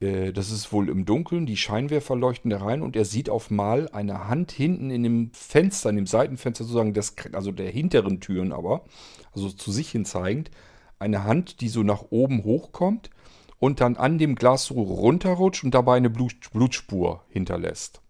äh, 0.00 0.32
das 0.32 0.50
ist 0.50 0.72
wohl 0.72 0.88
im 0.88 1.04
Dunkeln, 1.04 1.44
die 1.46 1.58
Scheinwerfer 1.58 2.16
leuchten 2.16 2.50
da 2.50 2.58
rein 2.58 2.82
und 2.82 2.96
er 2.96 3.04
sieht 3.04 3.28
auf 3.28 3.50
mal 3.50 3.88
eine 3.90 4.28
Hand 4.28 4.50
hinten 4.50 4.90
in 4.90 5.02
dem 5.02 5.30
Fenster, 5.32 5.90
in 5.90 5.96
dem 5.96 6.06
Seitenfenster 6.06 6.64
sozusagen, 6.64 6.94
des, 6.94 7.14
also 7.32 7.52
der 7.52 7.70
hinteren 7.70 8.20
Türen 8.20 8.52
aber, 8.52 8.84
also 9.32 9.50
zu 9.50 9.70
sich 9.72 9.90
hin 9.90 10.06
zeigend, 10.06 10.50
eine 10.98 11.24
Hand, 11.24 11.60
die 11.60 11.68
so 11.68 11.82
nach 11.82 12.04
oben 12.10 12.44
hochkommt 12.44 13.10
und 13.58 13.80
dann 13.80 13.96
an 13.96 14.18
dem 14.18 14.34
Glas 14.34 14.66
so 14.66 14.74
runterrutscht 14.74 15.64
und 15.64 15.72
dabei 15.72 15.96
eine 15.96 16.10
Blut, 16.10 16.34
Blutspur 16.52 17.24
hinterlässt. 17.28 18.00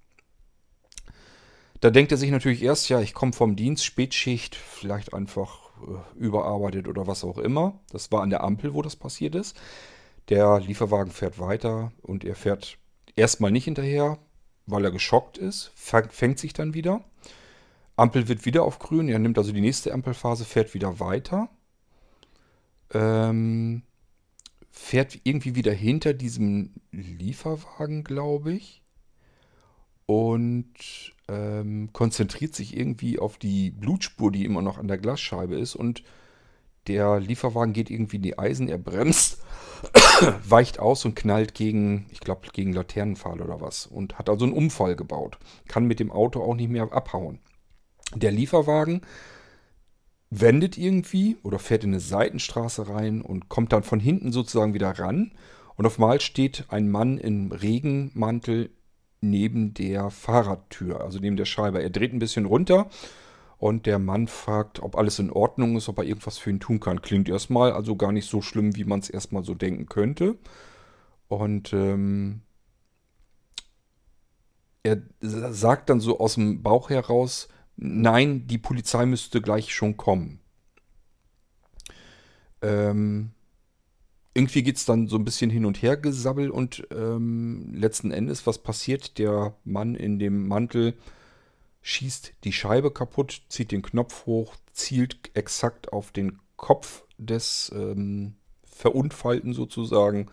Da 1.80 1.90
denkt 1.90 2.10
er 2.10 2.18
sich 2.18 2.30
natürlich 2.30 2.62
erst, 2.62 2.88
ja, 2.88 3.00
ich 3.00 3.14
komme 3.14 3.32
vom 3.32 3.54
Dienst, 3.54 3.84
Spätschicht, 3.84 4.56
vielleicht 4.56 5.12
einfach 5.12 5.70
äh, 5.82 6.18
überarbeitet 6.18 6.88
oder 6.88 7.06
was 7.06 7.22
auch 7.22 7.38
immer. 7.38 7.78
Das 7.90 8.10
war 8.10 8.22
an 8.22 8.30
der 8.30 8.42
Ampel, 8.42 8.74
wo 8.74 8.82
das 8.82 8.96
passiert 8.96 9.34
ist. 9.34 9.60
Der 10.28 10.58
Lieferwagen 10.60 11.12
fährt 11.12 11.38
weiter 11.38 11.92
und 12.02 12.24
er 12.24 12.34
fährt 12.34 12.78
erstmal 13.14 13.52
nicht 13.52 13.64
hinterher, 13.64 14.18
weil 14.66 14.84
er 14.84 14.90
geschockt 14.90 15.38
ist, 15.38 15.70
fängt 15.74 16.38
sich 16.38 16.52
dann 16.52 16.74
wieder. 16.74 17.04
Ampel 17.94 18.28
wird 18.28 18.44
wieder 18.44 18.64
auf 18.64 18.78
grün, 18.78 19.08
er 19.08 19.18
nimmt 19.18 19.38
also 19.38 19.52
die 19.52 19.60
nächste 19.60 19.92
Ampelphase, 19.92 20.44
fährt 20.44 20.74
wieder 20.74 20.98
weiter. 20.98 21.48
Ähm, 22.92 23.82
fährt 24.78 25.18
irgendwie 25.24 25.54
wieder 25.54 25.72
hinter 25.72 26.12
diesem 26.12 26.74
Lieferwagen, 26.92 28.04
glaube 28.04 28.52
ich. 28.52 28.82
Und 30.04 31.14
ähm, 31.28 31.90
konzentriert 31.92 32.54
sich 32.54 32.76
irgendwie 32.76 33.18
auf 33.18 33.38
die 33.38 33.70
Blutspur, 33.70 34.30
die 34.30 34.44
immer 34.44 34.62
noch 34.62 34.78
an 34.78 34.86
der 34.86 34.98
Glasscheibe 34.98 35.56
ist. 35.56 35.74
Und 35.74 36.04
der 36.86 37.18
Lieferwagen 37.18 37.72
geht 37.72 37.90
irgendwie 37.90 38.16
in 38.16 38.22
die 38.22 38.38
Eisen, 38.38 38.68
er 38.68 38.78
bremst, 38.78 39.42
weicht 40.48 40.78
aus 40.78 41.04
und 41.04 41.16
knallt 41.16 41.54
gegen, 41.54 42.06
ich 42.12 42.20
glaube, 42.20 42.46
gegen 42.52 42.72
Laternenpfahl 42.72 43.40
oder 43.40 43.60
was. 43.60 43.86
Und 43.86 44.18
hat 44.18 44.28
also 44.28 44.44
einen 44.44 44.54
Unfall 44.54 44.94
gebaut. 44.94 45.38
Kann 45.66 45.86
mit 45.86 45.98
dem 45.98 46.12
Auto 46.12 46.42
auch 46.42 46.54
nicht 46.54 46.70
mehr 46.70 46.92
abhauen. 46.92 47.40
Der 48.14 48.30
Lieferwagen 48.30 49.00
wendet 50.40 50.76
irgendwie 50.78 51.36
oder 51.42 51.58
fährt 51.58 51.84
in 51.84 51.90
eine 51.90 52.00
Seitenstraße 52.00 52.88
rein 52.88 53.22
und 53.22 53.48
kommt 53.48 53.72
dann 53.72 53.82
von 53.82 54.00
hinten 54.00 54.32
sozusagen 54.32 54.74
wieder 54.74 54.98
ran. 54.98 55.32
Und 55.76 55.86
auf 55.86 55.98
einmal 55.98 56.20
steht 56.20 56.66
ein 56.68 56.90
Mann 56.90 57.18
im 57.18 57.52
Regenmantel 57.52 58.70
neben 59.20 59.74
der 59.74 60.10
Fahrradtür, 60.10 61.00
also 61.00 61.18
neben 61.18 61.36
der 61.36 61.44
Scheibe. 61.44 61.82
Er 61.82 61.90
dreht 61.90 62.12
ein 62.12 62.18
bisschen 62.18 62.46
runter 62.46 62.88
und 63.58 63.86
der 63.86 63.98
Mann 63.98 64.28
fragt, 64.28 64.80
ob 64.80 64.96
alles 64.96 65.18
in 65.18 65.30
Ordnung 65.30 65.76
ist, 65.76 65.88
ob 65.88 65.98
er 65.98 66.04
irgendwas 66.04 66.38
für 66.38 66.50
ihn 66.50 66.60
tun 66.60 66.80
kann. 66.80 67.02
Klingt 67.02 67.28
erstmal 67.28 67.72
also 67.72 67.96
gar 67.96 68.12
nicht 68.12 68.28
so 68.28 68.42
schlimm, 68.42 68.76
wie 68.76 68.84
man 68.84 69.00
es 69.00 69.10
erstmal 69.10 69.44
so 69.44 69.54
denken 69.54 69.86
könnte. 69.86 70.36
Und 71.28 71.72
ähm, 71.72 72.42
er 74.82 75.02
sagt 75.20 75.90
dann 75.90 76.00
so 76.00 76.20
aus 76.20 76.34
dem 76.34 76.62
Bauch 76.62 76.90
heraus, 76.90 77.48
nein, 77.76 78.46
die 78.46 78.58
Polizei 78.58 79.06
müsste 79.06 79.40
gleich 79.40 79.72
schon 79.74 79.96
kommen. 79.96 80.40
Ähm, 82.62 83.32
irgendwie 84.34 84.62
geht 84.62 84.76
es 84.76 84.84
dann 84.84 85.08
so 85.08 85.16
ein 85.16 85.24
bisschen 85.24 85.50
hin 85.50 85.64
und 85.64 85.80
her 85.80 85.96
gesabbelt 85.96 86.50
und 86.50 86.86
ähm, 86.90 87.72
letzten 87.74 88.10
Endes, 88.10 88.46
was 88.46 88.58
passiert? 88.58 89.18
Der 89.18 89.56
Mann 89.64 89.94
in 89.94 90.18
dem 90.18 90.46
Mantel 90.46 90.94
schießt 91.80 92.34
die 92.44 92.52
Scheibe 92.52 92.90
kaputt, 92.90 93.42
zieht 93.48 93.72
den 93.72 93.82
Knopf 93.82 94.26
hoch, 94.26 94.56
zielt 94.72 95.30
exakt 95.34 95.92
auf 95.92 96.12
den 96.12 96.38
Kopf 96.56 97.04
des 97.16 97.72
ähm, 97.74 98.34
Verunfallten 98.64 99.54
sozusagen, 99.54 100.26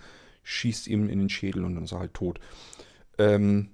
schießt 0.43 0.87
ihm 0.87 1.07
in 1.07 1.19
den 1.19 1.29
Schädel 1.29 1.63
und 1.63 1.75
dann 1.75 1.85
ist 1.85 1.93
er 1.93 1.99
halt 1.99 2.13
tot. 2.13 2.39
Ähm, 3.17 3.72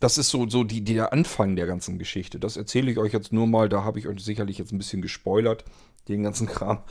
das 0.00 0.18
ist 0.18 0.28
so, 0.28 0.48
so 0.48 0.64
die, 0.64 0.84
der 0.84 1.12
Anfang 1.12 1.56
der 1.56 1.66
ganzen 1.66 1.98
Geschichte. 1.98 2.38
Das 2.38 2.56
erzähle 2.56 2.90
ich 2.90 2.98
euch 2.98 3.12
jetzt 3.12 3.32
nur 3.32 3.46
mal. 3.46 3.68
Da 3.68 3.84
habe 3.84 3.98
ich 3.98 4.06
euch 4.06 4.22
sicherlich 4.22 4.58
jetzt 4.58 4.72
ein 4.72 4.78
bisschen 4.78 5.02
gespoilert, 5.02 5.64
den 6.08 6.22
ganzen 6.22 6.46
Kram. 6.46 6.82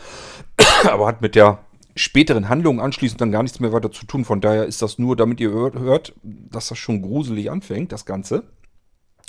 Aber 0.83 1.07
hat 1.07 1.21
mit 1.21 1.35
der 1.35 1.65
späteren 1.95 2.49
Handlungen 2.49 2.79
anschließend 2.79 3.21
dann 3.21 3.31
gar 3.31 3.43
nichts 3.43 3.59
mehr 3.59 3.71
weiter 3.71 3.91
zu 3.91 4.05
tun. 4.05 4.25
Von 4.25 4.41
daher 4.41 4.65
ist 4.65 4.81
das 4.81 4.99
nur, 4.99 5.15
damit 5.15 5.39
ihr 5.39 5.51
hört, 5.51 5.75
hört, 5.75 6.13
dass 6.23 6.67
das 6.67 6.77
schon 6.77 7.01
gruselig 7.01 7.49
anfängt, 7.49 7.91
das 7.91 8.05
Ganze. 8.05 8.43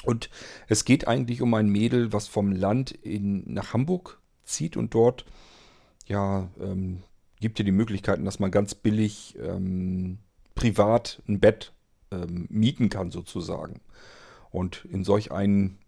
Und 0.05 0.31
es 0.69 0.85
geht 0.85 1.09
eigentlich 1.09 1.43
um 1.43 1.55
ein 1.55 1.69
Mädel, 1.69 2.13
was 2.13 2.29
vom 2.29 2.53
Land 2.53 2.93
in, 2.93 3.43
nach 3.53 3.73
Hamburg 3.73 4.21
zieht 4.45 4.77
und 4.77 4.95
dort, 4.95 5.25
ja, 6.07 6.49
ähm, 6.61 7.03
gibt 7.41 7.59
ihr 7.59 7.65
die 7.65 7.73
Möglichkeiten, 7.73 8.25
dass 8.25 8.39
man 8.39 8.51
ganz 8.51 8.75
billig 8.75 9.37
ähm, 9.41 10.19
privat 10.55 11.23
ein 11.29 11.41
Bett 11.41 11.73
ähm, 12.11 12.47
mieten 12.51 12.89
kann, 12.89 13.11
sozusagen. 13.11 13.81
Und 14.51 14.85
in 14.87 15.05
solch 15.05 15.33
einen 15.33 15.79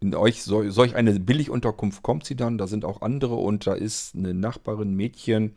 in 0.00 0.14
euch 0.14 0.42
solch 0.42 0.94
eine 0.94 1.18
Billigunterkunft 1.18 2.02
kommt 2.02 2.26
sie 2.26 2.36
dann, 2.36 2.58
da 2.58 2.66
sind 2.66 2.84
auch 2.84 3.00
andere 3.00 3.34
und 3.36 3.66
da 3.66 3.72
ist 3.72 4.14
eine 4.14 4.34
Nachbarin, 4.34 4.94
Mädchen, 4.94 5.56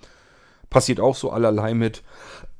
passiert 0.69 0.99
auch 0.99 1.15
so 1.15 1.31
allerlei 1.31 1.73
mit. 1.73 2.03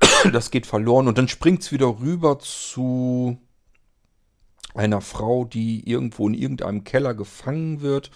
Das 0.32 0.50
geht 0.50 0.66
verloren 0.66 1.08
und 1.08 1.16
dann 1.16 1.28
springt 1.28 1.62
es 1.62 1.72
wieder 1.72 1.98
rüber 2.00 2.38
zu 2.38 3.38
einer 4.74 5.00
Frau, 5.00 5.46
die 5.46 5.88
irgendwo 5.88 6.28
in 6.28 6.34
irgendeinem 6.34 6.84
Keller 6.84 7.14
gefangen 7.14 7.80
wird. 7.80 8.10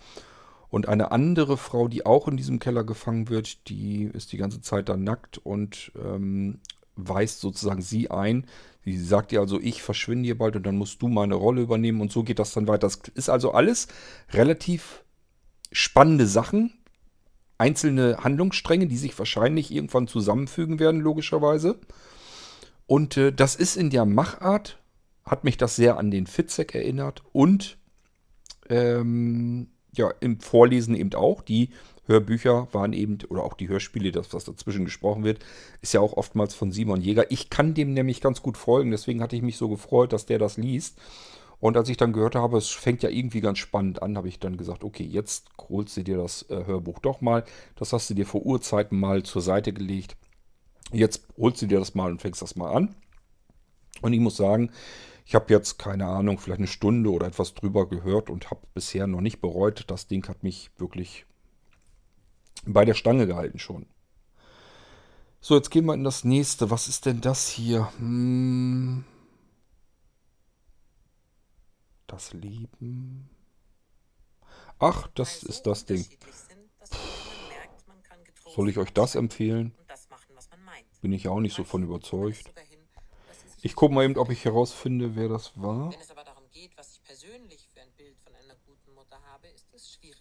Und 0.68 0.88
eine 0.88 1.12
andere 1.12 1.56
Frau, 1.56 1.88
die 1.88 2.04
auch 2.04 2.28
in 2.28 2.36
diesem 2.36 2.58
Keller 2.58 2.84
gefangen 2.84 3.28
wird, 3.28 3.68
die 3.68 4.04
ist 4.04 4.32
die 4.32 4.36
ganze 4.36 4.60
Zeit 4.60 4.88
da 4.88 4.96
nackt 4.96 5.38
und 5.38 5.92
ähm, 5.96 6.60
weist 6.96 7.40
sozusagen 7.40 7.82
sie 7.82 8.10
ein. 8.10 8.46
Sie 8.84 8.98
sagt 8.98 9.32
ihr 9.32 9.40
also, 9.40 9.60
ich 9.60 9.82
verschwinde 9.82 10.26
hier 10.26 10.38
bald 10.38 10.56
und 10.56 10.64
dann 10.64 10.76
musst 10.76 11.00
du 11.00 11.08
meine 11.08 11.34
Rolle 11.34 11.62
übernehmen 11.62 12.00
und 12.00 12.12
so 12.12 12.22
geht 12.22 12.38
das 12.38 12.52
dann 12.52 12.68
weiter. 12.68 12.80
Das 12.80 13.00
ist 13.14 13.30
also 13.30 13.52
alles 13.52 13.88
relativ 14.32 15.04
spannende 15.72 16.26
Sachen, 16.26 16.74
einzelne 17.56 18.18
Handlungsstränge, 18.22 18.86
die 18.86 18.96
sich 18.96 19.18
wahrscheinlich 19.18 19.70
irgendwann 19.70 20.06
zusammenfügen 20.06 20.78
werden, 20.78 21.00
logischerweise. 21.00 21.78
Und 22.86 23.16
äh, 23.16 23.32
das 23.32 23.56
ist 23.56 23.76
in 23.76 23.90
der 23.90 24.04
Machart, 24.04 24.78
hat 25.24 25.44
mich 25.44 25.56
das 25.56 25.76
sehr 25.76 25.96
an 25.96 26.10
den 26.10 26.26
Fitzek 26.26 26.74
erinnert 26.74 27.22
und 27.32 27.78
ähm, 28.68 29.68
ja, 29.96 30.12
im 30.20 30.40
Vorlesen 30.40 30.94
eben 30.94 31.14
auch. 31.14 31.42
Die 31.42 31.70
Hörbücher 32.06 32.68
waren 32.72 32.92
eben, 32.92 33.18
oder 33.28 33.44
auch 33.44 33.54
die 33.54 33.68
Hörspiele, 33.68 34.12
das, 34.12 34.32
was 34.34 34.44
dazwischen 34.44 34.84
gesprochen 34.84 35.24
wird, 35.24 35.44
ist 35.80 35.94
ja 35.94 36.00
auch 36.00 36.14
oftmals 36.14 36.54
von 36.54 36.70
Simon 36.70 37.00
Jäger. 37.00 37.30
Ich 37.30 37.50
kann 37.50 37.74
dem 37.74 37.94
nämlich 37.94 38.20
ganz 38.20 38.42
gut 38.42 38.56
folgen, 38.56 38.90
deswegen 38.90 39.22
hatte 39.22 39.36
ich 39.36 39.42
mich 39.42 39.56
so 39.56 39.68
gefreut, 39.68 40.12
dass 40.12 40.26
der 40.26 40.38
das 40.38 40.56
liest. 40.56 40.98
Und 41.60 41.78
als 41.78 41.88
ich 41.88 41.96
dann 41.96 42.12
gehört 42.12 42.34
habe, 42.34 42.58
es 42.58 42.68
fängt 42.68 43.02
ja 43.02 43.08
irgendwie 43.08 43.40
ganz 43.40 43.58
spannend 43.58 44.02
an, 44.02 44.18
habe 44.18 44.28
ich 44.28 44.38
dann 44.38 44.58
gesagt, 44.58 44.84
okay, 44.84 45.04
jetzt 45.04 45.48
holst 45.70 45.96
du 45.96 46.02
dir 46.02 46.18
das 46.18 46.42
äh, 46.50 46.66
Hörbuch 46.66 46.98
doch 46.98 47.22
mal. 47.22 47.44
Das 47.76 47.94
hast 47.94 48.10
du 48.10 48.14
dir 48.14 48.26
vor 48.26 48.44
Urzeiten 48.44 49.00
mal 49.00 49.22
zur 49.22 49.40
Seite 49.40 49.72
gelegt. 49.72 50.16
Jetzt 50.92 51.26
holst 51.38 51.62
du 51.62 51.66
dir 51.66 51.78
das 51.78 51.94
mal 51.94 52.10
und 52.10 52.20
fängst 52.20 52.42
das 52.42 52.56
mal 52.56 52.70
an. 52.70 52.94
Und 54.02 54.12
ich 54.12 54.20
muss 54.20 54.36
sagen, 54.36 54.70
ich 55.24 55.34
habe 55.34 55.52
jetzt 55.52 55.78
keine 55.78 56.06
Ahnung, 56.06 56.38
vielleicht 56.38 56.58
eine 56.60 56.66
Stunde 56.66 57.10
oder 57.10 57.26
etwas 57.26 57.54
drüber 57.54 57.88
gehört 57.88 58.28
und 58.28 58.50
habe 58.50 58.66
bisher 58.74 59.06
noch 59.06 59.22
nicht 59.22 59.40
bereut. 59.40 59.84
Das 59.88 60.06
Ding 60.06 60.26
hat 60.28 60.42
mich 60.42 60.70
wirklich 60.76 61.26
bei 62.66 62.84
der 62.84 62.94
Stange 62.94 63.26
gehalten 63.26 63.58
schon. 63.58 63.86
So, 65.40 65.56
jetzt 65.56 65.70
gehen 65.70 65.86
wir 65.86 65.94
in 65.94 66.04
das 66.04 66.24
nächste. 66.24 66.70
Was 66.70 66.88
ist 66.88 67.06
denn 67.06 67.20
das 67.20 67.48
hier? 67.48 67.90
Hm. 67.98 69.04
Das 72.06 72.32
Leben. 72.32 73.28
Ach, 74.78 75.08
das 75.14 75.42
ist 75.42 75.62
das 75.66 75.84
Ding. 75.84 76.06
Soll 78.54 78.68
ich 78.68 78.78
euch 78.78 78.92
das 78.92 79.14
empfehlen? 79.14 79.74
Bin 81.00 81.12
ich 81.12 81.28
auch 81.28 81.40
nicht 81.40 81.54
so 81.54 81.64
von 81.64 81.82
überzeugt. 81.82 82.50
Ich 83.64 83.74
gucke 83.74 83.94
mal 83.94 84.04
eben, 84.04 84.18
ob 84.18 84.28
ich 84.28 84.44
herausfinde, 84.44 85.16
wer 85.16 85.30
das 85.30 85.58
war. 85.58 85.90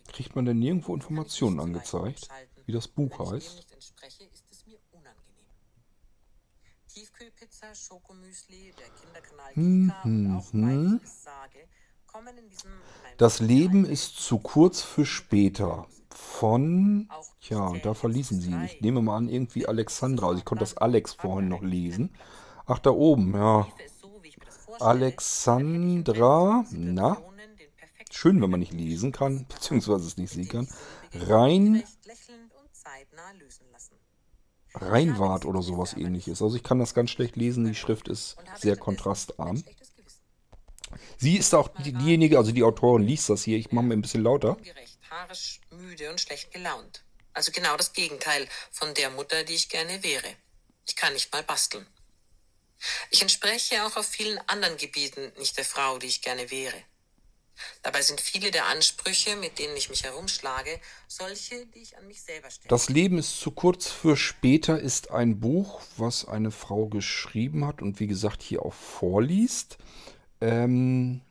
Kriegt 0.07 0.35
man 0.37 0.45
denn 0.45 0.59
nirgendwo 0.59 0.93
Informationen 0.93 1.59
angezeigt, 1.59 2.29
wie 2.65 2.71
das 2.71 2.87
Buch 2.87 3.19
heißt? 3.19 3.67
Tiefkühlpizza, 6.87 7.75
Schokomüsli, 7.75 8.73
der 8.79 8.87
Kinderkanal 8.91 9.55
hm, 9.55 9.93
hm, 10.03 10.43
hm. 10.51 11.01
Das 13.17 13.41
Leben 13.41 13.83
ist 13.83 14.15
zu 14.15 14.39
kurz 14.39 14.81
für 14.81 15.05
später. 15.05 15.87
Von, 16.11 17.09
tja, 17.41 17.67
und 17.67 17.85
da 17.85 17.93
verließen 17.93 18.39
sie. 18.39 18.55
Ich 18.63 18.79
nehme 18.79 19.01
mal 19.01 19.17
an, 19.17 19.27
irgendwie 19.27 19.67
Alexandra. 19.67 20.27
Also 20.27 20.39
ich 20.39 20.45
konnte 20.45 20.61
das 20.61 20.77
Alex 20.77 21.15
vorhin 21.15 21.49
noch 21.49 21.61
lesen. 21.61 22.15
Ach, 22.65 22.79
da 22.79 22.91
oben, 22.91 23.33
ja. 23.33 23.67
Alexandra, 24.79 26.65
na? 26.71 27.21
Schön, 28.11 28.41
wenn 28.41 28.49
man 28.49 28.59
nicht 28.59 28.73
lesen 28.73 29.11
kann, 29.11 29.45
beziehungsweise 29.47 30.05
es 30.05 30.17
nicht 30.17 30.31
sehen 30.31 30.47
kann. 30.47 30.67
Rein. 31.13 31.83
Reinwart 34.75 35.45
oder 35.45 35.61
sowas 35.61 35.93
ähnliches. 35.93 36.41
Also 36.41 36.55
ich 36.55 36.63
kann 36.63 36.79
das 36.79 36.93
ganz 36.93 37.11
schlecht 37.11 37.35
lesen, 37.35 37.65
die 37.65 37.75
Schrift 37.75 38.07
ist 38.07 38.37
sehr 38.59 38.77
kontrastarm. 38.77 39.63
Sie 41.17 41.37
ist 41.37 41.53
auch 41.53 41.69
diejenige, 41.69 42.37
also 42.37 42.51
die 42.51 42.63
Autorin 42.63 43.03
liest 43.03 43.29
das 43.29 43.43
hier, 43.43 43.57
ich 43.57 43.71
mache 43.71 43.85
mir 43.85 43.93
ein 43.93 44.01
bisschen 44.01 44.23
lauter. 44.23 44.57
Haarisch, 45.09 45.61
müde 45.71 46.09
und 46.09 46.19
schlecht 46.19 46.51
gelaunt. 46.51 47.03
Also 47.33 47.51
genau 47.51 47.75
das 47.77 47.93
Gegenteil 47.93 48.47
von 48.71 48.93
der 48.93 49.09
Mutter, 49.09 49.43
die 49.43 49.53
ich 49.53 49.69
gerne 49.69 50.03
wäre. 50.03 50.27
Ich 50.85 50.95
kann 50.95 51.13
nicht 51.13 51.31
mal 51.31 51.43
basteln. 51.43 51.85
Ich 53.09 53.21
entspreche 53.21 53.85
auch 53.85 53.95
auf 53.95 54.05
vielen 54.05 54.39
anderen 54.47 54.77
Gebieten 54.77 55.31
nicht 55.37 55.57
der 55.57 55.65
Frau, 55.65 55.97
die 55.97 56.07
ich 56.07 56.21
gerne 56.21 56.51
wäre. 56.51 56.73
Dabei 57.81 58.01
sind 58.01 58.19
viele 58.19 58.51
der 58.51 58.65
Ansprüche, 58.65 59.35
mit 59.35 59.59
denen 59.59 59.77
ich 59.77 59.89
mich 59.89 60.03
herumschlage, 60.03 60.79
solche, 61.07 61.65
die 61.67 61.79
ich 61.79 61.97
an 61.97 62.07
mich 62.07 62.21
selber 62.21 62.49
stelle. 62.49 62.69
Das 62.69 62.89
Leben 62.89 63.17
ist 63.17 63.39
zu 63.39 63.51
kurz 63.51 63.87
für 63.87 64.17
später 64.17 64.79
ist 64.79 65.11
ein 65.11 65.39
Buch, 65.39 65.81
was 65.97 66.25
eine 66.25 66.51
Frau 66.51 66.87
geschrieben 66.87 67.65
hat 67.65 67.81
und 67.81 67.99
wie 67.99 68.07
gesagt 68.07 68.41
hier 68.41 68.65
auch 68.65 68.73
vorliest, 68.73 69.77
ähm, 70.41 71.21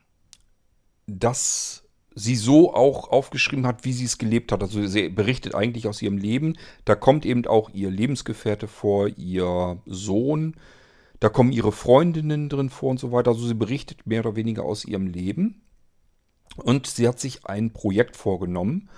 dass 1.07 1.83
sie 2.15 2.35
so 2.35 2.73
auch 2.73 3.09
aufgeschrieben 3.09 3.65
hat, 3.65 3.85
wie 3.85 3.93
sie 3.93 4.05
es 4.05 4.17
gelebt 4.17 4.51
hat. 4.51 4.61
Also 4.61 4.85
sie 4.85 5.09
berichtet 5.09 5.55
eigentlich 5.55 5.87
aus 5.87 6.01
ihrem 6.01 6.17
Leben. 6.17 6.57
Da 6.85 6.95
kommt 6.95 7.25
eben 7.25 7.45
auch 7.47 7.69
ihr 7.71 7.89
Lebensgefährte 7.89 8.67
vor, 8.67 9.07
ihr 9.07 9.81
Sohn, 9.85 10.55
da 11.23 11.29
kommen 11.29 11.53
ihre 11.53 11.71
Freundinnen 11.71 12.49
drin 12.49 12.69
vor 12.69 12.89
und 12.91 12.99
so 12.99 13.13
weiter. 13.13 13.31
Also 13.31 13.47
sie 13.47 13.53
berichtet 13.53 14.05
mehr 14.05 14.25
oder 14.25 14.35
weniger 14.35 14.65
aus 14.65 14.83
ihrem 14.83 15.07
Leben. 15.07 15.61
Und 16.57 16.85
sie 16.85 17.07
hat 17.07 17.17
sich 17.17 17.45
ein 17.45 17.71
Projekt 17.71 18.17
vorgenommen, 18.17 18.89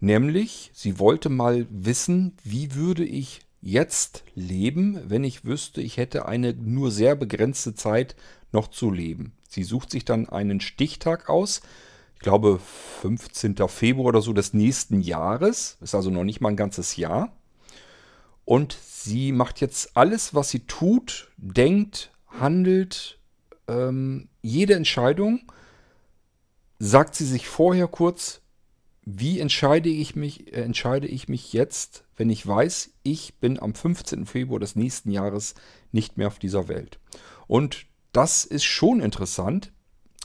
nämlich 0.00 0.72
sie 0.74 0.98
wollte 0.98 1.28
mal 1.28 1.68
wissen, 1.70 2.36
wie 2.42 2.74
würde 2.74 3.04
ich 3.04 3.42
jetzt 3.60 4.24
leben, 4.34 4.98
wenn 5.06 5.22
ich 5.22 5.44
wüsste, 5.44 5.80
ich 5.80 5.96
hätte 5.96 6.26
eine 6.26 6.54
nur 6.54 6.90
sehr 6.90 7.14
begrenzte 7.14 7.76
Zeit 7.76 8.16
noch 8.50 8.66
zu 8.66 8.90
leben. 8.90 9.34
Sie 9.48 9.62
sucht 9.62 9.92
sich 9.92 10.04
dann 10.04 10.28
einen 10.28 10.60
Stichtag 10.60 11.28
aus, 11.28 11.60
ich 12.14 12.20
glaube 12.20 12.58
15. 13.00 13.56
Februar 13.68 14.08
oder 14.08 14.22
so 14.22 14.32
des 14.32 14.54
nächsten 14.54 15.02
Jahres, 15.02 15.78
ist 15.80 15.94
also 15.94 16.10
noch 16.10 16.24
nicht 16.24 16.40
mal 16.40 16.48
ein 16.48 16.56
ganzes 16.56 16.96
Jahr. 16.96 17.39
Und 18.50 18.76
sie 18.84 19.30
macht 19.30 19.60
jetzt 19.60 19.96
alles, 19.96 20.34
was 20.34 20.50
sie 20.50 20.66
tut, 20.66 21.30
denkt, 21.36 22.10
handelt, 22.26 23.20
ähm, 23.68 24.28
jede 24.42 24.74
Entscheidung 24.74 25.42
sagt 26.80 27.14
sie 27.14 27.26
sich 27.26 27.46
vorher 27.46 27.86
kurz, 27.86 28.40
wie 29.04 29.38
entscheide 29.38 29.88
ich 29.88 30.16
mich, 30.16 30.52
äh, 30.52 30.62
entscheide 30.62 31.06
ich 31.06 31.28
mich 31.28 31.52
jetzt, 31.52 32.02
wenn 32.16 32.28
ich 32.28 32.44
weiß, 32.44 32.90
ich 33.04 33.38
bin 33.38 33.56
am 33.62 33.72
15. 33.72 34.26
Februar 34.26 34.58
des 34.58 34.74
nächsten 34.74 35.12
Jahres 35.12 35.54
nicht 35.92 36.18
mehr 36.18 36.26
auf 36.26 36.40
dieser 36.40 36.66
Welt. 36.66 36.98
Und 37.46 37.86
das 38.10 38.44
ist 38.44 38.64
schon 38.64 38.98
interessant, 38.98 39.72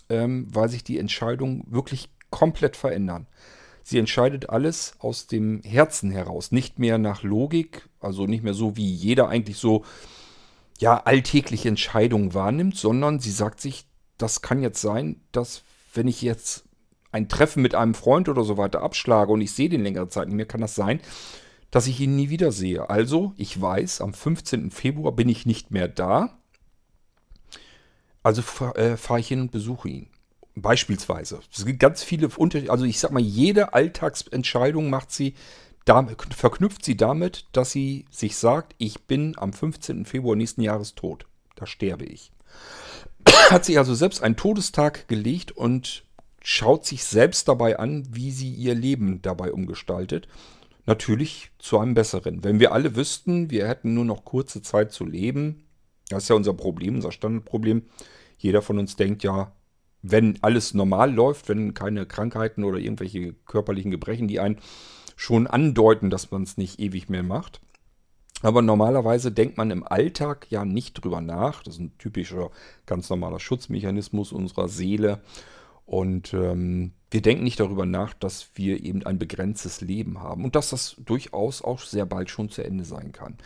ähm, 0.10 0.48
weil 0.50 0.70
sich 0.70 0.84
die 0.84 0.98
Entscheidungen 0.98 1.64
wirklich 1.68 2.10
komplett 2.32 2.76
verändern. 2.76 3.28
Sie 3.88 4.00
entscheidet 4.00 4.50
alles 4.50 4.96
aus 4.98 5.28
dem 5.28 5.62
Herzen 5.62 6.10
heraus, 6.10 6.52
nicht 6.52 6.80
mehr 6.80 6.98
nach 6.98 7.22
Logik, 7.22 7.88
also 8.00 8.26
nicht 8.26 8.44
mehr 8.44 8.56
so, 8.56 8.76
wie 8.76 8.92
jeder 8.92 9.30
eigentlich 9.30 9.58
so 9.58 9.86
ja 10.80 11.04
alltägliche 11.04 11.70
Entscheidungen 11.70 12.34
wahrnimmt, 12.34 12.76
sondern 12.76 13.20
sie 13.20 13.30
sagt 13.30 13.62
sich, 13.62 13.86
das 14.18 14.42
kann 14.42 14.64
jetzt 14.64 14.82
sein, 14.82 15.22
dass 15.32 15.62
wenn 15.94 16.08
ich 16.08 16.24
jetzt 16.24 16.64
ein 17.12 17.30
Treffen 17.30 17.62
mit 17.62 17.76
einem 17.76 17.94
Freund 17.94 18.28
oder 18.28 18.44
so 18.44 18.58
weiter 18.58 18.82
abschlage 18.82 19.32
und 19.32 19.42
ich 19.42 19.52
sehe 19.52 19.70
den 19.70 19.84
längere 19.84 20.10
Zeit 20.10 20.30
nicht 20.30 20.36
mehr, 20.36 20.48
kann 20.48 20.62
das 20.62 20.74
sein, 20.74 21.00
dass 21.70 21.86
ich 21.86 22.00
ihn 22.00 22.16
nie 22.16 22.32
wieder 22.32 22.52
sehe. 22.52 22.90
Also, 22.90 23.34
ich 23.38 23.62
weiß, 23.62 24.02
am 24.02 24.16
15. 24.16 24.72
Februar 24.72 25.12
bin 25.12 25.30
ich 25.30 25.46
nicht 25.46 25.70
mehr 25.70 25.88
da. 25.88 26.40
Also 28.24 28.42
äh, 28.74 28.98
fahre 28.98 29.20
ich 29.20 29.28
hin 29.28 29.42
und 29.42 29.52
besuche 29.52 29.90
ihn. 29.90 30.08
Beispielsweise. 30.56 31.40
Es 31.54 31.66
gibt 31.66 31.80
ganz 31.80 32.02
viele 32.04 32.30
Unterschiede. 32.30 32.72
Also 32.72 32.86
ich 32.86 33.00
sag 33.00 33.12
mal, 33.12 33.22
jede 33.22 33.74
Alltagsentscheidung 33.74 34.90
macht 34.90 35.12
sie 35.12 35.36
da, 35.84 36.08
verknüpft 36.36 36.84
sie 36.84 36.98
damit, 36.98 37.46
dass 37.52 37.72
sie 37.72 38.06
sich 38.10 38.38
sagt, 38.38 38.74
ich 38.78 39.04
bin 39.04 39.36
am 39.38 39.54
15. 39.54 40.06
Februar 40.06 40.36
nächsten 40.36 40.62
Jahres 40.62 40.96
tot. 40.96 41.26
Da 41.56 41.66
sterbe 41.68 42.06
ich. 42.06 42.32
Hat 43.50 43.66
sich 43.66 43.78
also 43.78 43.94
selbst 43.94 44.24
einen 44.24 44.36
Todestag 44.36 45.08
gelegt 45.08 45.52
und 45.52 46.04
schaut 46.42 46.86
sich 46.86 47.04
selbst 47.04 47.48
dabei 47.48 47.78
an, 47.78 48.08
wie 48.12 48.32
sie 48.32 48.52
ihr 48.52 48.76
Leben 48.76 49.22
dabei 49.22 49.52
umgestaltet. 49.52 50.28
Natürlich 50.86 51.52
zu 51.60 51.80
einem 51.80 51.96
besseren. 51.96 52.44
Wenn 52.44 52.60
wir 52.60 52.72
alle 52.72 52.96
wüssten, 52.96 53.50
wir 53.50 53.68
hätten 53.68 53.94
nur 53.94 54.06
noch 54.06 54.24
kurze 54.24 54.62
Zeit 54.62 54.92
zu 54.92 55.06
leben, 55.06 55.66
das 56.10 56.24
ist 56.24 56.30
ja 56.30 56.36
unser 56.36 56.54
Problem, 56.54 56.96
unser 56.96 57.12
Standardproblem. 57.12 57.84
Jeder 58.38 58.62
von 58.62 58.78
uns 58.78 58.96
denkt 58.96 59.24
ja, 59.24 59.52
wenn 60.12 60.38
alles 60.42 60.74
normal 60.74 61.14
läuft, 61.14 61.50
wenn 61.50 61.74
keine 61.74 62.06
Krankheiten 62.06 62.64
oder 62.64 62.78
irgendwelche 62.78 63.34
körperlichen 63.46 63.92
Gebrechen, 63.92 64.28
die 64.28 64.40
einen 64.40 64.60
schon 65.16 65.48
andeuten, 65.48 66.10
dass 66.10 66.32
man 66.32 66.44
es 66.44 66.58
nicht 66.58 66.80
ewig 66.80 67.10
mehr 67.10 67.24
macht. 67.24 67.62
Aber 68.42 68.62
normalerweise 68.62 69.32
denkt 69.32 69.58
man 69.58 69.72
im 69.72 69.88
Alltag 69.88 70.48
ja 70.50 70.66
nicht 70.66 70.94
drüber 70.94 71.22
nach. 71.22 71.64
Das 71.64 71.76
ist 71.76 71.80
ein 71.80 71.98
typischer, 71.98 72.52
ganz 72.86 73.10
normaler 73.10 73.40
Schutzmechanismus 73.40 74.32
unserer 74.32 74.68
Seele. 74.68 75.22
Und 75.86 76.34
ähm, 76.34 76.92
wir 77.10 77.22
denken 77.22 77.44
nicht 77.44 77.60
darüber 77.60 77.86
nach, 77.86 78.14
dass 78.14 78.50
wir 78.56 78.84
eben 78.84 79.04
ein 79.06 79.18
begrenztes 79.18 79.82
Leben 79.82 80.22
haben 80.22 80.44
und 80.44 80.56
dass 80.56 80.70
das 80.70 80.96
durchaus 81.04 81.62
auch 81.62 81.80
sehr 81.80 82.06
bald 82.06 82.30
schon 82.30 82.50
zu 82.50 82.64
Ende 82.64 82.84
sein 82.84 83.12
kann. 83.14 83.38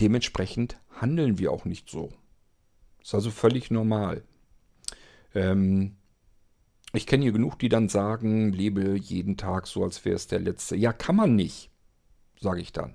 Dementsprechend 0.00 0.78
handeln 1.00 1.38
wir 1.38 1.52
auch 1.52 1.64
nicht 1.64 1.90
so. 1.90 2.10
Ist 3.02 3.14
also 3.14 3.30
völlig 3.30 3.70
normal. 3.70 4.22
Ähm, 5.34 5.96
ich 6.92 7.06
kenne 7.06 7.22
hier 7.22 7.32
genug, 7.32 7.58
die 7.58 7.68
dann 7.68 7.88
sagen, 7.88 8.52
lebe 8.52 8.96
jeden 8.96 9.36
Tag 9.36 9.66
so, 9.66 9.84
als 9.84 10.04
wäre 10.04 10.16
es 10.16 10.26
der 10.26 10.40
letzte. 10.40 10.76
Ja, 10.76 10.92
kann 10.92 11.16
man 11.16 11.36
nicht, 11.36 11.70
sage 12.40 12.60
ich 12.60 12.72
dann. 12.72 12.94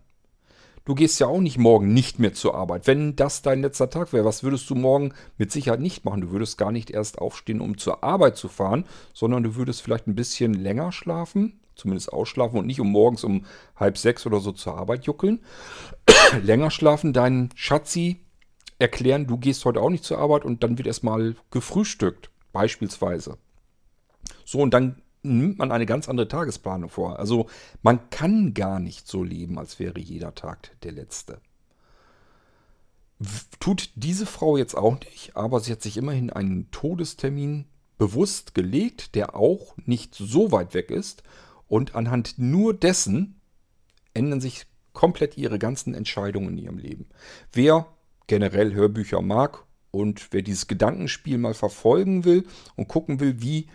Du 0.85 0.93
gehst 0.93 1.19
ja 1.19 1.25
auch 1.25 1.41
nicht 1.41 1.57
morgen 1.57 1.95
nicht 1.95 2.19
mehr 2.19 2.33
zur 2.33 2.53
Arbeit. 2.53 2.85
Wenn 2.85 3.15
das 3.15 3.41
dein 3.41 3.61
letzter 3.61 3.89
Tag 3.89 4.13
wäre, 4.13 4.23
was 4.23 4.43
würdest 4.43 4.69
du 4.69 4.75
morgen 4.75 5.13
mit 5.37 5.51
Sicherheit 5.51 5.79
nicht 5.79 6.05
machen? 6.05 6.21
Du 6.21 6.29
würdest 6.29 6.59
gar 6.59 6.71
nicht 6.71 6.91
erst 6.91 7.17
aufstehen, 7.17 7.59
um 7.59 7.79
zur 7.79 8.03
Arbeit 8.03 8.37
zu 8.37 8.49
fahren, 8.49 8.85
sondern 9.11 9.41
du 9.41 9.55
würdest 9.55 9.81
vielleicht 9.81 10.05
ein 10.05 10.13
bisschen 10.13 10.53
länger 10.53 10.91
schlafen, 10.91 11.59
zumindest 11.75 12.13
ausschlafen 12.13 12.59
und 12.59 12.67
nicht 12.67 12.79
um 12.79 12.91
morgens 12.91 13.23
um 13.23 13.45
halb 13.75 13.97
sechs 13.97 14.27
oder 14.27 14.39
so 14.39 14.51
zur 14.51 14.77
Arbeit 14.77 15.05
juckeln. 15.05 15.39
länger 16.43 16.69
schlafen, 16.69 17.13
deinen 17.13 17.49
Schatzi 17.55 18.19
erklären, 18.77 19.25
du 19.25 19.37
gehst 19.37 19.65
heute 19.65 19.81
auch 19.81 19.89
nicht 19.89 20.03
zur 20.03 20.19
Arbeit 20.19 20.45
und 20.45 20.63
dann 20.63 20.77
wird 20.77 20.87
erstmal 20.87 21.35
gefrühstückt, 21.49 22.29
beispielsweise. 22.53 23.39
So, 24.45 24.59
und 24.59 24.73
dann 24.73 25.01
nimmt 25.23 25.57
man 25.57 25.71
eine 25.71 25.85
ganz 25.85 26.07
andere 26.07 26.27
Tagesplanung 26.27 26.89
vor. 26.89 27.19
Also 27.19 27.47
man 27.81 28.09
kann 28.09 28.53
gar 28.53 28.79
nicht 28.79 29.07
so 29.07 29.23
leben, 29.23 29.57
als 29.57 29.79
wäre 29.79 29.99
jeder 29.99 30.35
Tag 30.35 30.79
der 30.83 30.91
letzte. 30.91 31.39
Tut 33.59 33.91
diese 33.95 34.25
Frau 34.25 34.57
jetzt 34.57 34.75
auch 34.75 34.99
nicht, 34.99 35.35
aber 35.35 35.59
sie 35.59 35.71
hat 35.71 35.81
sich 35.81 35.97
immerhin 35.97 36.29
einen 36.29 36.69
Todestermin 36.71 37.65
bewusst 37.97 38.53
gelegt, 38.53 39.15
der 39.15 39.35
auch 39.35 39.75
nicht 39.85 40.15
so 40.15 40.51
weit 40.51 40.73
weg 40.73 40.91
ist. 40.91 41.23
Und 41.67 41.95
anhand 41.95 42.37
nur 42.37 42.73
dessen 42.73 43.39
ändern 44.13 44.41
sich 44.41 44.65
komplett 44.93 45.37
ihre 45.37 45.59
ganzen 45.59 45.93
Entscheidungen 45.93 46.49
in 46.49 46.57
ihrem 46.57 46.77
Leben. 46.77 47.07
Wer 47.51 47.87
generell 48.27 48.73
Hörbücher 48.73 49.21
mag 49.21 49.63
und 49.91 50.27
wer 50.31 50.41
dieses 50.41 50.67
Gedankenspiel 50.67 51.37
mal 51.37 51.53
verfolgen 51.53 52.25
will 52.25 52.45
und 52.75 52.87
gucken 52.87 53.19
will, 53.19 53.41
wie 53.41 53.67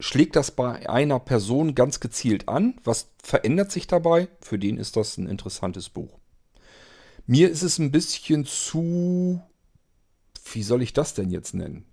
schlägt 0.00 0.36
das 0.36 0.50
bei 0.50 0.88
einer 0.88 1.20
Person 1.20 1.74
ganz 1.74 2.00
gezielt 2.00 2.48
an. 2.48 2.80
Was 2.84 3.08
verändert 3.22 3.70
sich 3.70 3.86
dabei? 3.86 4.28
Für 4.40 4.58
den 4.58 4.76
ist 4.76 4.96
das 4.96 5.16
ein 5.16 5.26
interessantes 5.26 5.88
Buch. 5.88 6.18
Mir 7.26 7.50
ist 7.50 7.62
es 7.62 7.78
ein 7.78 7.92
bisschen 7.92 8.44
zu... 8.44 9.40
Wie 10.52 10.62
soll 10.62 10.82
ich 10.82 10.92
das 10.92 11.14
denn 11.14 11.30
jetzt 11.30 11.54
nennen? 11.54 11.86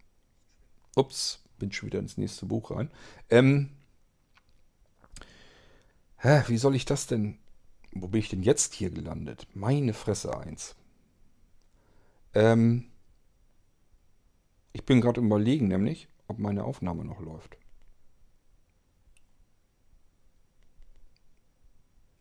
Ups, 0.95 1.43
bin 1.59 1.71
schon 1.71 1.87
wieder 1.87 1.99
ins 1.99 2.17
nächste 2.17 2.47
Buch 2.47 2.71
rein. 2.71 2.89
Ähm, 3.29 3.69
hä, 6.17 6.43
wie 6.47 6.57
soll 6.57 6.75
ich 6.75 6.85
das 6.85 7.07
denn... 7.07 7.37
Wo 7.91 8.07
bin 8.07 8.19
ich 8.19 8.29
denn 8.29 8.43
jetzt 8.43 8.73
hier 8.73 8.89
gelandet? 8.89 9.47
Meine 9.53 9.93
Fresse 9.93 10.35
eins. 10.37 10.75
Ähm, 12.33 12.91
ich 14.73 14.85
bin 14.85 15.01
gerade 15.01 15.21
überlegen, 15.21 15.67
nämlich, 15.67 16.07
ob 16.27 16.39
meine 16.39 16.63
Aufnahme 16.63 17.05
noch 17.05 17.19
läuft. 17.19 17.58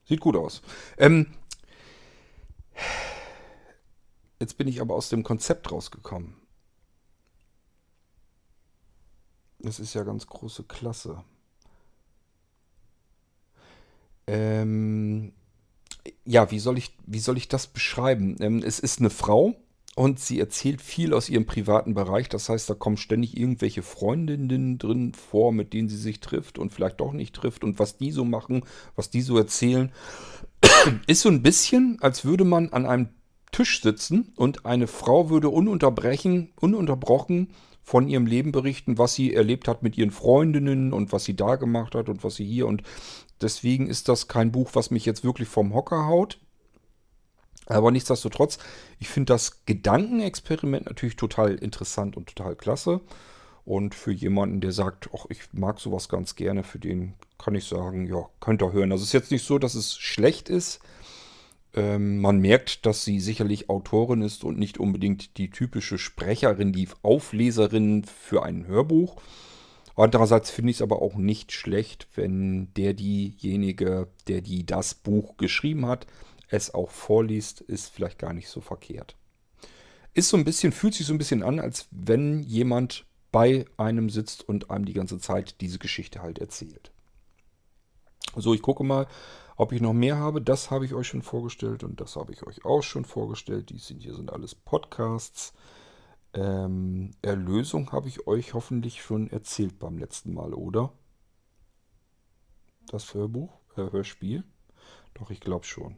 Sieht 0.09 0.21
gut 0.21 0.37
aus. 0.37 0.63
Ähm, 0.97 1.27
jetzt 4.41 4.57
bin 4.57 4.67
ich 4.67 4.81
aber 4.81 4.95
aus 4.95 5.11
dem 5.11 5.23
Konzept 5.23 5.71
rausgekommen. 5.71 6.35
Das 9.59 9.79
ist 9.79 9.93
ja 9.93 10.05
ganz 10.05 10.27
große 10.27 10.65
Klasse. 10.65 11.23
Ähm, 14.27 15.33
ja, 16.25 16.51
wie 16.51 16.59
soll 16.59 16.79
ich, 16.79 16.97
wie 17.05 17.19
soll 17.19 17.37
ich 17.37 17.49
das 17.49 17.67
beschreiben? 17.67 18.37
Ähm, 18.41 18.63
es 18.63 18.79
ist 18.79 19.01
eine 19.01 19.11
Frau, 19.11 19.57
und 19.99 20.21
sie 20.21 20.39
erzählt 20.39 20.81
viel 20.81 21.13
aus 21.13 21.29
ihrem 21.29 21.45
privaten 21.45 21.93
Bereich. 21.93 22.29
Das 22.29 22.49
heißt, 22.49 22.71
da 22.71 22.75
kommen 22.75 22.97
ständig 22.97 23.37
irgendwelche 23.37 23.83
Freundinnen 23.83 24.79
drin 24.79 25.13
vor, 25.13 25.53
mit 25.53 25.73
denen 25.73 25.89
sie 25.89 25.97
sich 25.97 26.21
trifft 26.21 26.59
und 26.59 26.73
vielleicht 26.73 27.01
doch 27.01 27.13
nicht 27.13 27.35
trifft 27.35 27.65
und 27.65 27.81
was 27.81 27.99
die 27.99 28.13
so 28.13 28.25
machen, 28.25 28.63
was 28.95 29.11
die 29.11 29.23
so 29.23 29.37
erzählen. 29.37 29.91
Ist 31.09 31.23
so 31.23 31.29
ein 31.29 31.43
bisschen, 31.43 31.99
als 32.01 32.25
würde 32.25 32.45
man 32.45 32.69
an 32.69 32.87
einem 32.87 33.09
Tisch 33.51 33.83
sitzen 33.83 34.33
und 34.37 34.67
eine 34.67 34.87
Frau 34.87 35.31
würde 35.31 35.49
ununterbrechen, 35.49 36.53
ununterbrochen 36.61 37.49
von 37.83 38.07
ihrem 38.07 38.27
Leben 38.27 38.53
berichten, 38.53 38.99
was 38.99 39.15
sie 39.15 39.35
erlebt 39.35 39.67
hat 39.67 39.83
mit 39.83 39.99
ihren 39.99 40.13
Freundinnen 40.13 40.93
und 40.93 41.11
was 41.11 41.25
sie 41.25 41.35
da 41.35 41.57
gemacht 41.57 41.97
hat 41.97 42.09
und 42.09 42.23
was 42.23 42.37
sie 42.37 42.45
hier 42.45 42.69
und 42.69 42.85
deswegen 43.41 43.89
ist 43.89 44.09
das 44.09 44.29
kein 44.29 44.53
Buch, 44.53 44.71
was 44.75 44.93
mich 44.93 45.05
jetzt 45.07 45.25
wirklich 45.25 45.49
vom 45.49 45.75
Hocker 45.75 46.07
haut. 46.07 46.39
Aber 47.69 47.91
nichtsdestotrotz, 47.91 48.59
ich 48.99 49.09
finde 49.09 49.35
das 49.35 49.65
Gedankenexperiment 49.67 50.87
natürlich 50.87 51.17
total 51.17 51.55
interessant 51.55 52.17
und 52.17 52.35
total 52.35 52.57
klasse. 52.57 53.01
Und 53.65 53.95
für 53.95 54.13
jemanden, 54.13 54.63
der 54.63 54.73
sagt, 54.73 55.11
ach, 55.15 55.27
ich 55.29 55.41
mag 55.53 55.79
sowas 55.79 56.09
ganz 56.09 56.37
gerne, 56.37 56.63
für 56.65 56.79
den 56.79 57.13
kann 57.37 57.55
ich 57.55 57.65
sagen, 57.65 58.07
ja, 58.07 58.27
könnt 58.41 58.63
ihr 58.63 58.73
hören. 58.73 58.93
Also 58.93 59.03
es 59.03 59.09
ist 59.09 59.13
jetzt 59.13 59.31
nicht 59.31 59.45
so, 59.45 59.59
dass 59.59 59.75
es 59.75 59.99
schlecht 59.99 60.49
ist. 60.49 60.81
Ähm, 61.75 62.21
man 62.23 62.39
merkt, 62.39 62.87
dass 62.87 63.05
sie 63.05 63.21
sicherlich 63.21 63.69
Autorin 63.69 64.23
ist 64.23 64.43
und 64.43 64.59
nicht 64.59 64.79
unbedingt 64.79 65.37
die 65.37 65.51
typische 65.51 65.99
Sprecherin, 65.99 66.73
die 66.73 66.89
Aufleserin 67.03 68.05
für 68.05 68.43
ein 68.43 68.67
Hörbuch. 68.67 69.17
Andererseits 69.95 70.51
finde 70.51 70.71
ich 70.71 70.79
es 70.79 70.83
aber 70.83 71.03
auch 71.03 71.17
nicht 71.17 71.53
schlecht, 71.53 72.09
wenn 72.15 72.73
der 72.75 72.95
diejenige, 72.95 74.09
der 74.29 74.41
die 74.41 74.65
das 74.65 74.95
Buch 74.95 75.37
geschrieben 75.37 75.87
hat, 75.87 76.07
es 76.49 76.75
auch 76.75 76.91
vorliest, 76.91 77.61
ist 77.61 77.91
vielleicht 77.91 78.19
gar 78.19 78.33
nicht 78.33 78.49
so 78.49 78.61
verkehrt. 78.61 79.17
Ist 80.15 80.31
so 80.31 80.37
ein 80.37 80.45
bisschen, 80.45 80.73
fühlt 80.73 80.95
sich 80.95 81.07
so 81.07 81.15
ein 81.15 81.19
bisschen 81.19 81.43
an, 81.43 81.61
als 81.61 81.87
wenn 81.91 82.43
jemand 82.43 83.07
bei 83.31 83.67
einem 83.77 84.11
sitzt 84.11 84.49
und 84.49 84.71
einem 84.71 84.87
die 84.87 84.95
ganze 84.95 85.19
Zeit 85.19 85.61
diese 85.61 85.79
Geschichte 85.79 86.23
halt 86.23 86.39
erzählt. 86.39 86.91
So, 88.37 88.55
ich 88.55 88.63
gucke 88.63 88.85
mal, 88.85 89.07
ob 89.57 89.73
ich 89.73 89.81
noch 89.81 89.93
mehr 89.93 90.17
habe. 90.17 90.41
Das 90.41 90.71
habe 90.71 90.87
ich 90.87 90.95
euch 90.95 91.09
schon 91.09 91.23
vorgestellt 91.23 91.85
und 91.85 92.01
das 92.01 92.17
habe 92.17 92.33
ich 92.33 92.43
euch 92.47 92.65
auch 92.65 92.83
schon 92.83 93.05
vorgestellt. 93.05 93.71
Die 93.71 93.79
sind 93.79 94.03
hier 94.03 94.15
sind 94.15 94.33
alles 94.33 94.55
Podcasts. 94.55 95.53
Ähm, 96.35 97.13
Erlösung 97.23 97.93
habe 97.93 98.09
ich 98.09 98.27
euch 98.27 98.55
hoffentlich 98.55 99.03
schon 99.03 99.31
erzählt 99.31 99.79
beim 99.79 99.99
letzten 99.99 100.35
Mal, 100.35 100.55
oder? 100.55 100.93
Das 102.91 103.13
Hörbuch, 103.15 103.51
äh, 103.77 103.91
Hörspiel? 103.91 104.45
Doch, 105.15 105.31
ich 105.31 105.41
glaube 105.41 105.65
schon. 105.65 105.97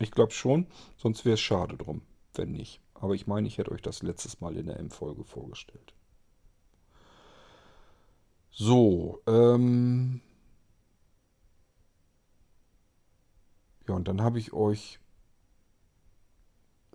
Ich 0.00 0.10
glaube 0.10 0.32
schon, 0.32 0.66
sonst 0.96 1.24
wäre 1.24 1.34
es 1.34 1.40
schade 1.40 1.76
drum, 1.76 2.02
wenn 2.34 2.52
nicht. 2.52 2.80
Aber 2.94 3.14
ich 3.14 3.26
meine, 3.26 3.46
ich 3.46 3.58
hätte 3.58 3.72
euch 3.72 3.82
das 3.82 4.02
letztes 4.02 4.40
Mal 4.40 4.56
in 4.56 4.66
der 4.66 4.78
M-Folge 4.78 5.24
vorgestellt. 5.24 5.94
So, 8.50 9.20
ähm. 9.26 10.20
Ja, 13.86 13.94
und 13.94 14.08
dann 14.08 14.22
habe 14.22 14.38
ich 14.38 14.52
euch 14.52 14.98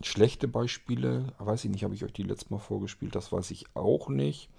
schlechte 0.01 0.47
Beispiele, 0.47 1.33
weiß 1.37 1.65
ich 1.65 1.71
nicht, 1.71 1.83
habe 1.83 1.93
ich 1.93 2.03
euch 2.03 2.13
die 2.13 2.23
letztes 2.23 2.49
Mal 2.49 2.59
vorgespielt, 2.59 3.15
das 3.15 3.31
weiß 3.31 3.51
ich 3.51 3.65
auch 3.75 4.09
nicht. 4.09 4.49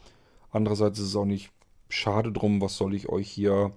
Andererseits 0.51 0.99
ist 0.99 1.07
es 1.07 1.17
auch 1.17 1.25
nicht 1.25 1.51
schade 1.89 2.33
drum, 2.33 2.61
was 2.61 2.77
soll 2.77 2.95
ich 2.95 3.09
euch 3.09 3.31
hier 3.31 3.73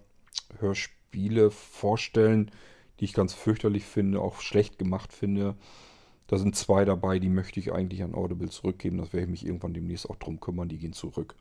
Hörspiele 0.59 1.51
vorstellen, 1.51 2.51
die 3.03 3.07
ich 3.07 3.13
ganz 3.13 3.33
fürchterlich 3.33 3.83
finde, 3.83 4.21
auch 4.21 4.39
schlecht 4.39 4.79
gemacht 4.79 5.11
finde. 5.11 5.55
Da 6.27 6.37
sind 6.37 6.55
zwei 6.55 6.85
dabei, 6.85 7.19
die 7.19 7.27
möchte 7.27 7.59
ich 7.59 7.73
eigentlich 7.73 8.01
an 8.01 8.15
Audible 8.15 8.47
zurückgeben. 8.47 8.97
Das 8.97 9.11
werde 9.11 9.25
ich 9.25 9.29
mich 9.29 9.45
irgendwann 9.45 9.73
demnächst 9.73 10.09
auch 10.09 10.15
drum 10.15 10.39
kümmern, 10.39 10.69
die 10.69 10.77
gehen 10.77 10.93
zurück. 10.93 11.35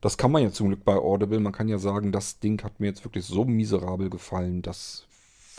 Das 0.00 0.18
kann 0.18 0.32
man 0.32 0.42
ja 0.42 0.50
zum 0.50 0.66
Glück 0.66 0.84
bei 0.84 0.96
Audible. 0.96 1.38
Man 1.38 1.52
kann 1.52 1.68
ja 1.68 1.78
sagen, 1.78 2.10
das 2.10 2.40
Ding 2.40 2.64
hat 2.64 2.80
mir 2.80 2.88
jetzt 2.88 3.04
wirklich 3.04 3.24
so 3.26 3.44
miserabel 3.44 4.10
gefallen, 4.10 4.60
das 4.60 5.06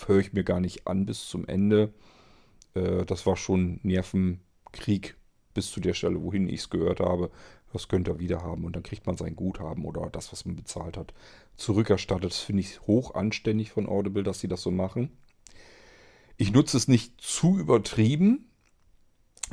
höre 0.05 0.19
ich 0.19 0.33
mir 0.33 0.43
gar 0.43 0.59
nicht 0.59 0.87
an 0.87 1.05
bis 1.05 1.29
zum 1.29 1.47
Ende. 1.47 1.93
Äh, 2.73 3.05
das 3.05 3.25
war 3.25 3.37
schon 3.37 3.79
Nervenkrieg 3.83 5.15
bis 5.53 5.71
zu 5.71 5.79
der 5.79 5.93
Stelle, 5.93 6.21
wohin 6.21 6.49
ich 6.49 6.59
es 6.59 6.69
gehört 6.69 6.99
habe. 6.99 7.31
Das 7.71 7.87
könnte 7.87 8.11
er 8.11 8.19
wieder 8.19 8.43
haben 8.43 8.65
und 8.65 8.75
dann 8.75 8.83
kriegt 8.83 9.07
man 9.07 9.15
sein 9.15 9.37
Guthaben 9.37 9.85
oder 9.85 10.09
das, 10.09 10.33
was 10.33 10.43
man 10.43 10.57
bezahlt 10.57 10.97
hat, 10.97 11.13
zurückerstattet. 11.55 12.31
Das 12.31 12.39
finde 12.39 12.59
ich 12.59 12.81
hoch 12.81 13.15
anständig 13.15 13.71
von 13.71 13.87
Audible, 13.87 14.23
dass 14.23 14.41
sie 14.41 14.49
das 14.49 14.61
so 14.61 14.71
machen. 14.71 15.11
Ich 16.41 16.53
nutze 16.53 16.77
es 16.77 16.87
nicht 16.87 17.19
zu 17.19 17.59
übertrieben. 17.59 18.45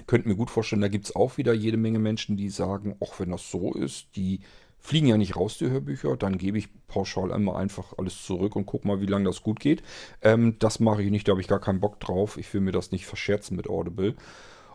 Könnt 0.06 0.24
mir 0.24 0.36
gut 0.36 0.50
vorstellen, 0.50 0.82
da 0.82 0.86
gibt 0.86 1.06
es 1.06 1.16
auch 1.16 1.36
wieder 1.36 1.52
jede 1.52 1.76
Menge 1.76 1.98
Menschen, 1.98 2.36
die 2.36 2.48
sagen, 2.48 2.94
auch 3.00 3.18
wenn 3.18 3.32
das 3.32 3.50
so 3.50 3.74
ist, 3.74 4.14
die 4.14 4.38
fliegen 4.78 5.08
ja 5.08 5.16
nicht 5.16 5.34
raus, 5.34 5.58
die 5.58 5.68
Hörbücher, 5.68 6.16
dann 6.16 6.38
gebe 6.38 6.58
ich 6.58 6.68
pauschal 6.86 7.32
einmal 7.32 7.56
einfach 7.56 7.94
alles 7.98 8.22
zurück 8.22 8.54
und 8.54 8.66
gucke 8.66 8.86
mal, 8.86 9.00
wie 9.00 9.06
lange 9.06 9.24
das 9.24 9.42
gut 9.42 9.58
geht. 9.58 9.82
Ähm, 10.22 10.60
das 10.60 10.78
mache 10.78 11.02
ich 11.02 11.10
nicht, 11.10 11.26
da 11.26 11.32
habe 11.32 11.40
ich 11.40 11.48
gar 11.48 11.58
keinen 11.58 11.80
Bock 11.80 11.98
drauf. 11.98 12.36
Ich 12.36 12.54
will 12.54 12.60
mir 12.60 12.70
das 12.70 12.92
nicht 12.92 13.04
verscherzen 13.04 13.56
mit 13.56 13.68
Audible. 13.68 14.14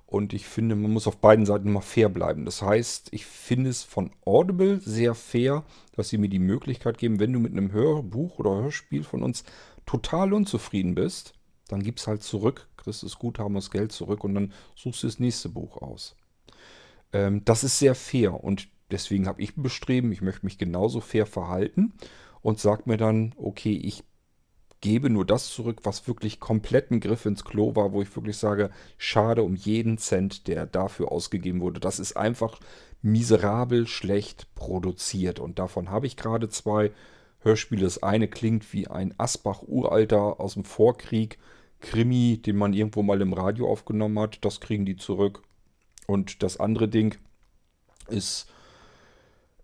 Und 0.05 0.33
ich 0.33 0.45
finde, 0.47 0.75
man 0.75 0.91
muss 0.91 1.07
auf 1.07 1.21
beiden 1.21 1.45
Seiten 1.45 1.69
immer 1.69 1.81
fair 1.81 2.09
bleiben. 2.09 2.43
Das 2.43 2.61
heißt, 2.61 3.07
ich 3.13 3.25
finde 3.25 3.69
es 3.69 3.83
von 3.83 4.11
Audible 4.25 4.81
sehr 4.81 5.15
fair, 5.15 5.63
dass 5.95 6.09
sie 6.09 6.17
mir 6.17 6.27
die 6.27 6.39
Möglichkeit 6.39 6.97
geben, 6.97 7.21
wenn 7.21 7.31
du 7.31 7.39
mit 7.39 7.53
einem 7.53 7.71
Hörbuch 7.71 8.37
oder 8.37 8.63
Hörspiel 8.63 9.05
von 9.05 9.23
uns 9.23 9.45
total 9.85 10.33
unzufrieden 10.33 10.93
bist, 10.93 11.35
dann 11.71 11.83
gib 11.83 11.97
es 11.97 12.07
halt 12.07 12.23
zurück, 12.23 12.67
kriegst 12.77 13.03
das 13.03 13.17
Guthaben, 13.17 13.55
das 13.55 13.71
Geld 13.71 13.91
zurück 13.91 14.23
und 14.23 14.35
dann 14.35 14.53
suchst 14.75 15.03
du 15.03 15.07
das 15.07 15.19
nächste 15.19 15.49
Buch 15.49 15.77
aus. 15.81 16.15
Ähm, 17.13 17.43
das 17.45 17.63
ist 17.63 17.79
sehr 17.79 17.95
fair 17.95 18.43
und 18.43 18.67
deswegen 18.89 19.27
habe 19.27 19.41
ich 19.41 19.55
bestreben, 19.55 20.11
ich 20.11 20.21
möchte 20.21 20.45
mich 20.45 20.57
genauso 20.57 20.99
fair 20.99 21.25
verhalten 21.25 21.93
und 22.41 22.59
sage 22.59 22.83
mir 22.85 22.97
dann, 22.97 23.33
okay, 23.37 23.73
ich 23.75 24.03
gebe 24.81 25.09
nur 25.09 25.25
das 25.25 25.49
zurück, 25.49 25.81
was 25.83 26.07
wirklich 26.07 26.39
komplett 26.39 26.91
ein 26.91 26.99
Griff 26.99 27.25
ins 27.25 27.45
Klo 27.45 27.75
war, 27.75 27.93
wo 27.93 28.01
ich 28.01 28.15
wirklich 28.15 28.37
sage, 28.37 28.71
schade 28.97 29.43
um 29.43 29.55
jeden 29.55 29.97
Cent, 29.99 30.47
der 30.47 30.65
dafür 30.65 31.11
ausgegeben 31.11 31.61
wurde. 31.61 31.79
Das 31.79 31.99
ist 31.99 32.17
einfach 32.17 32.59
miserabel 33.03 33.87
schlecht 33.87 34.53
produziert. 34.55 35.39
Und 35.39 35.59
davon 35.59 35.89
habe 35.89 36.07
ich 36.07 36.17
gerade 36.17 36.49
zwei 36.49 36.91
Hörspiele. 37.39 37.83
Das 37.83 38.01
eine 38.01 38.27
klingt 38.27 38.73
wie 38.73 38.87
ein 38.87 39.13
Asbach-Uralter 39.17 40.39
aus 40.39 40.55
dem 40.55 40.65
Vorkrieg. 40.65 41.37
Krimi, 41.81 42.41
den 42.43 42.55
man 42.55 42.73
irgendwo 42.73 43.03
mal 43.03 43.21
im 43.21 43.33
Radio 43.33 43.69
aufgenommen 43.69 44.19
hat. 44.19 44.43
Das 44.45 44.61
kriegen 44.61 44.85
die 44.85 44.95
zurück. 44.95 45.43
Und 46.07 46.43
das 46.43 46.59
andere 46.59 46.87
Ding 46.87 47.17
ist 48.07 48.47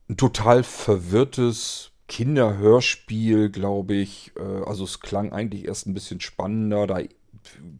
ein 0.09 0.17
total 0.17 0.63
verwirrtes 0.63 1.91
Kinderhörspiel, 2.07 3.49
glaube 3.49 3.95
ich. 3.95 4.31
Äh, 4.37 4.63
also 4.65 4.83
es 4.83 4.99
klang 4.99 5.31
eigentlich 5.31 5.65
erst 5.65 5.87
ein 5.87 5.93
bisschen 5.93 6.19
spannender. 6.19 6.87
Da 6.87 6.99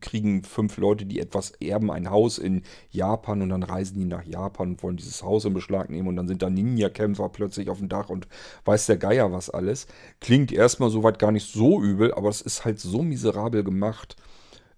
kriegen 0.01 0.43
fünf 0.43 0.77
Leute, 0.77 1.05
die 1.05 1.19
etwas 1.19 1.51
erben, 1.51 1.91
ein 1.91 2.09
Haus 2.09 2.37
in 2.37 2.63
Japan 2.89 3.41
und 3.41 3.49
dann 3.49 3.63
reisen 3.63 3.99
die 3.99 4.05
nach 4.05 4.25
Japan 4.25 4.71
und 4.71 4.83
wollen 4.83 4.97
dieses 4.97 5.23
Haus 5.23 5.45
in 5.45 5.53
Beschlag 5.53 5.89
nehmen 5.89 6.07
und 6.07 6.15
dann 6.15 6.27
sind 6.27 6.41
da 6.41 6.49
Ninja-Kämpfer 6.49 7.29
plötzlich 7.29 7.69
auf 7.69 7.79
dem 7.79 7.89
Dach 7.89 8.09
und 8.09 8.27
weiß 8.65 8.85
der 8.87 8.97
Geier 8.97 9.31
was 9.31 9.49
alles. 9.49 9.87
Klingt 10.19 10.51
erstmal 10.51 10.89
soweit 10.89 11.19
gar 11.19 11.31
nicht 11.31 11.51
so 11.51 11.81
übel, 11.81 12.13
aber 12.13 12.29
es 12.29 12.41
ist 12.41 12.65
halt 12.65 12.79
so 12.79 13.03
miserabel 13.03 13.63
gemacht. 13.63 14.15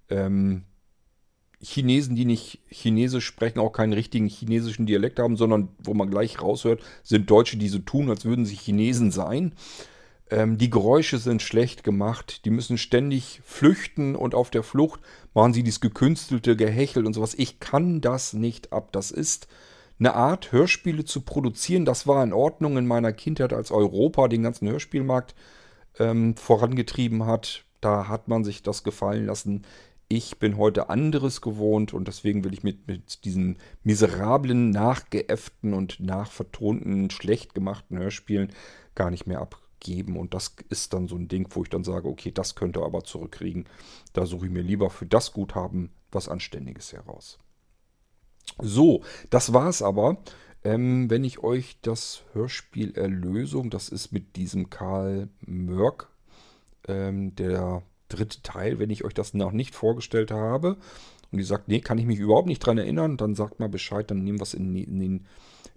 Ähm, 0.09 0.63
Chinesen, 1.61 2.15
die 2.15 2.25
nicht 2.25 2.59
Chinesisch 2.69 3.25
sprechen, 3.25 3.59
auch 3.59 3.73
keinen 3.73 3.93
richtigen 3.93 4.27
chinesischen 4.27 4.85
Dialekt 4.85 5.19
haben, 5.19 5.35
sondern 5.35 5.69
wo 5.83 5.93
man 5.93 6.09
gleich 6.09 6.41
raushört, 6.41 6.81
sind 7.03 7.29
Deutsche, 7.29 7.57
die 7.57 7.67
so 7.67 7.79
tun, 7.79 8.09
als 8.09 8.23
würden 8.23 8.45
sie 8.45 8.55
Chinesen 8.55 9.11
sein. 9.11 9.53
Ähm, 10.29 10.57
die 10.57 10.69
Geräusche 10.69 11.17
sind 11.17 11.41
schlecht 11.41 11.83
gemacht, 11.83 12.45
die 12.45 12.49
müssen 12.49 12.77
ständig 12.77 13.41
flüchten 13.43 14.15
und 14.15 14.35
auf 14.35 14.49
der 14.49 14.63
Flucht 14.63 14.99
machen 15.33 15.53
sie 15.53 15.63
dieses 15.63 15.81
gekünstelte 15.81 16.55
Gehechel 16.55 17.05
und 17.05 17.13
sowas. 17.13 17.33
Ich 17.35 17.59
kann 17.59 18.01
das 18.01 18.33
nicht 18.33 18.73
ab. 18.73 18.91
Das 18.91 19.11
ist 19.11 19.47
eine 19.99 20.13
Art, 20.15 20.51
Hörspiele 20.51 21.05
zu 21.05 21.21
produzieren. 21.21 21.85
Das 21.85 22.07
war 22.07 22.23
in 22.23 22.33
Ordnung 22.33 22.77
in 22.77 22.87
meiner 22.87 23.11
Kindheit, 23.11 23.53
als 23.53 23.71
Europa 23.71 24.27
den 24.27 24.43
ganzen 24.43 24.69
Hörspielmarkt 24.69 25.35
ähm, 25.97 26.35
vorangetrieben 26.35 27.25
hat. 27.25 27.65
Da 27.81 28.07
hat 28.07 28.27
man 28.27 28.43
sich 28.43 28.63
das 28.63 28.83
gefallen 28.83 29.25
lassen 29.25 29.65
ich 30.09 30.39
bin 30.39 30.57
heute 30.57 30.89
anderes 30.89 31.39
gewohnt 31.39 31.93
und 31.93 32.07
deswegen 32.07 32.43
will 32.43 32.53
ich 32.53 32.63
mit, 32.63 32.87
mit 32.87 33.23
diesen 33.25 33.59
miserablen, 33.83 34.71
nachgeäfften 34.71 35.73
und 35.73 35.99
nachvertonten, 35.99 37.11
schlecht 37.11 37.53
gemachten 37.53 37.99
Hörspielen 37.99 38.51
gar 38.95 39.11
nicht 39.11 39.27
mehr 39.27 39.39
abgeben. 39.79 40.17
Und 40.17 40.33
das 40.33 40.55
ist 40.69 40.93
dann 40.93 41.07
so 41.07 41.15
ein 41.15 41.27
Ding, 41.27 41.47
wo 41.51 41.63
ich 41.63 41.69
dann 41.69 41.83
sage, 41.83 42.07
okay, 42.07 42.31
das 42.31 42.55
könnte 42.55 42.81
aber 42.81 43.03
zurückkriegen. 43.03 43.65
Da 44.13 44.25
suche 44.25 44.47
ich 44.47 44.51
mir 44.51 44.61
lieber 44.61 44.89
für 44.89 45.05
das 45.05 45.33
Guthaben 45.33 45.91
was 46.11 46.27
Anständiges 46.27 46.93
heraus. 46.93 47.39
So, 48.59 49.03
das 49.29 49.53
war's 49.53 49.81
aber. 49.81 50.17
Ähm, 50.63 51.09
wenn 51.09 51.23
ich 51.23 51.39
euch 51.39 51.77
das 51.81 52.23
Hörspiel 52.33 52.95
Erlösung, 52.95 53.69
das 53.69 53.87
ist 53.87 54.11
mit 54.11 54.35
diesem 54.35 54.69
Karl 54.69 55.29
Mörk, 55.45 56.09
ähm, 56.87 57.33
der 57.35 57.83
dritte 58.09 58.41
Teil, 58.41 58.79
wenn 58.79 58.89
ich 58.89 59.05
euch 59.05 59.13
das 59.13 59.33
noch 59.33 59.51
nicht 59.51 59.75
vorgestellt 59.75 60.31
habe 60.31 60.75
und 61.31 61.39
ihr 61.39 61.45
sagt, 61.45 61.69
nee, 61.69 61.79
kann 61.79 61.97
ich 61.99 62.05
mich 62.05 62.19
überhaupt 62.19 62.47
nicht 62.47 62.59
dran 62.59 62.77
erinnern, 62.77 63.15
dann 63.15 63.35
sagt 63.35 63.59
mal 63.59 63.69
Bescheid, 63.69 64.09
dann 64.11 64.23
nehmen 64.23 64.39
wir 64.39 64.43
es 64.43 64.53
in, 64.53 64.75
in, 64.75 64.99
den 64.99 65.25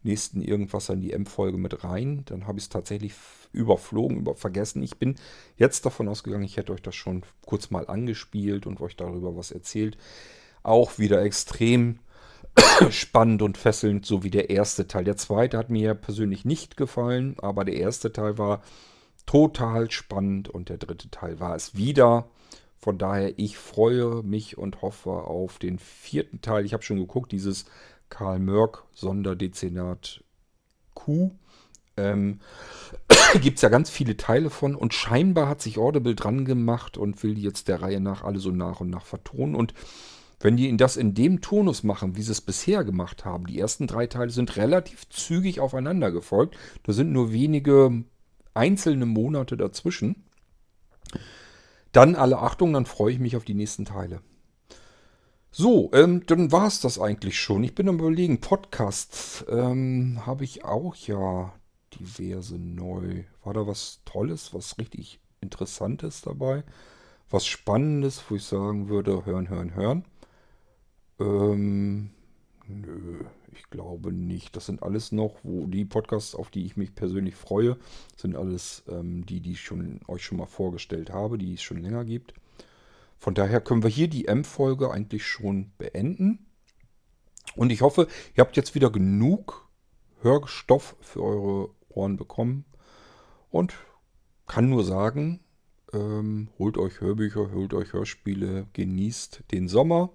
nächsten 0.05 0.43
irgendwas 0.43 0.89
in 0.89 1.01
die 1.01 1.13
M-Folge 1.13 1.59
mit 1.59 1.85
rein. 1.85 2.23
Dann 2.27 2.47
habe 2.47 2.59
ich 2.59 2.65
es 2.65 2.69
tatsächlich 2.69 3.15
überflogen, 3.53 4.19
über 4.19 4.35
vergessen. 4.35 4.83
Ich 4.83 4.97
bin 4.99 5.17
jetzt 5.57 5.85
davon 5.87 6.09
ausgegangen, 6.09 6.45
ich 6.45 6.57
hätte 6.57 6.73
euch 6.73 6.83
das 6.83 6.95
schon 6.95 7.23
kurz 7.45 7.71
mal 7.71 7.87
angespielt 7.87 8.67
und 8.67 8.81
euch 8.81 8.97
darüber 8.97 9.37
was 9.37 9.51
erzählt. 9.51 9.97
Auch 10.63 10.99
wieder 10.99 11.23
extrem 11.23 11.99
spannend 12.91 13.43
und 13.43 13.59
fesselnd, 13.59 14.07
so 14.07 14.23
wie 14.23 14.31
der 14.31 14.51
erste 14.51 14.87
Teil. 14.87 15.05
Der 15.05 15.17
zweite 15.17 15.59
hat 15.59 15.71
mir 15.71 15.95
persönlich 15.95 16.45
nicht 16.45 16.77
gefallen, 16.77 17.37
aber 17.41 17.65
der 17.65 17.77
erste 17.77 18.13
Teil 18.13 18.39
war 18.39 18.63
total 19.27 19.91
spannend 19.91 20.49
und 20.49 20.69
der 20.69 20.79
dritte 20.79 21.11
Teil 21.11 21.41
war 21.41 21.55
es 21.55 21.77
wieder. 21.77 22.29
Von 22.79 22.99
daher, 22.99 23.39
ich 23.39 23.59
freue 23.59 24.25
mich 24.25 24.59
und 24.59 24.83
hoffe 24.83 25.11
auf 25.11 25.61
den 25.61 25.79
vierten 25.79 26.41
Teil. 26.41 26.65
Ich 26.65 26.73
habe 26.73 26.83
schon 26.83 26.99
geguckt, 26.99 27.31
dieses 27.31 27.67
Karl 28.13 28.41
Mörk 28.41 28.85
Sonderdezernat 28.93 30.23
Q. 30.93 31.31
Ähm, 31.97 32.41
Gibt 33.41 33.57
es 33.57 33.63
ja 33.63 33.71
ganz 33.71 33.89
viele 33.89 34.19
Teile 34.19 34.51
von 34.51 34.75
und 34.75 34.93
scheinbar 34.93 35.49
hat 35.49 35.63
sich 35.63 35.79
Audible 35.79 36.15
dran 36.15 36.45
gemacht 36.45 36.99
und 36.99 37.23
will 37.23 37.39
jetzt 37.39 37.69
der 37.69 37.81
Reihe 37.81 38.01
nach 38.01 38.23
alle 38.23 38.39
so 38.39 38.51
nach 38.51 38.81
und 38.81 38.91
nach 38.91 39.07
vertonen. 39.07 39.55
Und 39.55 39.73
wenn 40.41 40.59
die 40.59 40.77
das 40.77 40.99
in 40.99 41.15
dem 41.15 41.41
Tonus 41.41 41.85
machen, 41.85 42.15
wie 42.15 42.23
sie 42.23 42.33
es 42.33 42.43
bisher 42.43 42.85
gemacht 42.85 43.25
haben, 43.25 43.47
die 43.47 43.59
ersten 43.59 43.87
drei 43.87 44.07
Teile 44.07 44.31
sind 44.31 44.59
relativ 44.59 45.09
zügig 45.09 45.61
aufeinander 45.61 46.13
gefolgt. 46.13 46.59
Da 46.83 46.93
sind 46.93 47.13
nur 47.13 47.33
wenige 47.33 48.05
einzelne 48.53 49.07
Monate 49.07 49.57
dazwischen. 49.57 50.27
Dann 51.93 52.15
alle 52.15 52.41
Achtung, 52.41 52.75
dann 52.75 52.85
freue 52.85 53.15
ich 53.15 53.19
mich 53.19 53.37
auf 53.37 53.45
die 53.47 53.55
nächsten 53.55 53.87
Teile. 53.87 54.21
So, 55.55 55.91
ähm, 55.93 56.25
dann 56.27 56.51
war 56.51 56.67
es 56.67 56.81
das 56.81 56.99
eigentlich 56.99 57.39
schon. 57.39 57.63
Ich 57.63 57.75
bin 57.75 57.89
am 57.89 57.99
überlegen, 57.99 58.41
Podcasts 58.41 59.45
ähm, 59.51 60.25
habe 60.25 60.45
ich 60.45 60.65
auch 60.65 60.97
ja 60.97 61.53
diverse 62.01 62.59
neu. 62.59 63.25
War 63.45 63.53
da 63.53 63.67
was 63.67 64.01
Tolles, 64.07 64.55
was 64.55 64.79
richtig 64.79 65.21
Interessantes 65.43 66.23
dabei? 66.23 66.65
Was 67.29 67.47
Spannendes, 67.47 68.25
wo 68.29 68.37
ich 68.37 68.45
sagen 68.45 68.89
würde, 68.89 69.27
hören, 69.27 69.51
hören, 69.51 69.75
hören? 69.75 70.05
Ähm, 71.21 72.11
nö. 72.67 73.25
Ich 73.55 73.69
glaube 73.69 74.11
nicht. 74.11 74.57
Das 74.57 74.65
sind 74.67 74.83
alles 74.83 75.13
noch, 75.13 75.37
wo 75.43 75.67
die 75.67 75.85
Podcasts, 75.85 76.35
auf 76.35 76.49
die 76.49 76.65
ich 76.65 76.79
mich 76.79 76.95
persönlich 76.95 77.35
freue, 77.37 77.77
sind 78.17 78.37
alles 78.37 78.85
ähm, 78.89 79.27
die, 79.27 79.41
die 79.41 79.53
ich 79.53 79.61
schon, 79.61 80.01
euch 80.09 80.25
schon 80.25 80.39
mal 80.39 80.47
vorgestellt 80.47 81.11
habe, 81.11 81.37
die 81.37 81.53
es 81.53 81.63
schon 81.63 81.83
länger 81.83 82.07
gibt. 82.07 82.33
Von 83.23 83.35
daher 83.35 83.61
können 83.61 83.85
wir 83.85 83.89
hier 83.89 84.09
die 84.09 84.27
M-Folge 84.27 84.91
eigentlich 84.91 85.25
schon 85.25 85.71
beenden. 85.79 86.45
Und 87.55 87.71
ich 87.71 87.81
hoffe, 87.81 88.09
ihr 88.35 88.41
habt 88.41 88.57
jetzt 88.57 88.75
wieder 88.75 88.91
genug 88.91 89.69
Hörstoff 90.23 90.97
für 91.01 91.23
eure 91.23 91.71
Ohren 91.89 92.17
bekommen. 92.17 92.65
Und 93.49 93.75
kann 94.49 94.69
nur 94.69 94.83
sagen, 94.83 95.39
ähm, 95.93 96.49
holt 96.59 96.77
euch 96.77 97.01
Hörbücher, 97.01 97.53
holt 97.53 97.75
euch 97.75 97.93
Hörspiele, 97.93 98.67
genießt 98.73 99.45
den 99.53 99.69
Sommer. 99.69 100.11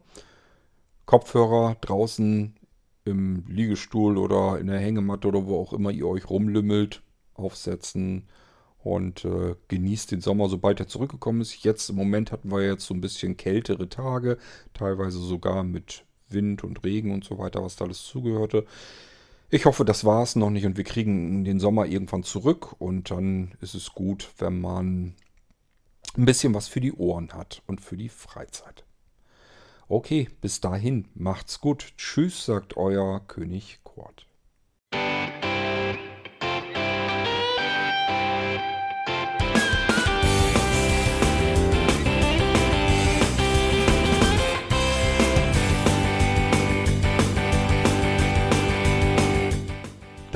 Kopfhörer 1.05 1.77
draußen 1.79 2.59
im 3.05 3.45
Liegestuhl 3.47 4.17
oder 4.17 4.59
in 4.59 4.67
der 4.67 4.79
Hängematte 4.79 5.29
oder 5.29 5.45
wo 5.45 5.61
auch 5.61 5.71
immer 5.71 5.91
ihr 5.91 6.09
euch 6.09 6.29
rumlümmelt, 6.29 7.03
aufsetzen 7.35 8.27
und 8.87 9.25
äh, 9.25 9.55
genießt 9.67 10.11
den 10.11 10.21
Sommer, 10.21 10.47
sobald 10.49 10.79
er 10.79 10.87
zurückgekommen 10.87 11.41
ist. 11.41 11.63
Jetzt 11.63 11.89
im 11.89 11.95
Moment 11.97 12.31
hatten 12.31 12.51
wir 12.51 12.65
jetzt 12.65 12.85
so 12.85 12.93
ein 12.93 13.01
bisschen 13.01 13.35
kältere 13.35 13.89
Tage, 13.89 14.37
teilweise 14.73 15.19
sogar 15.19 15.63
mit 15.63 16.05
Wind 16.29 16.63
und 16.63 16.83
Regen 16.83 17.13
und 17.13 17.23
so 17.23 17.37
weiter, 17.37 17.61
was 17.63 17.75
da 17.75 17.85
alles 17.85 18.03
zugehörte. 18.03 18.65
Ich 19.49 19.65
hoffe, 19.65 19.85
das 19.85 20.05
war 20.05 20.23
es 20.23 20.35
noch 20.35 20.49
nicht 20.49 20.65
und 20.65 20.77
wir 20.77 20.83
kriegen 20.83 21.43
den 21.43 21.59
Sommer 21.59 21.85
irgendwann 21.85 22.23
zurück 22.23 22.75
und 22.79 23.11
dann 23.11 23.55
ist 23.61 23.75
es 23.75 23.93
gut, 23.93 24.29
wenn 24.37 24.59
man 24.59 25.15
ein 26.17 26.25
bisschen 26.25 26.53
was 26.53 26.67
für 26.67 26.81
die 26.81 26.93
Ohren 26.93 27.33
hat 27.33 27.61
und 27.67 27.81
für 27.81 27.97
die 27.97 28.09
Freizeit. 28.09 28.85
Okay, 29.89 30.27
bis 30.41 30.59
dahin, 30.59 31.07
macht's 31.13 31.61
gut. 31.61 31.93
Tschüss, 31.97 32.45
sagt 32.45 32.75
euer 32.75 33.21
König 33.27 33.79
Kurt. 33.83 34.26